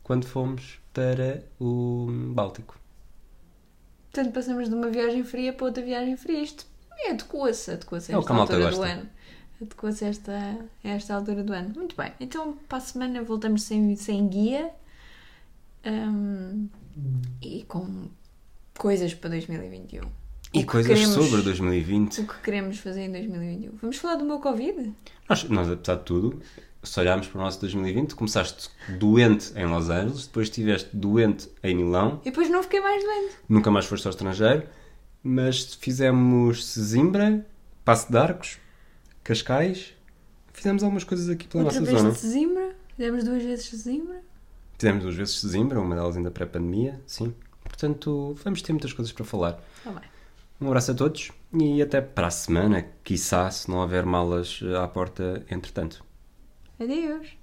quando 0.01 0.25
fomos 0.25 0.79
para 0.93 1.43
o 1.59 2.07
Báltico. 2.33 2.79
Portanto, 4.11 4.33
passamos 4.33 4.67
de 4.69 4.75
uma 4.75 4.89
viagem 4.89 5.23
fria 5.23 5.53
para 5.53 5.65
outra 5.67 5.83
viagem 5.83 6.17
fria. 6.17 6.41
Isto 6.41 6.65
adequa-se, 7.09 7.71
adequa-se 7.71 8.11
a 8.11 8.15
É 8.15 8.19
esta 8.19 8.33
malta 8.33 8.53
altura 8.53 8.71
do 8.71 8.77
gosta. 8.77 8.93
ano. 8.93 9.09
Adequa-se 9.61 10.05
a 10.05 10.07
esta, 10.09 10.57
a 10.83 10.87
esta 10.89 11.15
altura 11.15 11.43
do 11.43 11.53
ano. 11.53 11.73
Muito 11.75 11.95
bem. 11.95 12.11
Então, 12.19 12.57
para 12.67 12.77
a 12.79 12.81
semana 12.81 13.23
voltamos 13.23 13.63
sem, 13.63 13.95
sem 13.95 14.27
guia 14.27 14.69
hum, 15.85 16.67
e 17.41 17.63
com 17.63 18.07
coisas 18.77 19.13
para 19.13 19.29
2021. 19.31 20.03
E 20.53 20.59
que 20.59 20.65
coisas 20.65 20.91
queremos- 20.99 21.15
sobre 21.25 21.41
2020. 21.43 22.21
O 22.21 22.27
que 22.27 22.41
queremos 22.41 22.77
fazer 22.79 23.03
em 23.03 23.11
2021? 23.11 23.71
Vamos 23.81 23.97
falar 23.97 24.15
do 24.15 24.25
meu 24.25 24.39
Covid? 24.39 24.93
Nós, 25.29 25.43
nós, 25.45 25.69
apesar 25.69 25.95
de 25.95 26.03
tudo, 26.03 26.41
se 26.83 26.99
olharmos 26.99 27.27
para 27.27 27.39
o 27.39 27.43
nosso 27.43 27.59
2020, 27.61 28.15
começaste 28.15 28.69
doente 28.99 29.51
em 29.55 29.65
Los 29.65 29.89
Angeles, 29.89 30.25
depois 30.27 30.47
estiveste 30.47 30.89
doente 30.95 31.49
em 31.63 31.75
Milão, 31.75 32.19
E 32.23 32.29
depois 32.29 32.49
não 32.49 32.63
fiquei 32.63 32.79
mais 32.81 33.03
doente. 33.03 33.35
nunca 33.47 33.69
mais 33.71 33.85
foste 33.85 34.05
ao 34.07 34.11
estrangeiro, 34.11 34.63
mas 35.23 35.75
fizemos 35.75 36.65
Sesimbra, 36.65 37.45
Passo 37.85 38.11
de 38.11 38.17
Arcos, 38.17 38.57
Cascais, 39.23 39.93
fizemos 40.53 40.83
algumas 40.83 41.03
coisas 41.03 41.29
aqui 41.29 41.47
pela 41.47 41.63
Outra 41.65 41.79
nossa 41.79 41.91
vez 41.91 42.01
zona. 42.01 42.13
de 42.13 42.19
Zimbra. 42.27 42.75
Fizemos 42.95 43.23
duas 43.23 43.43
vezes 43.43 43.69
de 43.69 43.77
Zimbra. 43.77 44.21
Fizemos 44.77 45.03
duas 45.03 45.15
vezes 45.15 45.39
Sesimbra, 45.39 45.79
uma 45.79 45.95
delas 45.95 46.17
ainda 46.17 46.31
pré-pandemia, 46.31 46.99
sim. 47.05 47.33
Portanto, 47.63 48.35
vamos 48.43 48.61
ter 48.61 48.73
muitas 48.73 48.93
coisas 48.93 49.11
para 49.13 49.23
falar. 49.25 49.59
Tá 49.83 49.91
bem. 49.91 50.01
Um 50.59 50.67
abraço 50.67 50.91
a 50.91 50.93
todos 50.93 51.31
e 51.53 51.81
até 51.81 52.01
para 52.01 52.27
a 52.27 52.31
semana, 52.31 52.85
quiçá, 53.03 53.49
se 53.49 53.69
não 53.69 53.77
houver 53.79 54.05
malas 54.05 54.59
à 54.79 54.87
porta 54.87 55.43
entretanto. 55.49 56.03
Adiós. 56.81 57.37